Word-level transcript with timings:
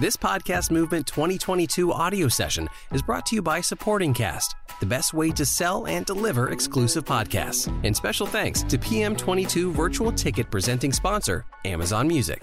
This 0.00 0.16
Podcast 0.16 0.70
Movement 0.70 1.06
2022 1.08 1.92
audio 1.92 2.26
session 2.26 2.70
is 2.90 3.02
brought 3.02 3.26
to 3.26 3.34
you 3.34 3.42
by 3.42 3.60
Supporting 3.60 4.14
Cast, 4.14 4.56
the 4.80 4.86
best 4.86 5.12
way 5.12 5.30
to 5.32 5.44
sell 5.44 5.86
and 5.86 6.06
deliver 6.06 6.48
exclusive 6.48 7.04
podcasts. 7.04 7.68
And 7.84 7.94
special 7.94 8.26
thanks 8.26 8.62
to 8.62 8.78
PM22 8.78 9.72
virtual 9.72 10.10
ticket 10.10 10.50
presenting 10.50 10.94
sponsor, 10.94 11.44
Amazon 11.66 12.08
Music. 12.08 12.40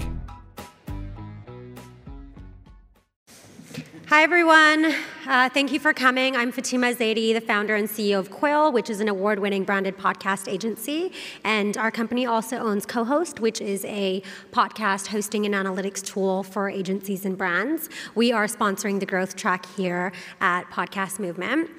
Hi, 4.18 4.24
everyone. 4.24 4.96
Uh, 5.28 5.48
thank 5.48 5.72
you 5.72 5.80
for 5.80 5.94
coming. 5.94 6.36
I'm 6.36 6.52
Fatima 6.52 6.88
Zaidi, 6.88 7.36
the 7.36 7.40
founder 7.40 7.76
and 7.76 7.88
CEO 7.88 8.18
of 8.18 8.32
Quill, 8.32 8.72
which 8.72 8.90
is 8.90 9.00
an 9.00 9.10
award 9.10 9.38
winning 9.38 9.64
branded 9.64 9.96
podcast 9.96 10.52
agency. 10.52 11.12
And 11.44 11.78
our 11.78 11.92
company 11.92 12.26
also 12.26 12.58
owns 12.58 12.88
Co-Host, 12.88 13.40
which 13.40 13.62
is 13.62 13.86
a 13.86 14.24
podcast 14.52 15.06
hosting 15.06 15.46
and 15.46 15.54
analytics 15.54 16.04
tool 16.04 16.42
for 16.42 16.68
agencies 16.68 17.26
and 17.26 17.38
brands. 17.38 17.90
We 18.16 18.32
are 18.32 18.48
sponsoring 18.48 19.00
the 19.00 19.06
growth 19.06 19.36
track 19.36 19.68
here 19.76 20.12
at 20.42 20.64
Podcast 20.72 21.20
Movement. 21.20 21.70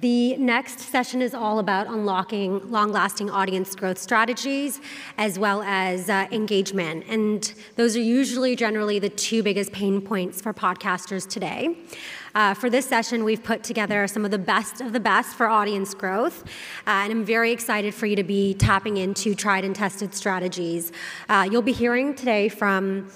The 0.00 0.36
next 0.36 0.78
session 0.78 1.20
is 1.20 1.34
all 1.34 1.58
about 1.58 1.88
unlocking 1.88 2.70
long 2.70 2.92
lasting 2.92 3.30
audience 3.30 3.74
growth 3.74 3.98
strategies 3.98 4.80
as 5.16 5.40
well 5.40 5.60
as 5.62 6.08
uh, 6.08 6.28
engagement. 6.30 7.04
And 7.08 7.52
those 7.74 7.96
are 7.96 8.00
usually 8.00 8.54
generally 8.54 9.00
the 9.00 9.08
two 9.08 9.42
biggest 9.42 9.72
pain 9.72 10.00
points 10.00 10.40
for 10.40 10.54
podcasters 10.54 11.28
today. 11.28 11.76
Uh, 12.32 12.54
for 12.54 12.70
this 12.70 12.86
session, 12.86 13.24
we've 13.24 13.42
put 13.42 13.64
together 13.64 14.06
some 14.06 14.24
of 14.24 14.30
the 14.30 14.38
best 14.38 14.80
of 14.80 14.92
the 14.92 15.00
best 15.00 15.34
for 15.34 15.48
audience 15.48 15.94
growth. 15.94 16.44
Uh, 16.86 17.02
and 17.02 17.10
I'm 17.10 17.24
very 17.24 17.50
excited 17.50 17.92
for 17.92 18.06
you 18.06 18.14
to 18.14 18.22
be 18.22 18.54
tapping 18.54 18.98
into 18.98 19.34
tried 19.34 19.64
and 19.64 19.74
tested 19.74 20.14
strategies. 20.14 20.92
Uh, 21.28 21.48
you'll 21.50 21.60
be 21.60 21.72
hearing 21.72 22.14
today 22.14 22.48
from 22.48 23.10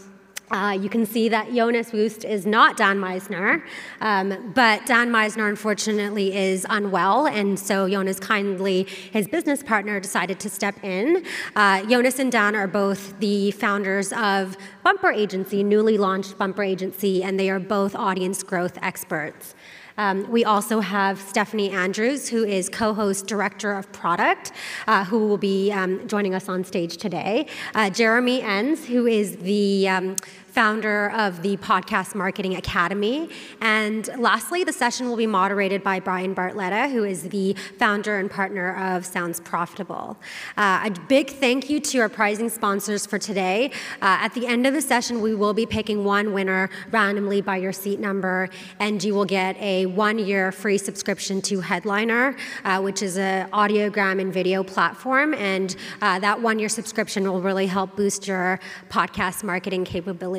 uh, 0.52 0.76
you 0.78 0.88
can 0.88 1.06
see 1.06 1.28
that 1.30 1.52
Jonas 1.52 1.92
Woost 1.92 2.24
is 2.24 2.44
not 2.44 2.76
Dan 2.76 2.98
Misener, 2.98 3.62
um, 4.00 4.52
but 4.54 4.84
Dan 4.86 5.10
Misener 5.10 5.48
unfortunately 5.48 6.36
is 6.36 6.66
unwell, 6.68 7.26
and 7.26 7.58
so 7.58 7.88
Jonas 7.88 8.20
kindly, 8.20 8.84
his 8.84 9.26
business 9.26 9.62
partner, 9.62 9.98
decided 9.98 10.38
to 10.40 10.50
step 10.50 10.82
in. 10.84 11.24
Uh, 11.56 11.84
Jonas 11.86 12.18
and 12.18 12.30
Dan 12.30 12.54
are 12.54 12.66
both 12.68 13.18
the 13.18 13.50
founders 13.52 14.12
of 14.12 14.56
Bumper 14.82 15.10
Agency, 15.10 15.64
newly 15.64 15.96
launched 15.96 16.36
Bumper 16.36 16.62
Agency, 16.62 17.22
and 17.22 17.40
they 17.40 17.48
are 17.48 17.58
both 17.58 17.94
audience 17.94 18.42
growth 18.42 18.78
experts. 18.82 19.54
Um, 19.98 20.30
we 20.30 20.44
also 20.44 20.80
have 20.80 21.20
Stephanie 21.20 21.70
Andrews, 21.70 22.28
who 22.28 22.44
is 22.44 22.68
co 22.68 22.94
host 22.94 23.26
director 23.26 23.72
of 23.72 23.90
product, 23.92 24.52
uh, 24.86 25.04
who 25.04 25.26
will 25.26 25.38
be 25.38 25.72
um, 25.72 26.06
joining 26.08 26.34
us 26.34 26.48
on 26.48 26.64
stage 26.64 26.96
today. 26.96 27.46
Uh, 27.74 27.90
Jeremy 27.90 28.42
Enns, 28.42 28.86
who 28.86 29.06
is 29.06 29.36
the 29.36 29.88
um, 29.88 30.16
founder 30.52 31.10
of 31.12 31.40
the 31.40 31.56
Podcast 31.56 32.14
Marketing 32.14 32.56
Academy. 32.56 33.30
And 33.62 34.06
lastly, 34.18 34.64
the 34.64 34.72
session 34.72 35.08
will 35.08 35.16
be 35.16 35.26
moderated 35.26 35.82
by 35.82 35.98
Bryan 35.98 36.34
Barletta, 36.34 36.92
who 36.92 37.04
is 37.04 37.22
the 37.22 37.54
founder 37.78 38.18
and 38.18 38.30
partner 38.30 38.76
of 38.76 39.06
Sounds 39.06 39.40
Profitable. 39.40 40.18
Uh, 40.58 40.82
a 40.84 40.90
big 41.08 41.30
thank 41.30 41.70
you 41.70 41.80
to 41.80 42.00
our 42.00 42.10
prizing 42.10 42.50
sponsors 42.50 43.06
for 43.06 43.18
today. 43.18 43.70
Uh, 44.02 44.20
at 44.20 44.34
the 44.34 44.46
end 44.46 44.66
of 44.66 44.74
the 44.74 44.82
session, 44.82 45.22
we 45.22 45.34
will 45.34 45.54
be 45.54 45.64
picking 45.64 46.04
one 46.04 46.34
winner 46.34 46.68
randomly 46.90 47.40
by 47.40 47.56
your 47.56 47.72
seat 47.72 47.98
number, 47.98 48.50
and 48.78 49.02
you 49.02 49.14
will 49.14 49.24
get 49.24 49.56
a 49.56 49.86
one 49.86 50.18
year 50.18 50.52
free 50.52 50.76
subscription 50.76 51.40
to 51.40 51.60
Headliner, 51.60 52.36
uh, 52.64 52.78
which 52.82 53.02
is 53.02 53.16
an 53.16 53.48
audiogram 53.52 54.20
and 54.20 54.30
video 54.30 54.62
platform. 54.62 55.32
And 55.32 55.74
uh, 56.02 56.18
that 56.18 56.42
one 56.42 56.58
year 56.58 56.68
subscription 56.68 57.24
will 57.24 57.40
really 57.40 57.66
help 57.66 57.96
boost 57.96 58.26
your 58.26 58.60
podcast 58.90 59.44
marketing 59.44 59.86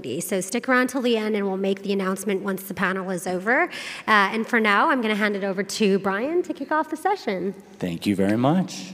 So 0.04 0.42
stick 0.42 0.68
around 0.68 0.88
till 0.88 1.02
the 1.02 1.18
end 1.18 1.36
and 1.36 1.46
we'll 1.48 1.58
make 1.58 1.82
the 1.84 1.94
announcement 1.94 2.42
once 2.42 2.64
the 2.64 2.74
panel 2.74 3.10
is 3.10 3.26
over. 3.26 3.64
Uh, 3.64 3.70
and 4.08 4.46
for 4.48 4.60
now, 4.60 4.90
I'm 4.90 5.02
going 5.02 5.14
to 5.14 5.20
hand 5.20 5.36
it 5.36 5.44
over 5.44 5.64
to 5.64 6.00
Bryan 6.00 6.44
to 6.44 6.54
kick 6.54 6.72
off 6.72 6.90
the 6.90 6.98
session. 6.98 7.54
Thank 7.80 8.06
you 8.06 8.16
very 8.16 8.38
much. 8.38 8.94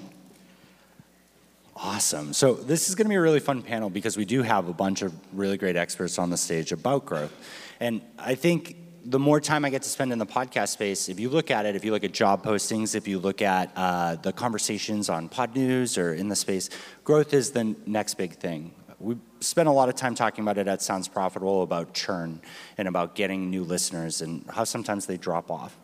Awesome. 1.75 2.33
So, 2.33 2.53
this 2.53 2.89
is 2.89 2.95
going 2.95 3.05
to 3.05 3.09
be 3.09 3.15
a 3.15 3.21
really 3.21 3.39
fun 3.39 3.61
panel 3.61 3.89
because 3.89 4.17
we 4.17 4.25
do 4.25 4.43
have 4.43 4.67
a 4.67 4.73
bunch 4.73 5.01
of 5.01 5.13
really 5.33 5.57
great 5.57 5.77
experts 5.77 6.19
on 6.19 6.29
the 6.29 6.37
stage 6.37 6.73
about 6.73 7.05
growth. 7.05 7.33
And 7.79 8.01
I 8.17 8.35
think 8.35 8.75
the 9.05 9.19
more 9.19 9.39
time 9.39 9.63
I 9.63 9.69
get 9.69 9.83
to 9.83 9.89
spend 9.89 10.11
in 10.11 10.19
the 10.19 10.25
podcast 10.25 10.69
space, 10.69 11.07
if 11.07 11.21
you 11.21 11.29
look 11.29 11.49
at 11.49 11.65
it, 11.65 11.77
if 11.77 11.85
you 11.85 11.91
look 11.91 12.03
at 12.03 12.11
job 12.11 12.43
postings, 12.43 12.95
if 12.95 13.07
you 13.07 13.17
look 13.17 13.41
at 13.41 13.71
uh, 13.77 14.15
the 14.15 14.33
conversations 14.33 15.09
on 15.09 15.29
Podnews 15.29 15.97
or 15.97 16.13
in 16.13 16.27
the 16.27 16.35
space, 16.35 16.69
growth 17.05 17.33
is 17.33 17.51
the 17.51 17.75
next 17.85 18.15
big 18.15 18.33
thing 18.33 18.73
we 18.99 19.15
spent 19.39 19.69
a 19.69 19.71
lot 19.71 19.87
of 19.87 19.95
time 19.95 20.13
talking 20.13 20.43
about 20.43 20.57
it 20.57 20.67
at 20.67 20.81
Sounds 20.81 21.07
Profitable 21.07 21.63
about 21.63 21.93
churn 21.93 22.41
and 22.77 22.87
about 22.87 23.15
getting 23.15 23.49
new 23.49 23.63
listeners 23.63 24.21
and 24.21 24.45
how 24.49 24.65
sometimes 24.65 25.05
they 25.05 25.17
drop 25.17 25.49
off. 25.49 25.77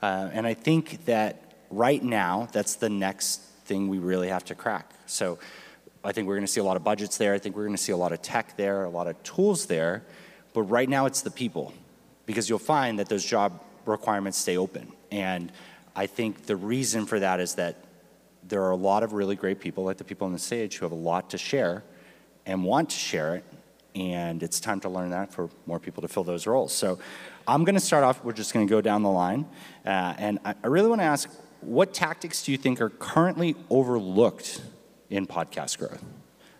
Uh, 0.00 0.30
and 0.32 0.46
I 0.46 0.54
think 0.54 1.04
that 1.06 1.64
right 1.70 2.02
now, 2.02 2.48
that's 2.52 2.74
the 2.76 2.88
next 2.88 3.40
thing 3.64 3.88
we 3.88 3.98
really 3.98 4.28
have 4.28 4.44
to 4.46 4.54
crack. 4.54 4.90
So 5.06 5.38
I 6.04 6.12
think 6.12 6.28
we're 6.28 6.36
going 6.36 6.46
to 6.46 6.52
see 6.52 6.60
a 6.60 6.64
lot 6.64 6.76
of 6.76 6.84
budgets 6.84 7.18
there. 7.18 7.34
I 7.34 7.38
think 7.38 7.56
we're 7.56 7.64
going 7.64 7.76
to 7.76 7.82
see 7.82 7.92
a 7.92 7.96
lot 7.96 8.12
of 8.12 8.22
tech 8.22 8.56
there, 8.56 8.84
a 8.84 8.88
lot 8.88 9.08
of 9.08 9.20
tools 9.22 9.66
there. 9.66 10.04
But 10.54 10.62
right 10.62 10.88
now, 10.88 11.06
it's 11.06 11.22
the 11.22 11.30
people 11.30 11.74
because 12.26 12.48
you'll 12.48 12.58
find 12.58 12.98
that 12.98 13.08
those 13.08 13.24
job 13.24 13.60
requirements 13.84 14.38
stay 14.38 14.56
open. 14.56 14.92
And 15.10 15.52
I 15.96 16.06
think 16.06 16.46
the 16.46 16.56
reason 16.56 17.06
for 17.06 17.18
that 17.18 17.40
is 17.40 17.56
that 17.56 17.76
there 18.44 18.62
are 18.62 18.70
a 18.70 18.76
lot 18.76 19.02
of 19.02 19.12
really 19.12 19.36
great 19.36 19.60
people, 19.60 19.84
like 19.84 19.96
the 19.96 20.04
people 20.04 20.26
on 20.26 20.32
the 20.32 20.38
stage, 20.38 20.76
who 20.76 20.84
have 20.84 20.92
a 20.92 20.94
lot 20.94 21.30
to 21.30 21.38
share 21.38 21.82
and 22.46 22.64
want 22.64 22.90
to 22.90 22.96
share 22.96 23.36
it. 23.36 23.44
And 23.94 24.42
it's 24.42 24.60
time 24.60 24.80
to 24.80 24.88
learn 24.88 25.10
that 25.10 25.32
for 25.32 25.50
more 25.66 25.80
people 25.80 26.02
to 26.02 26.08
fill 26.08 26.24
those 26.24 26.46
roles. 26.46 26.72
So 26.72 26.98
I'm 27.46 27.64
going 27.64 27.74
to 27.74 27.80
start 27.80 28.04
off, 28.04 28.24
we're 28.24 28.32
just 28.32 28.54
going 28.54 28.66
to 28.66 28.70
go 28.70 28.80
down 28.80 29.02
the 29.02 29.10
line. 29.10 29.46
Uh, 29.84 30.14
and 30.18 30.38
I, 30.44 30.54
I 30.62 30.66
really 30.68 30.88
want 30.88 31.00
to 31.00 31.06
ask 31.06 31.28
what 31.60 31.92
tactics 31.92 32.42
do 32.42 32.52
you 32.52 32.58
think 32.58 32.80
are 32.80 32.90
currently 32.90 33.56
overlooked 33.68 34.62
in 35.10 35.26
podcast 35.26 35.78
growth? 35.78 36.02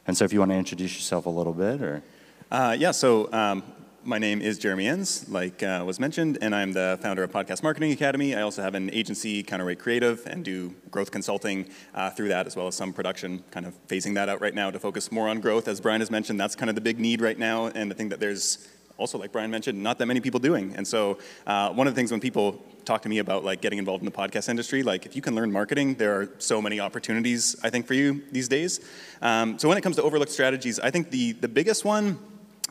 And 0.06 0.16
so 0.16 0.24
if 0.24 0.32
you 0.32 0.40
want 0.40 0.50
to 0.50 0.56
introduce 0.56 0.94
yourself 0.94 1.26
a 1.26 1.30
little 1.30 1.52
bit 1.52 1.82
or. 1.82 2.02
Uh, 2.50 2.76
yeah, 2.78 2.90
so 2.90 3.32
um, 3.32 3.62
my 4.02 4.18
name 4.18 4.40
is 4.40 4.58
Jeremy 4.58 4.86
Enns, 4.86 5.28
like 5.28 5.62
uh, 5.62 5.82
was 5.86 6.00
mentioned, 6.00 6.38
and 6.40 6.54
I'm 6.54 6.72
the 6.72 6.98
founder 7.02 7.22
of 7.22 7.30
Podcast 7.30 7.62
Marketing 7.62 7.92
Academy. 7.92 8.34
I 8.34 8.42
also 8.42 8.62
have 8.62 8.74
an 8.74 8.90
agency, 8.92 9.42
Counterweight 9.42 9.78
Creative, 9.78 10.24
and 10.26 10.44
do 10.44 10.74
growth 10.90 11.10
consulting 11.10 11.68
uh, 11.94 12.10
through 12.10 12.28
that, 12.28 12.46
as 12.46 12.56
well 12.56 12.66
as 12.66 12.74
some 12.74 12.92
production, 12.92 13.44
kind 13.50 13.66
of 13.66 13.74
phasing 13.88 14.14
that 14.14 14.28
out 14.28 14.40
right 14.40 14.54
now 14.54 14.70
to 14.70 14.78
focus 14.78 15.12
more 15.12 15.28
on 15.28 15.40
growth. 15.40 15.68
As 15.68 15.80
Bryan 15.80 16.00
has 16.00 16.10
mentioned, 16.10 16.40
that's 16.40 16.56
kind 16.56 16.70
of 16.70 16.74
the 16.74 16.80
big 16.80 16.98
need 16.98 17.20
right 17.20 17.38
now, 17.38 17.66
and 17.66 17.92
I 17.92 17.94
think 17.94 18.10
that 18.10 18.20
there's 18.20 18.68
also, 18.96 19.18
like 19.18 19.32
Bryan 19.32 19.50
mentioned, 19.50 19.82
not 19.82 19.98
that 19.98 20.06
many 20.06 20.20
people 20.20 20.40
doing. 20.40 20.74
And 20.76 20.86
so, 20.86 21.18
uh, 21.46 21.70
one 21.70 21.86
of 21.86 21.94
the 21.94 21.98
things 21.98 22.10
when 22.10 22.20
people 22.20 22.62
talk 22.84 23.02
to 23.02 23.08
me 23.08 23.18
about 23.18 23.44
like 23.44 23.60
getting 23.60 23.78
involved 23.78 24.02
in 24.02 24.06
the 24.06 24.16
podcast 24.16 24.48
industry, 24.48 24.82
like 24.82 25.04
if 25.04 25.14
you 25.14 25.22
can 25.22 25.34
learn 25.34 25.52
marketing, 25.52 25.94
there 25.94 26.18
are 26.20 26.30
so 26.38 26.60
many 26.62 26.80
opportunities 26.80 27.56
I 27.62 27.70
think 27.70 27.86
for 27.86 27.94
you 27.94 28.22
these 28.32 28.48
days. 28.48 28.80
Um, 29.20 29.58
so 29.58 29.68
when 29.68 29.76
it 29.78 29.82
comes 29.82 29.96
to 29.96 30.02
overlooked 30.02 30.32
strategies, 30.32 30.80
I 30.80 30.90
think 30.90 31.10
the 31.10 31.32
the 31.32 31.48
biggest 31.48 31.84
one 31.84 32.18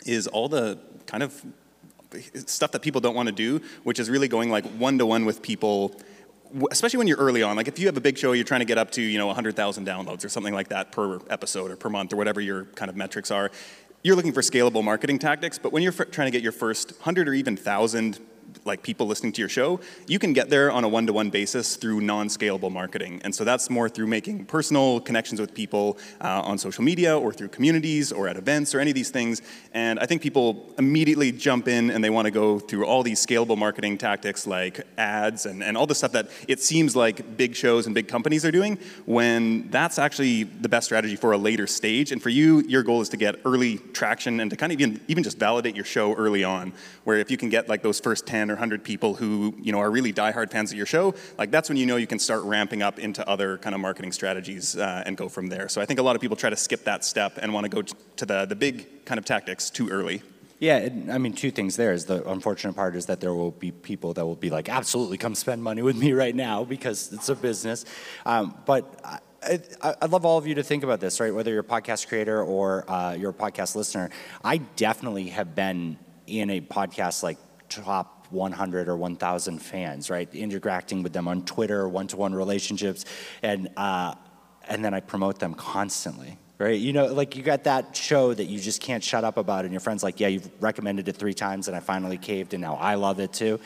is 0.06 0.28
all 0.28 0.48
the 0.48 0.80
kind 1.10 1.24
of 1.24 1.46
stuff 2.46 2.72
that 2.72 2.82
people 2.82 3.02
don't 3.02 3.16
want 3.16 3.28
to 3.28 3.36
do, 3.36 3.62
which 3.84 4.00
is 4.00 4.10
really 4.10 4.28
going 4.28 4.50
like 4.50 4.66
one 4.66 4.98
to 4.98 5.06
one 5.06 5.26
with 5.26 5.42
people 5.42 6.00
especially 6.72 6.98
when 6.98 7.08
you're 7.08 7.20
early 7.20 7.44
on. 7.44 7.56
Like 7.56 7.68
if 7.68 7.78
you 7.78 7.86
have 7.86 7.98
a 7.98 8.02
big 8.02 8.18
show 8.18 8.32
you're 8.32 8.44
trying 8.44 8.62
to 8.62 8.66
get 8.66 8.80
up 8.80 8.90
to 8.92 9.02
you 9.02 9.20
know 9.20 9.28
100000 9.28 9.86
downloads 9.86 10.26
or 10.26 10.30
something 10.30 10.54
like 10.54 10.70
that 10.70 10.92
per 10.92 11.20
episode 11.30 11.70
or 11.70 11.76
per 11.76 11.90
month 11.90 12.12
or 12.12 12.16
whatever 12.16 12.42
your 12.42 12.66
kind 12.80 12.90
of 12.90 12.96
metrics 12.96 13.30
are 13.30 13.52
you're 14.04 14.16
looking 14.16 14.32
for 14.32 14.42
scalable 14.42 14.84
marketing 14.84 15.20
tactics. 15.20 15.58
But 15.58 15.74
when 15.74 15.84
you're 15.84 15.92
trying 15.92 16.28
to 16.28 16.32
get 16.32 16.42
your 16.42 16.52
first 16.52 16.92
100 16.94 17.28
or 17.28 17.34
even 17.34 17.56
1000 17.56 18.20
like 18.66 18.84
people 18.84 19.08
listening 19.08 19.32
to 19.34 19.42
your 19.42 19.50
show, 19.50 19.80
you 20.08 20.20
can 20.20 20.34
get 20.34 20.50
there 20.50 20.72
on 20.72 20.84
a 20.84 20.88
one-to-one 20.88 21.30
basis 21.30 21.76
through 21.76 22.02
non-scalable 22.02 22.72
marketing. 22.72 23.22
And 23.24 23.34
so 23.34 23.44
that's 23.44 23.70
more 23.70 23.90
through 23.90 24.08
making 24.08 24.46
personal 24.46 25.00
connections 25.00 25.40
with 25.40 25.54
people 25.54 25.98
uh, 26.22 26.42
on 26.42 26.58
social 26.58 26.84
media 26.84 27.18
or 27.18 27.34
through 27.34 27.50
communities 27.50 28.12
or 28.12 28.28
at 28.28 28.38
events 28.38 28.74
or 28.74 28.80
any 28.80 28.92
of 28.92 28.96
these 28.96 29.10
things. 29.10 29.42
And 29.74 30.00
I 30.00 30.06
think 30.06 30.22
people 30.22 30.74
immediately 30.78 31.32
jump 31.32 31.68
in 31.68 31.90
and 31.90 32.04
they 32.04 32.10
want 32.10 32.26
to 32.26 32.32
go 32.32 32.60
through 32.60 32.86
all 32.86 33.04
these 33.04 33.26
scalable 33.26 33.58
marketing 33.58 33.98
tactics 33.98 34.48
like 34.48 34.82
ads 34.98 35.46
and, 35.46 35.64
and 35.64 35.78
all 35.78 35.88
the 35.88 35.96
stuff 35.96 36.12
that 36.14 36.30
it 36.48 36.60
seems 36.60 36.96
like 36.96 37.38
big 37.38 37.56
shows 37.56 37.86
and 37.86 37.96
big 37.96 38.08
companies 38.08 38.46
are 38.46 38.52
doing 38.52 38.78
when 39.06 39.70
that's 39.70 40.00
actually 40.00 40.44
the 40.44 40.70
best 40.70 40.86
strategy 40.86 41.16
for 41.16 41.34
a 41.34 41.38
later 41.38 41.68
stage. 41.68 42.12
And 42.12 42.22
for 42.22 42.30
you, 42.30 42.62
your 42.62 42.84
goal 42.84 43.02
is 43.02 43.10
to 43.10 43.18
get 43.18 43.36
early 43.46 43.78
traction 43.94 44.40
and 44.40 44.50
to 44.52 44.58
kind 44.58 44.72
of 44.72 44.80
even, 44.80 45.02
even 45.08 45.24
just 45.24 45.38
validate 45.38 45.76
your 45.76 45.86
show 45.86 46.14
early 46.16 46.44
on, 46.44 46.74
where 47.04 47.18
if 47.18 47.30
you 47.30 47.38
can 47.38 47.50
get 47.50 47.68
like 47.68 47.82
those 47.82 48.00
first 48.00 48.26
10 48.26 48.39
or 48.48 48.54
100 48.54 48.84
people 48.84 49.16
who 49.16 49.56
you 49.60 49.72
know 49.72 49.80
are 49.80 49.90
really 49.90 50.14
diehard 50.14 50.52
fans 50.52 50.72
of 50.72 50.78
your 50.78 50.86
show, 50.86 51.16
like 51.38 51.52
that's 51.52 51.70
when 51.70 51.78
you 51.78 51.86
know 51.86 51.96
you 51.96 52.08
can 52.08 52.20
start 52.20 52.44
ramping 52.44 52.82
up 52.82 53.00
into 53.00 53.28
other 53.28 53.58
kind 53.58 53.74
of 53.74 53.82
marketing 53.82 54.12
strategies 54.12 54.76
uh, 54.78 55.04
and 55.06 55.18
go 55.18 55.28
from 55.28 55.48
there. 55.48 55.68
So 55.68 55.82
I 55.82 55.86
think 55.86 56.00
a 56.00 56.04
lot 56.04 56.16
of 56.16 56.22
people 56.22 56.38
try 56.38 56.50
to 56.50 56.56
skip 56.56 56.84
that 56.84 57.04
step 57.04 57.40
and 57.42 57.54
want 57.54 57.66
to 57.66 57.70
go 57.70 57.82
to 57.82 58.26
the 58.26 58.46
the 58.46 58.56
big 58.56 59.06
kind 59.06 59.18
of 59.18 59.26
tactics 59.26 59.70
too 59.70 59.90
early. 59.90 60.22
Yeah, 60.60 60.90
I 61.10 61.18
mean, 61.18 61.32
two 61.32 61.52
things 61.52 61.78
there 61.78 61.94
is 61.94 62.04
the 62.06 62.28
unfortunate 62.30 62.74
part 62.74 62.94
is 62.98 63.06
that 63.06 63.22
there 63.22 63.34
will 63.34 63.52
be 63.52 63.72
people 63.72 64.14
that 64.16 64.26
will 64.26 64.36
be 64.36 64.50
like, 64.50 64.68
absolutely, 64.68 65.18
come 65.18 65.34
spend 65.34 65.64
money 65.64 65.82
with 65.82 65.96
me 65.96 66.12
right 66.12 66.36
now 66.36 66.66
because 66.66 67.14
it's 67.14 67.30
a 67.30 67.36
business. 67.36 67.86
Um, 68.26 68.54
but 68.66 69.00
I, 69.04 69.96
would 70.02 70.12
love 70.12 70.26
all 70.26 70.38
of 70.38 70.48
you 70.48 70.56
to 70.56 70.64
think 70.64 70.84
about 70.84 71.00
this, 71.00 71.22
right? 71.22 71.34
Whether 71.34 71.52
you're 71.52 71.62
a 71.62 71.64
podcast 71.64 72.08
creator 72.10 72.44
or 72.44 72.90
uh, 72.92 73.14
you're 73.14 73.30
a 73.30 73.34
podcast 73.34 73.76
listener, 73.76 74.10
I 74.44 74.58
definitely 74.58 75.30
have 75.30 75.56
been 75.56 75.98
in 76.28 76.50
a 76.50 76.60
podcast 76.60 77.24
like 77.24 77.38
top 77.70 78.19
100 78.32 78.88
or 78.88 78.98
1,000 78.98 79.60
fans, 79.60 80.10
right? 80.10 80.34
Interacting 80.34 81.04
with 81.04 81.14
them 81.14 81.28
on 81.28 81.44
Twitter, 81.46 81.88
one-to-one 81.88 82.34
relationships, 82.34 83.06
and 83.42 83.70
uh, 83.78 84.16
and 84.68 84.86
then 84.86 84.94
I 84.94 85.00
promote 85.00 85.40
them 85.40 85.56
constantly, 85.56 86.38
right? 86.60 86.80
You 86.80 86.94
know, 86.94 87.08
like 87.08 87.36
you 87.36 87.42
got 87.42 87.64
that 87.64 87.96
show 87.96 88.34
that 88.34 88.46
you 88.46 88.60
just 88.60 88.82
can't 88.82 89.04
shut 89.04 89.24
up 89.24 89.38
about, 89.38 89.66
and 89.66 89.74
your 89.74 89.82
friend's 89.82 90.04
like, 90.04 90.20
yeah, 90.20 90.28
you've 90.28 90.50
recommended 90.62 91.08
it 91.08 91.16
three 91.16 91.34
times, 91.34 91.68
and 91.68 91.76
I 91.76 91.80
finally 91.80 92.18
caved, 92.18 92.54
and 92.54 92.62
now 92.62 92.76
I 92.76 92.96
love 92.96 93.20
it 93.20 93.34
too. 93.34 93.60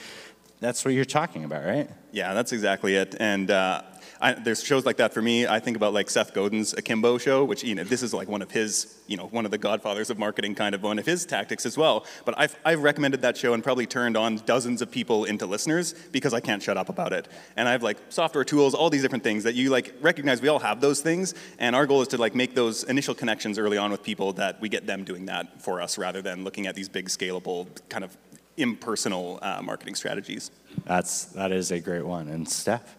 That's 0.60 0.86
what 0.86 0.94
you're 0.94 1.04
talking 1.04 1.44
about, 1.44 1.66
right? 1.66 1.90
Yeah, 2.14 2.34
that's 2.34 2.54
exactly 2.54 2.96
it. 2.96 3.16
And 3.20 3.52
uh, 3.52 3.82
I, 4.22 4.34
there's 4.34 4.64
shows 4.64 4.86
like 4.86 4.98
that 4.98 5.14
for 5.14 5.22
me. 5.22 5.48
I 5.48 5.60
think 5.60 5.78
about 5.78 5.94
like 5.94 6.10
Seth 6.10 6.34
Godin's 6.34 6.74
Akimbo 6.74 7.18
show, 7.18 7.44
which 7.44 7.64
you 7.64 7.76
know 7.76 7.84
this 7.84 8.04
is 8.04 8.14
like 8.14 8.28
one 8.28 8.42
of 8.42 8.52
his, 8.52 9.00
you 9.08 9.18
know, 9.18 9.28
one 9.28 9.46
of 9.46 9.52
the 9.52 9.58
godfathers 9.58 10.10
of 10.10 10.18
marketing, 10.18 10.56
kind 10.56 10.76
of 10.76 10.84
one 10.84 11.00
of 11.00 11.06
his 11.06 11.26
tactics 11.26 11.66
as 11.66 11.78
well. 11.78 12.06
But 12.26 12.36
I've 12.38 12.56
I've 12.66 12.82
recommended 12.84 13.22
that 13.22 13.38
show 13.38 13.54
and 13.54 13.64
probably 13.64 13.86
turned 13.86 14.18
on 14.18 14.38
dozens 14.38 14.82
of 14.82 14.92
people 14.92 15.26
into 15.26 15.46
listeners 15.46 15.94
because 16.12 16.34
I 16.34 16.40
can't 16.40 16.62
shut 16.62 16.78
up 16.78 16.90
about 16.90 17.14
it. 17.14 17.28
And 17.58 17.68
I 17.68 17.72
have 17.72 17.84
like 17.84 17.98
software 18.10 18.44
tools, 18.44 18.74
all 18.74 18.90
these 18.90 19.02
different 19.02 19.24
things 19.24 19.44
that 19.44 19.56
you 19.56 19.70
like 19.70 19.94
recognize. 20.02 20.42
We 20.42 20.48
all 20.48 20.60
have 20.60 20.82
those 20.82 21.02
things, 21.02 21.34
and 21.60 21.76
our 21.76 21.86
goal 21.86 22.02
is 22.02 22.08
to 22.10 22.18
like 22.18 22.36
make 22.36 22.56
those 22.56 22.84
initial 22.84 23.16
connections 23.16 23.58
early 23.58 23.78
on 23.78 23.92
with 23.92 24.04
people 24.04 24.34
that 24.34 24.62
we 24.62 24.70
get 24.70 24.88
them 24.88 25.04
doing 25.04 25.26
that 25.26 25.62
for 25.62 25.82
us 25.82 25.98
rather 25.98 26.22
than 26.22 26.44
looking 26.44 26.68
at 26.68 26.76
these 26.76 26.90
big 26.90 27.08
scalable 27.08 27.68
kind 27.90 28.04
of 28.04 28.18
impersonal 28.58 29.40
uh, 29.42 29.62
marketing 29.64 29.96
strategies. 29.96 30.52
That's 30.86 31.26
that 31.26 31.52
is 31.52 31.72
a 31.72 31.80
great 31.80 32.06
one. 32.06 32.30
And 32.30 32.48
Steph. 32.48 32.96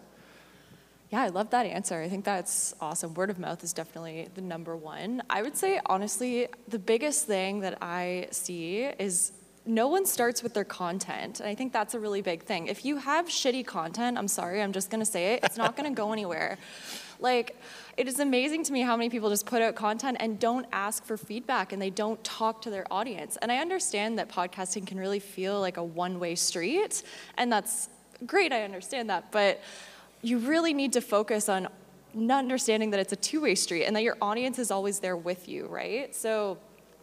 Yeah, 1.15 1.21
I 1.21 1.29
love 1.29 1.51
that 1.51 1.65
answer. 1.65 2.01
I 2.01 2.09
think 2.09 2.25
that's 2.25 2.75
awesome. 2.81 3.13
Word 3.13 3.29
of 3.29 3.39
mouth 3.39 3.63
is 3.63 3.71
definitely 3.71 4.27
the 4.35 4.41
number 4.41 4.75
one. 4.75 5.23
I 5.29 5.43
would 5.43 5.55
say, 5.55 5.79
honestly, 5.85 6.49
the 6.67 6.77
biggest 6.77 7.25
thing 7.25 7.61
that 7.61 7.77
I 7.81 8.27
see 8.31 8.81
is 8.81 9.31
no 9.65 9.87
one 9.87 10.05
starts 10.05 10.43
with 10.43 10.53
their 10.53 10.65
content. 10.65 11.39
And 11.39 11.47
I 11.47 11.55
think 11.55 11.71
that's 11.71 11.93
a 11.93 12.01
really 12.01 12.21
big 12.21 12.43
thing. 12.43 12.67
If 12.67 12.83
you 12.83 12.97
have 12.97 13.27
shitty 13.27 13.65
content, 13.65 14.17
I'm 14.17 14.27
sorry, 14.27 14.61
I'm 14.61 14.73
just 14.73 14.89
gonna 14.89 15.05
say 15.05 15.35
it, 15.35 15.45
it's 15.45 15.55
not 15.55 15.77
gonna 15.77 15.91
go 15.91 16.11
anywhere. 16.11 16.57
Like, 17.21 17.55
it 17.95 18.09
is 18.09 18.19
amazing 18.19 18.65
to 18.65 18.73
me 18.73 18.81
how 18.81 18.97
many 18.97 19.09
people 19.09 19.29
just 19.29 19.45
put 19.45 19.61
out 19.61 19.73
content 19.75 20.17
and 20.19 20.37
don't 20.37 20.65
ask 20.73 21.05
for 21.05 21.15
feedback 21.15 21.71
and 21.71 21.81
they 21.81 21.91
don't 21.91 22.21
talk 22.25 22.61
to 22.63 22.69
their 22.69 22.91
audience. 22.91 23.37
And 23.41 23.53
I 23.53 23.59
understand 23.59 24.19
that 24.19 24.27
podcasting 24.27 24.85
can 24.85 24.99
really 24.99 25.21
feel 25.21 25.61
like 25.61 25.77
a 25.77 25.83
one 25.83 26.19
way 26.19 26.35
street, 26.35 27.03
and 27.37 27.49
that's 27.49 27.87
great, 28.25 28.51
I 28.51 28.63
understand 28.63 29.09
that. 29.09 29.31
But 29.31 29.61
you 30.25 30.39
really 30.39 30.73
need 30.73 30.93
to 30.93 31.01
focus 31.01 31.47
on 31.49 31.67
not 32.13 32.39
understanding 32.39 32.91
that 32.91 32.99
it's 32.99 33.13
a 33.13 33.17
two 33.17 33.41
way 33.41 33.55
street 33.55 33.85
and 33.85 33.95
that 33.95 34.03
your 34.03 34.17
audience 34.21 34.57
is 34.57 34.71
always 34.71 34.99
there 34.99 35.17
with 35.17 35.47
you, 35.47 35.67
right? 35.67 36.15
So, 36.15 36.57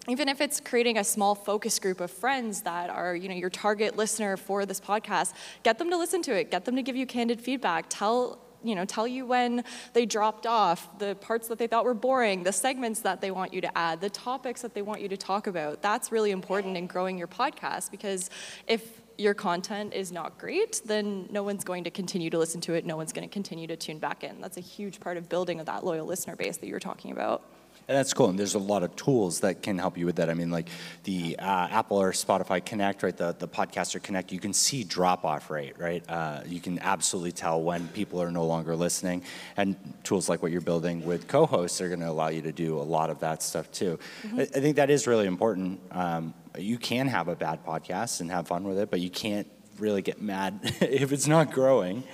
even 0.09 0.29
if 0.29 0.41
it's 0.41 0.59
creating 0.59 0.99
a 0.99 1.05
small 1.05 1.37
focus 1.37 1.79
group 1.79 2.01
of 2.01 2.11
friends 2.11 2.63
that 2.63 2.91
are 2.91 3.15
you 3.15 3.29
know 3.29 3.37
your 3.37 3.51
target 3.51 3.97
listener 3.97 4.37
for 4.37 4.67
this 4.67 4.81
podcast 4.81 5.33
get 5.63 5.79
them 5.79 5.91
to 5.91 5.97
listen 5.97 6.21
to 6.23 6.33
it 6.35 6.51
get 6.51 6.65
them 6.65 6.75
to 6.75 6.83
give 6.83 6.97
you 6.97 7.07
candid 7.07 7.41
feedback 7.41 7.85
tell 7.89 8.41
you 8.65 8.75
know, 8.75 8.85
tell 8.85 9.07
you 9.07 9.27
when 9.27 9.65
they 9.93 10.07
dropped 10.07 10.47
off, 10.47 10.99
the 10.99 11.15
parts 11.17 11.49
that 11.49 11.59
they 11.59 11.67
thought 11.67 11.85
were 11.85 11.95
boring, 11.95 12.43
the 12.43 12.53
segments 12.53 13.01
that 13.01 13.21
they 13.21 13.31
want 13.31 13.53
you 13.53 13.61
to 13.61 13.79
add, 13.79 14.01
the 14.01 14.11
topics 14.11 14.63
that 14.63 14.75
they 14.75 14.83
want 14.83 15.01
you 15.01 15.09
to 15.09 15.17
talk 15.17 15.47
about. 15.47 15.83
That's 15.83 16.13
really 16.13 16.31
important 16.31 16.77
in 16.77 16.87
growing 16.87 17.19
your 17.19 17.27
podcast 17.27 17.91
because 17.91 18.31
if 18.67 19.02
your 19.19 19.35
content 19.35 19.95
is 19.95 20.13
not 20.13 20.39
great, 20.39 20.81
then 20.85 21.29
no 21.31 21.43
one's 21.43 21.65
going 21.65 21.85
to 21.85 21.91
continue 21.91 22.31
to 22.31 22.39
listen 22.39 22.61
to 22.63 22.75
it. 22.75 22.85
No 22.85 22.97
one's 22.97 23.13
going 23.13 23.29
to 23.29 23.33
continue 23.33 23.67
to 23.67 23.77
tune 23.77 23.99
back 23.99 24.25
in. 24.25 24.41
That's 24.41 24.57
a 24.57 24.61
huge 24.61 25.01
part 25.01 25.17
of 25.17 25.29
building 25.29 25.63
that 25.63 25.85
loyal 25.85 26.07
listener 26.07 26.37
base 26.37 26.57
that 26.59 26.67
you're 26.67 26.81
talking 26.81 27.13
about. 27.13 27.43
And 27.89 27.99
that's 27.99 28.15
cool. 28.15 28.29
And 28.29 28.39
there's 28.39 28.55
a 28.55 28.61
lot 28.61 28.83
of 28.83 28.95
tools 28.95 29.41
that 29.41 29.63
can 29.63 29.77
help 29.79 29.99
you 29.99 30.07
with 30.07 30.17
that. 30.17 30.31
I 30.31 30.35
mean, 30.35 30.51
like 30.51 30.69
the 31.05 31.37
uh, 31.39 31.69
Apple 31.71 32.01
or 32.01 32.13
Spotify 32.13 32.65
Connect, 32.65 33.03
right? 33.03 33.17
The, 33.17 33.35
the 33.37 33.49
Podcaster 33.49 34.01
Connect, 34.01 34.31
you 34.31 34.39
can 34.39 34.53
see 34.53 34.85
drop 34.85 35.25
off 35.25 35.51
rate, 35.51 35.79
right? 35.79 36.09
Uh, 36.09 36.43
you 36.47 36.61
can 36.61 36.79
absolutely 36.79 37.33
tell 37.33 37.61
when 37.61 37.89
people 37.89 38.23
are 38.23 38.31
no 38.31 38.47
longer 38.47 38.77
listening. 38.77 39.23
And 39.57 39.77
tools 40.05 40.29
like 40.29 40.43
what 40.43 40.53
you're 40.53 40.61
building 40.61 41.05
with 41.05 41.27
co 41.27 41.45
hosts 41.45 41.81
are 41.81 41.89
going 41.89 42.01
to 42.01 42.09
allow 42.09 42.29
you 42.29 42.43
to 42.43 42.53
do 42.53 42.79
a 42.79 42.83
lot 42.83 43.11
of 43.11 43.19
that 43.21 43.43
stuff 43.43 43.71
too. 43.73 43.99
Mm-hmm. 44.23 44.39
I, 44.39 44.43
I, 44.43 44.47
think 44.47 44.77
that 44.77 44.91
is 44.91 45.07
really 45.07 45.27
important. 45.27 45.81
Um, 45.91 46.35
you 46.59 46.79
can 46.79 47.09
have 47.09 47.29
a 47.29 47.37
bad 47.37 47.65
podcast 47.65 48.21
and 48.21 48.31
have 48.31 48.49
fun 48.49 48.65
with 48.65 48.79
it, 48.79 48.91
but 48.91 49.01
you 49.01 49.11
can't 49.11 49.47
really 49.79 50.03
get 50.03 50.21
mad 50.21 50.61
if 50.81 51.13
it's 51.13 51.27
not 51.27 51.53
growing. 51.53 52.05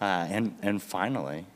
Uh, 0.00 0.26
and, 0.30 0.56
and 0.62 0.82
finally, 0.82 1.46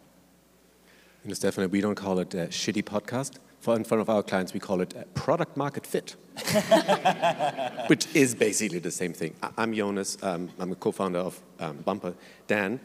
you 1.24 1.28
know, 1.28 1.34
Stephanie, 1.34 1.66
we 1.66 1.80
don't 1.80 1.94
call 1.94 2.18
it 2.18 2.34
a 2.34 2.48
shitty 2.48 2.82
podcast. 2.82 3.38
For 3.60 3.74
in 3.74 3.82
front 3.82 4.00
of 4.00 4.08
our 4.08 4.22
clients, 4.22 4.54
we 4.54 4.60
call 4.60 4.80
it 4.80 4.94
product 5.14 5.56
market 5.56 5.84
fit, 5.84 6.14
which 7.88 8.06
is 8.14 8.34
basically 8.34 8.78
the 8.78 8.90
same 8.90 9.12
thing. 9.12 9.34
I'm 9.56 9.74
Jonas. 9.74 10.16
Um, 10.22 10.48
I'm 10.60 10.70
a 10.70 10.76
co-founder 10.76 11.18
of 11.18 11.40
um, 11.58 11.78
Bumper. 11.78 12.14
Dan 12.46 12.78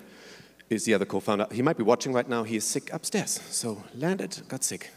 is 0.72 0.86
the 0.86 0.96
other 0.96 1.06
co-founder. 1.06 1.48
He 1.52 1.62
might 1.62 1.78
be 1.78 1.84
watching 1.84 2.12
right 2.12 2.28
now. 2.28 2.42
He 2.44 2.56
is 2.56 2.66
sick 2.66 2.92
upstairs. 2.92 3.40
So 3.52 3.84
landed, 3.94 4.42
got 4.48 4.64
sick. 4.64 4.90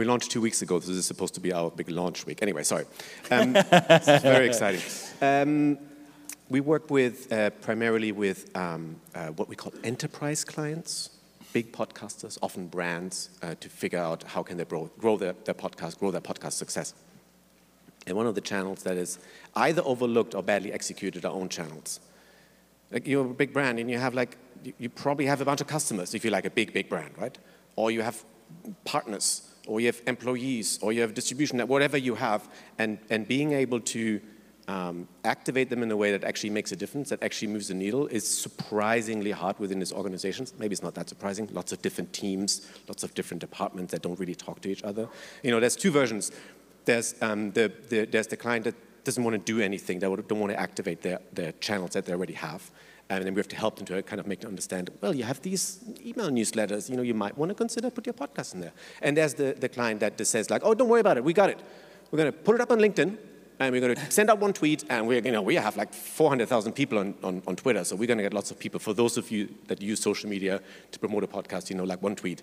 We 0.00 0.06
launched 0.06 0.30
two 0.30 0.40
weeks 0.40 0.62
ago. 0.62 0.78
This 0.78 0.88
is 0.88 1.04
supposed 1.04 1.34
to 1.34 1.40
be 1.40 1.52
our 1.52 1.70
big 1.70 1.90
launch 1.90 2.24
week. 2.24 2.40
Anyway, 2.40 2.62
sorry. 2.62 2.86
Um, 3.30 3.54
it's 3.54 4.22
very 4.22 4.46
exciting. 4.46 4.80
Um, 5.20 5.76
we 6.48 6.60
work 6.60 6.90
with 6.90 7.30
uh, 7.30 7.50
primarily 7.50 8.10
with 8.10 8.50
um, 8.56 8.96
uh, 9.14 9.26
what 9.26 9.46
we 9.50 9.56
call 9.56 9.74
enterprise 9.84 10.42
clients 10.42 11.10
big 11.52 11.70
podcasters, 11.70 12.38
often 12.40 12.68
brands, 12.68 13.28
uh, 13.42 13.56
to 13.60 13.68
figure 13.68 13.98
out 13.98 14.22
how 14.22 14.42
can 14.42 14.56
they 14.56 14.64
grow, 14.64 14.90
grow 14.98 15.18
their, 15.18 15.34
their 15.44 15.54
podcast, 15.54 15.98
grow 15.98 16.10
their 16.10 16.22
podcast 16.22 16.52
success. 16.52 16.94
And 18.06 18.16
one 18.16 18.26
of 18.26 18.34
the 18.34 18.40
channels 18.40 18.84
that 18.84 18.96
is 18.96 19.18
either 19.54 19.82
overlooked 19.84 20.34
or 20.34 20.42
badly 20.42 20.72
executed 20.72 21.26
are 21.26 21.32
own 21.32 21.50
channels. 21.50 22.00
Like 22.90 23.06
you're 23.06 23.26
a 23.26 23.34
big 23.34 23.52
brand 23.52 23.78
and 23.78 23.90
you 23.90 23.98
have 23.98 24.14
like, 24.14 24.38
you, 24.64 24.72
you 24.78 24.88
probably 24.88 25.26
have 25.26 25.42
a 25.42 25.44
bunch 25.44 25.60
of 25.60 25.66
customers 25.66 26.14
if 26.14 26.24
you're 26.24 26.32
like 26.32 26.46
a 26.46 26.50
big, 26.50 26.72
big 26.72 26.88
brand, 26.88 27.18
right? 27.18 27.36
Or 27.76 27.90
you 27.90 28.00
have 28.00 28.24
partners, 28.86 29.42
or 29.66 29.80
you 29.80 29.86
have 29.86 30.00
employees, 30.06 30.78
or 30.82 30.92
you 30.92 31.00
have 31.00 31.14
distribution, 31.14 31.60
whatever 31.60 31.96
you 31.96 32.14
have, 32.14 32.48
and, 32.78 32.98
and 33.10 33.28
being 33.28 33.52
able 33.52 33.80
to 33.80 34.20
um, 34.68 35.08
activate 35.24 35.68
them 35.68 35.82
in 35.82 35.90
a 35.90 35.96
way 35.96 36.12
that 36.12 36.24
actually 36.24 36.50
makes 36.50 36.70
a 36.72 36.76
difference, 36.76 37.08
that 37.08 37.22
actually 37.22 37.48
moves 37.48 37.68
the 37.68 37.74
needle, 37.74 38.06
is 38.06 38.26
surprisingly 38.26 39.32
hard 39.32 39.58
within 39.58 39.78
these 39.78 39.92
organizations. 39.92 40.54
Maybe 40.58 40.72
it's 40.72 40.82
not 40.82 40.94
that 40.94 41.08
surprising. 41.08 41.48
Lots 41.52 41.72
of 41.72 41.82
different 41.82 42.12
teams, 42.12 42.68
lots 42.88 43.02
of 43.02 43.14
different 43.14 43.40
departments 43.40 43.92
that 43.92 44.02
don't 44.02 44.18
really 44.18 44.34
talk 44.34 44.60
to 44.60 44.70
each 44.70 44.84
other. 44.84 45.08
You 45.42 45.50
know, 45.50 45.60
there's 45.60 45.76
two 45.76 45.90
versions. 45.90 46.30
There's 46.84 47.20
um, 47.20 47.50
the, 47.52 47.72
the, 47.88 48.04
there's 48.06 48.28
the 48.28 48.36
client 48.36 48.64
that 48.64 48.74
doesn't 49.04 49.24
want 49.24 49.34
to 49.34 49.52
do 49.52 49.60
anything, 49.60 49.98
they 49.98 50.06
don't 50.06 50.38
want 50.38 50.52
to 50.52 50.60
activate 50.60 51.02
their, 51.02 51.20
their 51.32 51.52
channels 51.52 51.92
that 51.92 52.04
they 52.04 52.12
already 52.12 52.34
have. 52.34 52.70
And 53.10 53.26
then 53.26 53.34
we 53.34 53.40
have 53.40 53.48
to 53.48 53.56
help 53.56 53.76
them 53.76 53.86
to 53.86 54.02
kind 54.02 54.20
of 54.20 54.26
make 54.28 54.40
them 54.40 54.50
understand, 54.50 54.88
well, 55.00 55.14
you 55.14 55.24
have 55.24 55.42
these 55.42 55.80
email 56.06 56.30
newsletters, 56.30 56.88
you 56.88 56.96
know, 56.96 57.02
you 57.02 57.12
might 57.12 57.36
want 57.36 57.50
to 57.50 57.54
consider 57.56 57.90
put 57.90 58.06
your 58.06 58.14
podcast 58.14 58.54
in 58.54 58.60
there. 58.60 58.72
And 59.02 59.16
there's 59.16 59.34
the, 59.34 59.56
the 59.58 59.68
client 59.68 59.98
that 60.00 60.16
just 60.16 60.30
says 60.30 60.48
like, 60.48 60.62
oh, 60.64 60.74
don't 60.74 60.88
worry 60.88 61.00
about 61.00 61.16
it, 61.16 61.24
we 61.24 61.32
got 61.32 61.50
it. 61.50 61.58
We're 62.10 62.18
going 62.18 62.32
to 62.32 62.38
put 62.38 62.54
it 62.54 62.60
up 62.60 62.70
on 62.70 62.78
LinkedIn, 62.78 63.18
and 63.58 63.72
we're 63.72 63.80
going 63.80 63.96
to 63.96 64.10
send 64.10 64.30
out 64.30 64.38
one 64.38 64.52
tweet, 64.52 64.84
and 64.88 65.08
we're, 65.08 65.20
you 65.22 65.32
know, 65.32 65.42
we 65.42 65.56
have 65.56 65.76
like 65.76 65.92
400,000 65.92 66.72
people 66.72 66.98
on, 66.98 67.14
on, 67.24 67.42
on, 67.48 67.56
Twitter, 67.56 67.82
so 67.82 67.96
we're 67.96 68.06
going 68.06 68.18
to 68.18 68.22
get 68.22 68.32
lots 68.32 68.52
of 68.52 68.58
people. 68.58 68.78
For 68.78 68.94
those 68.94 69.16
of 69.16 69.30
you 69.30 69.48
that 69.66 69.82
use 69.82 70.00
social 70.00 70.30
media 70.30 70.60
to 70.92 70.98
promote 70.98 71.24
a 71.24 71.26
podcast, 71.26 71.68
you 71.68 71.76
know, 71.76 71.84
like 71.84 72.00
one 72.02 72.14
tweet 72.14 72.42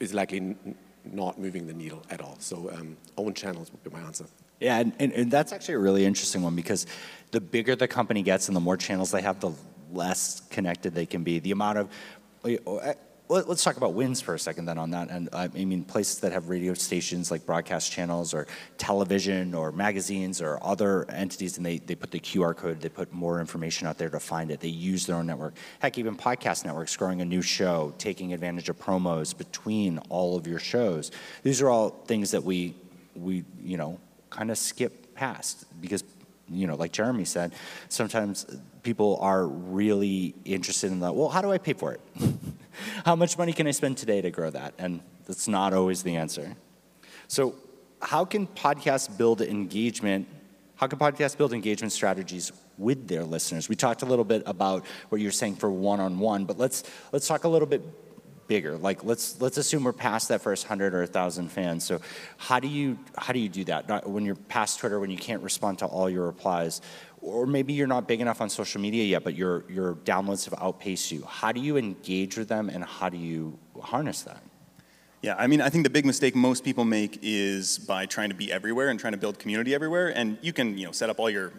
is 0.00 0.12
likely 0.12 0.54
not 1.04 1.38
moving 1.38 1.66
the 1.66 1.74
needle 1.74 2.02
at 2.10 2.20
all. 2.20 2.36
So 2.40 2.70
um, 2.72 2.96
own 3.16 3.34
channels 3.34 3.72
would 3.72 3.82
be 3.82 3.90
my 3.90 4.00
answer. 4.06 4.26
Yeah, 4.60 4.78
and, 4.78 4.92
and, 5.00 5.12
and 5.12 5.30
that's 5.30 5.52
actually 5.52 5.74
a 5.74 5.78
really 5.80 6.04
interesting 6.04 6.42
one 6.42 6.54
because 6.54 6.86
the 7.32 7.40
bigger 7.40 7.74
the 7.74 7.88
company 7.88 8.22
gets 8.22 8.48
and 8.48 8.56
the 8.56 8.60
more 8.60 8.76
channels 8.76 9.10
they 9.10 9.22
have, 9.22 9.40
the 9.40 9.52
less 9.90 10.40
connected 10.50 10.94
they 10.94 11.06
can 11.06 11.24
be. 11.24 11.38
The 11.38 11.50
amount 11.50 11.78
of 11.78 11.88
oh, 12.44 12.94
let's 13.28 13.64
talk 13.64 13.78
about 13.78 13.94
wins 13.94 14.20
for 14.20 14.34
a 14.34 14.38
second 14.38 14.66
then 14.66 14.76
on 14.76 14.90
that. 14.90 15.10
And 15.10 15.28
I 15.32 15.48
mean, 15.48 15.84
places 15.84 16.20
that 16.20 16.32
have 16.32 16.48
radio 16.50 16.74
stations 16.74 17.30
like 17.30 17.46
broadcast 17.46 17.90
channels 17.90 18.34
or 18.34 18.46
television 18.76 19.54
or 19.54 19.72
magazines 19.72 20.42
or 20.42 20.58
other 20.62 21.10
entities, 21.10 21.56
and 21.56 21.64
they, 21.64 21.78
they 21.78 21.94
put 21.94 22.10
the 22.10 22.20
QR 22.20 22.54
code, 22.54 22.80
they 22.80 22.88
put 22.88 23.12
more 23.12 23.40
information 23.40 23.86
out 23.86 23.96
there 23.96 24.10
to 24.10 24.20
find 24.20 24.50
it. 24.50 24.60
They 24.60 24.68
use 24.68 25.06
their 25.06 25.16
own 25.16 25.26
network. 25.26 25.54
Heck, 25.78 25.98
even 25.98 26.16
podcast 26.16 26.64
networks 26.64 26.94
growing 26.96 27.22
a 27.22 27.24
new 27.24 27.42
show, 27.42 27.94
taking 27.96 28.34
advantage 28.34 28.68
of 28.68 28.78
promos 28.78 29.36
between 29.36 29.98
all 30.10 30.36
of 30.36 30.46
your 30.46 30.58
shows. 30.58 31.10
These 31.42 31.62
are 31.62 31.70
all 31.70 31.90
things 31.90 32.32
that 32.32 32.44
we, 32.44 32.74
we 33.14 33.44
you 33.62 33.78
know, 33.78 33.98
kind 34.28 34.50
of 34.50 34.58
skip 34.58 35.14
past 35.14 35.64
because 35.80 36.02
you 36.52 36.66
know, 36.66 36.76
like 36.76 36.92
Jeremy 36.92 37.24
said, 37.24 37.52
sometimes 37.88 38.46
people 38.82 39.18
are 39.20 39.46
really 39.46 40.34
interested 40.44 40.92
in 40.92 41.00
that. 41.00 41.14
Well, 41.14 41.28
how 41.28 41.42
do 41.42 41.50
I 41.50 41.58
pay 41.58 41.72
for 41.72 41.92
it? 41.92 42.00
how 43.04 43.16
much 43.16 43.38
money 43.38 43.52
can 43.52 43.66
I 43.66 43.70
spend 43.70 43.96
today 43.96 44.20
to 44.20 44.30
grow 44.30 44.50
that? 44.50 44.74
And 44.78 45.00
that's 45.26 45.48
not 45.48 45.72
always 45.72 46.02
the 46.02 46.16
answer. 46.16 46.54
So, 47.28 47.54
how 48.00 48.24
can 48.24 48.46
podcasts 48.46 49.16
build 49.16 49.40
engagement? 49.40 50.26
How 50.74 50.88
can 50.88 50.98
podcasts 50.98 51.36
build 51.36 51.52
engagement 51.52 51.92
strategies 51.92 52.50
with 52.76 53.06
their 53.06 53.22
listeners? 53.22 53.68
We 53.68 53.76
talked 53.76 54.02
a 54.02 54.06
little 54.06 54.24
bit 54.24 54.42
about 54.46 54.84
what 55.08 55.20
you're 55.20 55.30
saying 55.30 55.56
for 55.56 55.70
one-on-one, 55.70 56.44
but 56.44 56.58
let's 56.58 56.82
let's 57.12 57.28
talk 57.28 57.44
a 57.44 57.48
little 57.48 57.68
bit 57.68 57.82
bigger. 58.52 58.76
Like 58.76 59.02
let's 59.02 59.40
let's 59.40 59.56
assume 59.56 59.84
we're 59.84 59.94
past 59.94 60.28
that 60.28 60.42
first 60.42 60.66
hundred 60.66 60.92
or 60.92 61.02
a 61.02 61.06
thousand 61.06 61.48
fans. 61.48 61.84
So 61.84 62.02
how 62.36 62.60
do 62.60 62.68
you 62.68 62.98
how 63.16 63.32
do 63.32 63.38
you 63.38 63.48
do 63.48 63.64
that? 63.64 63.88
Not, 63.88 64.06
when 64.14 64.26
you're 64.26 64.42
past 64.56 64.78
Twitter, 64.78 65.00
when 65.00 65.10
you 65.10 65.16
can't 65.16 65.42
respond 65.42 65.78
to 65.78 65.86
all 65.86 66.10
your 66.10 66.26
replies, 66.26 66.82
or 67.22 67.46
maybe 67.46 67.72
you're 67.72 67.86
not 67.86 68.06
big 68.06 68.20
enough 68.20 68.42
on 68.42 68.50
social 68.50 68.78
media 68.78 69.04
yet, 69.04 69.24
but 69.24 69.34
your 69.34 69.64
your 69.70 69.94
downloads 69.94 70.44
have 70.44 70.54
outpaced 70.60 71.10
you. 71.10 71.22
How 71.26 71.50
do 71.50 71.60
you 71.60 71.78
engage 71.78 72.36
with 72.36 72.48
them, 72.48 72.68
and 72.68 72.84
how 72.84 73.08
do 73.08 73.16
you 73.16 73.58
harness 73.80 74.20
that? 74.22 74.42
Yeah, 75.22 75.36
I 75.38 75.46
mean, 75.46 75.60
I 75.62 75.70
think 75.70 75.84
the 75.84 75.94
big 75.98 76.04
mistake 76.04 76.34
most 76.34 76.62
people 76.62 76.84
make 76.84 77.20
is 77.22 77.78
by 77.78 78.04
trying 78.04 78.30
to 78.30 78.34
be 78.34 78.52
everywhere 78.52 78.88
and 78.90 79.00
trying 79.00 79.12
to 79.12 79.22
build 79.24 79.38
community 79.38 79.72
everywhere. 79.72 80.08
And 80.08 80.36
you 80.42 80.52
can, 80.52 80.76
you 80.76 80.84
know, 80.84 80.92
set 80.92 81.08
up 81.10 81.20
all 81.20 81.30
your 81.30 81.52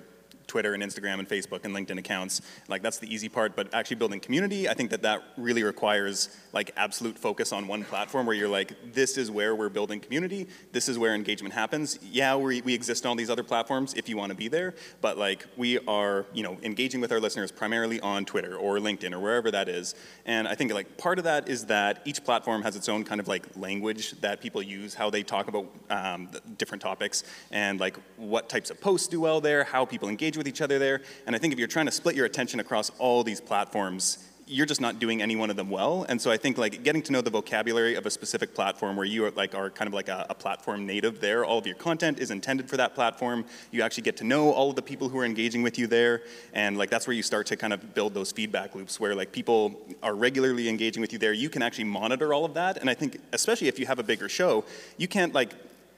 Twitter 0.48 0.74
and 0.74 0.84
Instagram 0.84 1.20
and 1.20 1.28
Facebook 1.28 1.66
and 1.66 1.76
LinkedIn 1.76 1.98
accounts. 1.98 2.42
Like 2.68 2.82
that's 2.82 3.00
the 3.00 3.14
easy 3.14 3.30
part, 3.30 3.56
but 3.56 3.74
actually 3.74 3.98
building 3.98 4.20
community, 4.20 4.70
I 4.70 4.74
think 4.74 4.92
that 4.92 5.02
that 5.04 5.24
really 5.38 5.64
requires 5.64 6.30
like 6.52 6.72
absolute 6.78 7.18
focus 7.18 7.52
on 7.52 7.68
one 7.68 7.84
platform 7.84 8.26
where 8.26 8.36
you're 8.36 8.50
like, 8.50 8.94
this 8.94 9.18
is 9.18 9.32
where 9.32 9.56
we're 9.56 9.70
building 9.70 10.00
community. 10.00 10.48
This 10.72 10.90
is 10.90 11.00
where 11.00 11.16
engagement 11.16 11.54
happens. 11.54 12.00
Yeah, 12.02 12.36
we, 12.36 12.62
we 12.62 12.74
exist 12.74 13.06
on 13.06 13.10
all 13.10 13.16
these 13.16 13.30
other 13.30 13.44
platforms 13.44 13.94
if 13.94 14.10
you 14.10 14.18
want 14.18 14.32
to 14.32 14.36
be 14.36 14.48
there, 14.48 14.74
but 15.02 15.18
like 15.18 15.46
we 15.58 15.80
are, 15.88 16.26
you 16.34 16.44
know, 16.44 16.58
engaging 16.64 17.02
with 17.02 17.12
our 17.12 17.20
listeners 17.20 17.52
primarily 17.52 18.00
on 18.02 18.26
Twitter 18.26 18.56
or 18.56 18.78
LinkedIn 18.78 19.14
or 19.14 19.20
wherever 19.20 19.52
that 19.52 19.70
is. 19.70 19.96
And 20.26 20.48
I 20.48 20.56
think 20.56 20.74
like 20.74 20.98
part 20.98 21.18
of 21.18 21.26
that 21.26 21.50
is 21.50 21.66
that 21.66 22.02
each 22.06 22.24
platform 22.24 22.64
has 22.64 22.76
its 22.76 22.90
own 22.90 23.04
kind 23.04 23.22
of 23.22 23.28
like 23.28 23.46
language 23.56 24.12
that 24.22 24.42
people 24.42 24.62
use, 24.62 24.94
how 24.94 25.10
they 25.10 25.24
talk 25.24 25.48
about 25.48 25.68
um, 25.90 26.30
different 26.58 26.82
topics, 26.82 27.24
and 27.52 27.80
like 27.80 27.98
what 28.18 28.50
types 28.50 28.70
of 28.70 28.82
posts 28.82 29.08
do 29.08 29.22
well 29.22 29.42
there, 29.42 29.64
how 29.64 29.86
people 29.86 30.10
engage 30.10 30.33
with 30.38 30.48
each 30.48 30.62
other 30.62 30.80
there. 30.80 31.02
And 31.26 31.36
I 31.36 31.40
think 31.40 31.54
if 31.54 31.60
you're 31.60 31.68
trying 31.68 31.86
to 31.88 31.92
split 31.92 32.16
your 32.16 32.26
attention 32.26 32.60
across 32.60 32.90
all 33.00 33.24
these 33.24 33.42
platforms, 33.42 34.18
you're 34.48 34.66
just 34.66 34.82
not 34.82 35.00
doing 35.00 35.22
any 35.22 35.36
one 35.36 35.50
of 35.50 35.56
them 35.56 35.70
well. 35.70 36.06
And 36.10 36.22
so 36.22 36.32
I 36.32 36.38
think 36.38 36.58
like 36.58 36.84
getting 36.84 37.02
to 37.04 37.12
know 37.12 37.22
the 37.22 37.30
vocabulary 37.30 37.96
of 37.96 38.06
a 38.06 38.12
specific 38.12 38.54
platform 38.54 38.96
where 38.96 39.06
you 39.06 39.26
are 39.26 39.32
like 39.32 39.56
are 39.56 39.70
kind 39.70 39.88
of 39.88 39.94
like 39.94 40.10
a, 40.10 40.26
a, 40.30 40.36
platform 40.36 40.86
native 40.86 41.22
there. 41.22 41.46
All 41.46 41.58
of 41.58 41.66
your 41.66 41.76
content 41.76 42.20
is 42.20 42.32
intended 42.32 42.70
for 42.70 42.78
that 42.78 42.96
platform. 42.96 43.46
You 43.72 43.82
actually 43.82 44.04
get 44.04 44.18
to 44.18 44.24
know 44.24 44.52
all 44.52 44.70
of 44.70 44.76
the 44.76 44.82
people 44.82 45.10
who 45.10 45.18
are 45.20 45.26
engaging 45.26 45.64
with 45.64 45.80
you 45.80 45.88
there. 45.88 46.24
And 46.54 46.78
like 46.78 46.90
that's 46.90 47.08
where 47.08 47.16
you 47.16 47.24
start 47.24 47.48
to 47.48 47.56
kind 47.56 47.74
of 47.74 47.94
build 47.94 48.14
those 48.14 48.32
feedback 48.32 48.76
loops 48.76 49.00
where 49.00 49.16
like 49.16 49.32
people 49.32 49.82
are 50.02 50.14
regularly 50.14 50.68
engaging 50.68 51.02
with 51.02 51.14
you 51.14 51.20
there. 51.20 51.34
You 51.34 51.50
can 51.50 51.62
actually 51.62 51.86
monitor 51.86 52.34
all 52.34 52.44
of 52.44 52.54
that. 52.56 52.78
And 52.78 52.90
I 52.90 52.94
think 52.94 53.20
especially 53.32 53.70
if 53.70 53.80
you 53.80 53.86
have 53.86 54.00
a 54.00 54.04
bigger 54.04 54.28
show, 54.28 54.66
you 54.98 55.08
can't 55.08 55.34
like 55.34 55.54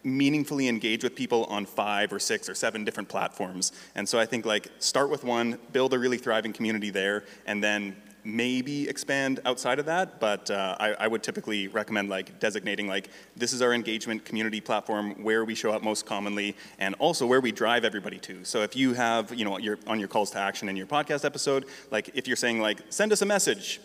meaningfully 0.06 0.68
engage 0.68 1.04
with 1.04 1.16
people 1.16 1.46
on 1.46 1.66
five 1.66 2.14
or 2.14 2.20
six 2.20 2.48
or 2.48 2.56
seven 2.56 2.86
different 2.86 3.10
platforms. 3.10 3.72
And 3.96 4.08
so 4.08 4.20
I 4.20 4.26
think 4.26 4.46
like 4.46 4.70
start 4.80 5.10
with 5.10 5.24
one, 5.24 5.58
build 5.72 5.94
a 5.94 6.00
really 6.00 6.18
thriving 6.18 6.54
community 6.54 6.92
there, 6.92 7.26
and 7.46 7.64
then 7.64 7.96
maybe 8.26 8.90
expand 8.90 9.40
outside 9.46 9.78
of 9.78 9.86
that, 9.86 10.20
but 10.20 10.50
uh, 10.50 10.76
I, 10.80 10.94
I, 10.94 11.08
would 11.08 11.22
typically 11.22 11.68
recommend 11.68 12.10
like 12.10 12.40
designating 12.40 12.88
like 12.88 13.10
this 13.36 13.54
is 13.54 13.62
our 13.62 13.72
engagement 13.72 14.26
community 14.26 14.60
platform 14.60 15.12
where 15.24 15.46
we 15.46 15.54
show 15.54 15.72
up 15.72 15.84
most 15.84 16.08
commonly 16.08 16.56
and 16.80 16.96
also 16.96 17.28
where 17.28 17.40
we 17.40 17.52
drive 17.52 17.86
everybody 17.86 18.18
to. 18.20 18.44
So 18.44 18.62
if 18.62 18.76
you 18.76 18.94
have, 18.94 19.34
you 19.34 19.46
know, 19.46 19.60
your, 19.60 19.78
on 19.86 20.00
your 20.00 20.08
calls 20.08 20.32
to 20.32 20.40
action 20.40 20.70
in 20.70 20.76
your 20.76 20.88
podcast 20.88 21.24
episode, 21.24 21.66
like 21.92 22.10
if 22.16 22.28
you're 22.28 22.36
saying 22.36 22.60
like 22.60 22.82
send 22.90 23.12
us 23.12 23.22
a 23.22 23.28
message, 23.28 23.80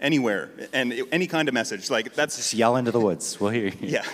anywhere 0.00 0.50
and 0.72 0.92
any 1.12 1.26
kind 1.26 1.48
of 1.48 1.54
message. 1.54 1.90
Like 1.90 2.14
that's 2.14 2.36
just 2.36 2.54
yell 2.54 2.76
into 2.76 2.90
the 2.90 3.00
woods. 3.00 3.40
We'll 3.40 3.50
hear 3.50 3.66
you. 3.66 3.74
Yeah, 3.80 4.04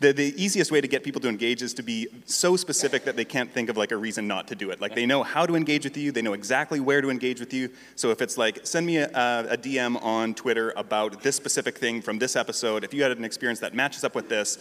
the 0.00 0.12
the 0.12 0.34
easiest 0.42 0.72
way 0.72 0.80
to 0.80 0.88
get 0.88 1.04
people 1.04 1.20
to 1.22 1.28
engage 1.28 1.62
is 1.62 1.74
to 1.74 1.82
be 1.82 2.08
so 2.26 2.56
specific 2.56 3.04
that 3.04 3.16
they 3.16 3.24
can't 3.24 3.52
think 3.52 3.68
of 3.68 3.76
like 3.76 3.92
a 3.92 3.96
reason 3.96 4.26
not 4.26 4.48
to 4.48 4.54
do 4.54 4.70
it. 4.70 4.80
Like 4.80 4.94
they 4.94 5.06
know 5.06 5.22
how 5.22 5.46
to 5.46 5.54
engage 5.54 5.84
with 5.84 5.96
you, 5.96 6.12
they 6.12 6.22
know 6.22 6.32
exactly 6.32 6.80
where 6.80 7.00
to 7.00 7.10
engage 7.10 7.40
with 7.40 7.52
you. 7.52 7.70
So 7.96 8.10
if 8.10 8.20
it's 8.22 8.38
like 8.38 8.66
send 8.66 8.86
me 8.86 8.98
a, 8.98 9.08
a 9.08 9.56
DM 9.56 10.02
on 10.02 10.34
Twitter 10.34 10.72
about 10.76 11.22
this 11.22 11.36
specific 11.36 11.78
thing 11.78 12.02
from 12.02 12.18
this 12.18 12.36
episode, 12.36 12.84
if 12.84 12.94
you 12.94 13.02
had 13.02 13.12
an 13.12 13.24
experience 13.24 13.60
that 13.60 13.74
matches 13.74 14.04
up 14.04 14.14
with 14.14 14.28
this, 14.28 14.58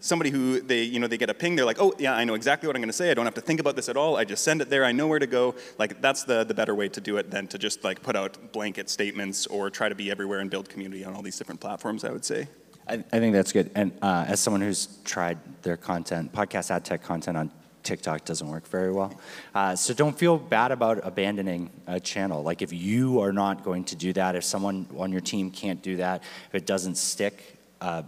somebody 0.00 0.30
who 0.30 0.60
they 0.60 0.82
you 0.82 1.00
know 1.00 1.06
they 1.06 1.18
get 1.18 1.30
a 1.30 1.34
ping 1.34 1.56
they're 1.56 1.64
like 1.64 1.80
oh 1.80 1.92
yeah 1.98 2.14
i 2.14 2.24
know 2.24 2.34
exactly 2.34 2.66
what 2.66 2.76
i'm 2.76 2.82
going 2.82 2.88
to 2.88 2.92
say. 2.92 3.10
I 3.10 3.14
don't 3.14 3.24
have 3.24 3.34
to 3.34 3.40
think 3.40 3.60
about 3.60 3.76
this 3.76 3.88
at 3.88 3.96
all. 3.96 4.16
I 4.16 4.24
just 4.24 4.44
send 4.44 4.60
it 4.62 4.70
there. 4.70 4.84
I 4.84 4.92
know 4.92 5.06
where 5.06 5.18
to 5.18 5.26
go. 5.26 5.54
Like 5.78 6.00
that's 6.00 6.24
the 6.24 6.44
the 6.44 6.54
better 6.54 6.74
way 6.74 6.88
to 6.88 7.00
do 7.00 7.16
it 7.16 7.30
than 7.30 7.46
to 7.48 7.58
just 7.58 7.84
like 7.84 8.02
put 8.02 8.16
out 8.16 8.52
blanket 8.52 8.88
statements 8.90 9.46
or 9.46 9.70
try 9.70 9.88
to 9.88 9.94
be 9.94 10.10
everywhere 10.10 10.40
and 10.40 10.50
build 10.50 10.68
community 10.68 11.04
on 11.04 11.14
all 11.14 11.22
these 11.22 11.38
different 11.38 11.60
platforms 11.60 12.04
i 12.04 12.10
would 12.10 12.24
say. 12.24 12.48
I, 12.86 13.04
I 13.12 13.18
think 13.18 13.34
that's 13.34 13.52
good. 13.52 13.70
And 13.74 13.92
uh, 14.00 14.24
as 14.28 14.40
someone 14.40 14.62
who's 14.62 14.88
tried 15.04 15.38
their 15.62 15.76
content 15.76 16.32
podcast 16.32 16.70
ad 16.70 16.84
tech 16.84 17.02
content 17.02 17.36
on 17.36 17.50
TikTok 17.82 18.24
doesn't 18.24 18.48
work 18.48 18.66
very 18.68 18.92
well. 18.92 19.18
Uh, 19.54 19.74
so 19.74 19.94
don't 19.94 20.16
feel 20.16 20.36
bad 20.36 20.72
about 20.72 21.00
abandoning 21.06 21.70
a 21.86 21.98
channel. 21.98 22.42
Like 22.42 22.60
if 22.60 22.72
you 22.72 23.20
are 23.20 23.32
not 23.32 23.64
going 23.64 23.84
to 23.84 23.96
do 23.96 24.12
that, 24.14 24.36
if 24.36 24.44
someone 24.44 24.86
on 24.96 25.10
your 25.12 25.20
team 25.20 25.50
can't 25.50 25.82
do 25.82 25.96
that, 25.96 26.22
if 26.48 26.54
it 26.54 26.66
doesn't 26.66 26.96
stick, 26.96 27.56
uh, 27.80 28.02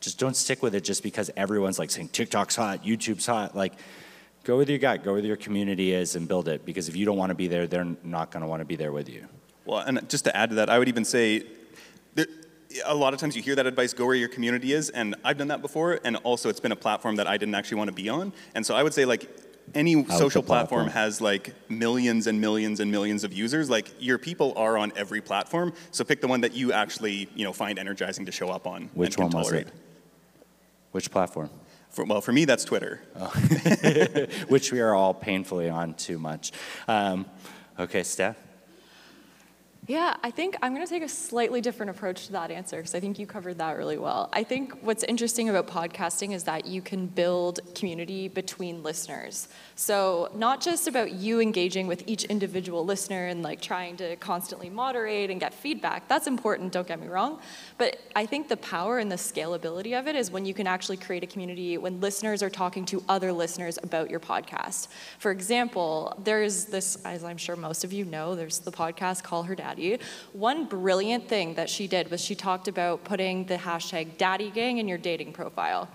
just 0.00 0.18
don't 0.18 0.36
stick 0.36 0.62
with 0.62 0.74
it 0.74 0.82
just 0.82 1.02
because 1.02 1.30
everyone's 1.36 1.78
like 1.78 1.90
saying 1.90 2.08
TikTok's 2.08 2.56
hot, 2.56 2.84
YouTube's 2.84 3.26
hot. 3.26 3.54
Like, 3.54 3.74
go 4.44 4.56
with 4.56 4.68
your 4.68 4.78
gut, 4.78 5.04
go 5.04 5.12
where 5.12 5.22
your 5.22 5.36
community 5.36 5.92
is 5.92 6.16
and 6.16 6.26
build 6.26 6.48
it. 6.48 6.64
Because 6.64 6.88
if 6.88 6.96
you 6.96 7.04
don't 7.04 7.18
want 7.18 7.30
to 7.30 7.34
be 7.34 7.48
there, 7.48 7.66
they're 7.66 7.96
not 8.02 8.30
going 8.30 8.42
to 8.42 8.48
want 8.48 8.60
to 8.60 8.64
be 8.64 8.76
there 8.76 8.92
with 8.92 9.08
you. 9.08 9.26
Well, 9.66 9.80
and 9.80 10.08
just 10.08 10.24
to 10.24 10.36
add 10.36 10.50
to 10.50 10.56
that, 10.56 10.70
I 10.70 10.78
would 10.78 10.88
even 10.88 11.04
say 11.04 11.44
a 12.86 12.94
lot 12.94 13.12
of 13.12 13.20
times 13.20 13.36
you 13.36 13.42
hear 13.42 13.54
that 13.56 13.66
advice 13.66 13.92
go 13.92 14.06
where 14.06 14.14
your 14.14 14.28
community 14.28 14.72
is 14.72 14.90
and 14.90 15.14
i've 15.24 15.36
done 15.36 15.48
that 15.48 15.60
before 15.60 15.98
and 16.04 16.16
also 16.18 16.48
it's 16.48 16.60
been 16.60 16.72
a 16.72 16.76
platform 16.76 17.16
that 17.16 17.26
i 17.26 17.36
didn't 17.36 17.54
actually 17.54 17.76
want 17.76 17.88
to 17.88 17.94
be 17.94 18.08
on 18.08 18.32
and 18.54 18.64
so 18.64 18.74
i 18.74 18.82
would 18.82 18.94
say 18.94 19.04
like 19.04 19.28
any 19.74 20.04
social 20.06 20.42
platform, 20.42 20.86
platform 20.86 20.88
has 20.88 21.20
like 21.20 21.54
millions 21.68 22.26
and 22.26 22.40
millions 22.40 22.80
and 22.80 22.90
millions 22.90 23.24
of 23.24 23.32
users 23.32 23.70
like 23.70 23.92
your 23.98 24.18
people 24.18 24.52
are 24.56 24.76
on 24.76 24.92
every 24.96 25.20
platform 25.20 25.72
so 25.90 26.04
pick 26.04 26.20
the 26.20 26.28
one 26.28 26.40
that 26.40 26.54
you 26.54 26.72
actually 26.72 27.28
you 27.34 27.44
know 27.44 27.52
find 27.52 27.78
energizing 27.78 28.26
to 28.26 28.32
show 28.32 28.50
up 28.50 28.66
on 28.66 28.88
which 28.94 29.18
one 29.18 29.30
was 29.30 29.52
it 29.52 29.68
which 30.92 31.10
platform? 31.10 31.50
For, 31.90 32.04
well, 32.04 32.20
for 32.20 32.32
me, 32.32 32.44
that's 32.44 32.64
Twitter. 32.64 33.00
Oh. 33.16 33.28
Which 34.48 34.72
we 34.72 34.80
are 34.80 34.94
all 34.94 35.12
painfully 35.12 35.68
on 35.68 35.94
too 35.94 36.18
much. 36.18 36.52
Um, 36.86 37.26
okay, 37.78 38.04
Steph? 38.04 38.36
Yeah, 39.90 40.14
I 40.22 40.30
think 40.30 40.56
I'm 40.62 40.72
going 40.72 40.86
to 40.86 40.88
take 40.88 41.02
a 41.02 41.08
slightly 41.08 41.60
different 41.60 41.90
approach 41.90 42.26
to 42.26 42.32
that 42.34 42.52
answer 42.52 42.76
because 42.76 42.94
I 42.94 43.00
think 43.00 43.18
you 43.18 43.26
covered 43.26 43.58
that 43.58 43.76
really 43.76 43.98
well. 43.98 44.28
I 44.32 44.44
think 44.44 44.72
what's 44.82 45.02
interesting 45.02 45.48
about 45.48 45.66
podcasting 45.66 46.32
is 46.32 46.44
that 46.44 46.64
you 46.64 46.80
can 46.80 47.08
build 47.08 47.58
community 47.74 48.28
between 48.28 48.84
listeners. 48.84 49.48
So, 49.74 50.30
not 50.32 50.60
just 50.60 50.86
about 50.86 51.10
you 51.10 51.40
engaging 51.40 51.88
with 51.88 52.04
each 52.06 52.22
individual 52.26 52.84
listener 52.84 53.26
and 53.26 53.42
like 53.42 53.60
trying 53.60 53.96
to 53.96 54.14
constantly 54.14 54.70
moderate 54.70 55.28
and 55.28 55.40
get 55.40 55.52
feedback. 55.52 56.06
That's 56.06 56.28
important, 56.28 56.70
don't 56.70 56.86
get 56.86 57.00
me 57.00 57.08
wrong. 57.08 57.40
But 57.76 57.98
I 58.14 58.26
think 58.26 58.46
the 58.46 58.58
power 58.58 59.00
and 59.00 59.10
the 59.10 59.16
scalability 59.16 59.98
of 59.98 60.06
it 60.06 60.14
is 60.14 60.30
when 60.30 60.44
you 60.44 60.54
can 60.54 60.68
actually 60.68 60.98
create 60.98 61.24
a 61.24 61.26
community 61.26 61.78
when 61.78 62.00
listeners 62.00 62.44
are 62.44 62.50
talking 62.50 62.84
to 62.84 63.02
other 63.08 63.32
listeners 63.32 63.76
about 63.82 64.08
your 64.08 64.20
podcast. 64.20 64.86
For 65.18 65.32
example, 65.32 66.14
there's 66.22 66.66
this, 66.66 66.96
as 67.04 67.24
I'm 67.24 67.38
sure 67.38 67.56
most 67.56 67.82
of 67.82 67.92
you 67.92 68.04
know, 68.04 68.36
there's 68.36 68.60
the 68.60 68.70
podcast 68.70 69.24
Call 69.24 69.42
Her 69.42 69.56
Daddy 69.56 69.79
one 70.32 70.66
brilliant 70.66 71.28
thing 71.28 71.54
that 71.54 71.68
she 71.68 71.86
did 71.86 72.10
was 72.10 72.20
she 72.20 72.34
talked 72.34 72.68
about 72.68 73.04
putting 73.04 73.46
the 73.46 73.56
hashtag 73.56 74.16
daddy 74.16 74.50
gang 74.50 74.78
in 74.78 74.88
your 74.88 74.98
dating 74.98 75.32
profile. 75.32 75.88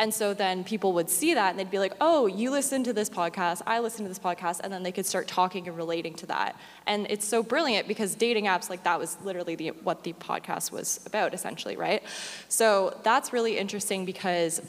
And 0.00 0.14
so 0.14 0.32
then 0.32 0.62
people 0.62 0.92
would 0.92 1.10
see 1.10 1.34
that 1.34 1.50
and 1.50 1.58
they'd 1.58 1.70
be 1.70 1.80
like, 1.80 1.94
oh, 2.00 2.26
you 2.26 2.50
listen 2.50 2.84
to 2.84 2.92
this 2.92 3.10
podcast, 3.10 3.62
I 3.66 3.80
listen 3.80 4.04
to 4.04 4.08
this 4.08 4.18
podcast, 4.18 4.60
and 4.62 4.72
then 4.72 4.84
they 4.84 4.92
could 4.92 5.06
start 5.06 5.26
talking 5.26 5.66
and 5.66 5.76
relating 5.76 6.14
to 6.14 6.26
that. 6.26 6.56
And 6.86 7.06
it's 7.10 7.26
so 7.26 7.42
brilliant 7.42 7.88
because 7.88 8.14
dating 8.14 8.44
apps, 8.44 8.70
like 8.70 8.84
that 8.84 8.98
was 8.98 9.16
literally 9.24 9.56
the, 9.56 9.68
what 9.82 10.04
the 10.04 10.12
podcast 10.12 10.70
was 10.70 11.00
about, 11.04 11.34
essentially, 11.34 11.76
right? 11.76 12.02
So 12.48 12.96
that's 13.02 13.32
really 13.32 13.58
interesting 13.58 14.04
because 14.04 14.62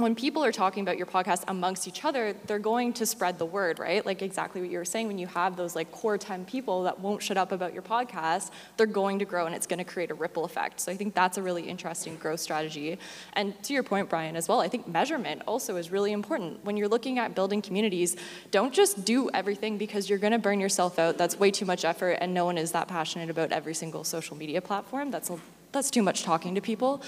when 0.00 0.14
people 0.14 0.44
are 0.44 0.52
talking 0.52 0.82
about 0.82 0.96
your 0.96 1.06
podcast 1.06 1.44
amongst 1.48 1.86
each 1.86 2.04
other, 2.04 2.34
they're 2.46 2.58
going 2.58 2.92
to 2.94 3.06
spread 3.06 3.38
the 3.38 3.44
word, 3.44 3.78
right? 3.78 4.04
Like 4.04 4.22
exactly 4.22 4.60
what 4.60 4.70
you 4.70 4.78
were 4.78 4.84
saying, 4.84 5.06
when 5.06 5.18
you 5.18 5.26
have 5.28 5.56
those 5.56 5.76
like 5.76 5.92
core 5.92 6.18
10 6.18 6.44
people 6.44 6.84
that 6.84 6.98
won't 7.00 7.22
shut 7.22 7.36
up 7.36 7.52
about 7.52 7.72
your 7.72 7.82
podcast, 7.82 8.50
they're 8.76 8.86
going 8.86 9.18
to 9.18 9.24
grow 9.24 9.46
and 9.46 9.54
it's 9.54 9.66
going 9.66 9.78
to 9.78 9.84
create 9.84 10.10
a 10.10 10.14
ripple 10.14 10.44
effect. 10.44 10.80
So 10.80 10.90
I 10.90 10.96
think 10.96 11.14
that's 11.14 11.38
a 11.38 11.42
really 11.42 11.62
interesting 11.68 12.16
growth 12.16 12.40
strategy. 12.40 12.98
And 13.34 13.60
to 13.64 13.72
your 13.72 13.82
point, 13.82 14.08
Bryan, 14.08 14.36
as 14.36 14.48
well, 14.48 14.60
I 14.60 14.68
think 14.68 14.88
measurement 14.88 15.42
also 15.46 15.76
is 15.76 15.90
really 15.90 16.12
important. 16.12 16.64
When 16.64 16.76
you're 16.76 16.88
looking 16.88 17.18
at 17.18 17.34
building 17.34 17.62
communities, 17.62 18.16
don't 18.50 18.72
just 18.72 19.04
do 19.04 19.30
everything 19.34 19.78
because 19.78 20.08
you're 20.08 20.18
going 20.18 20.32
to 20.32 20.38
burn 20.38 20.60
yourself 20.60 20.98
out. 20.98 21.18
That's 21.18 21.38
way 21.38 21.50
too 21.50 21.66
much 21.66 21.84
effort 21.84 22.18
and 22.20 22.32
no 22.32 22.44
one 22.44 22.58
is 22.58 22.72
that 22.72 22.88
passionate 22.88 23.30
about 23.30 23.52
every 23.52 23.74
single 23.74 24.04
social 24.04 24.36
media 24.36 24.60
platform. 24.60 25.10
That's 25.10 25.30
a 25.30 25.38
that's 25.72 25.90
too 25.90 26.02
much 26.02 26.22
talking 26.22 26.54
to 26.54 26.60
people. 26.60 27.02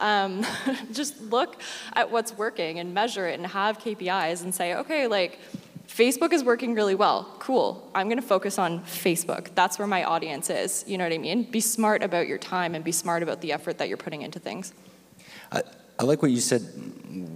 Um, 0.00 0.44
just 0.92 1.20
look 1.20 1.60
at 1.94 2.10
what's 2.10 2.36
working 2.36 2.78
and 2.78 2.94
measure 2.94 3.28
it 3.28 3.38
and 3.38 3.46
have 3.46 3.78
KPIs 3.78 4.42
and 4.42 4.54
say, 4.54 4.74
okay, 4.74 5.06
like, 5.06 5.38
Facebook 5.88 6.32
is 6.32 6.44
working 6.44 6.74
really 6.74 6.94
well. 6.94 7.34
Cool. 7.38 7.90
I'm 7.94 8.08
going 8.08 8.20
to 8.20 8.26
focus 8.26 8.58
on 8.58 8.84
Facebook. 8.84 9.48
That's 9.54 9.78
where 9.78 9.88
my 9.88 10.04
audience 10.04 10.50
is. 10.50 10.84
You 10.86 10.98
know 10.98 11.04
what 11.04 11.12
I 11.12 11.18
mean? 11.18 11.44
Be 11.44 11.60
smart 11.60 12.02
about 12.02 12.28
your 12.28 12.38
time 12.38 12.74
and 12.74 12.84
be 12.84 12.92
smart 12.92 13.22
about 13.22 13.40
the 13.40 13.52
effort 13.52 13.78
that 13.78 13.88
you're 13.88 13.96
putting 13.96 14.22
into 14.22 14.38
things. 14.38 14.74
I, 15.50 15.62
I 15.98 16.04
like 16.04 16.22
what 16.22 16.30
you 16.30 16.40
said 16.40 16.62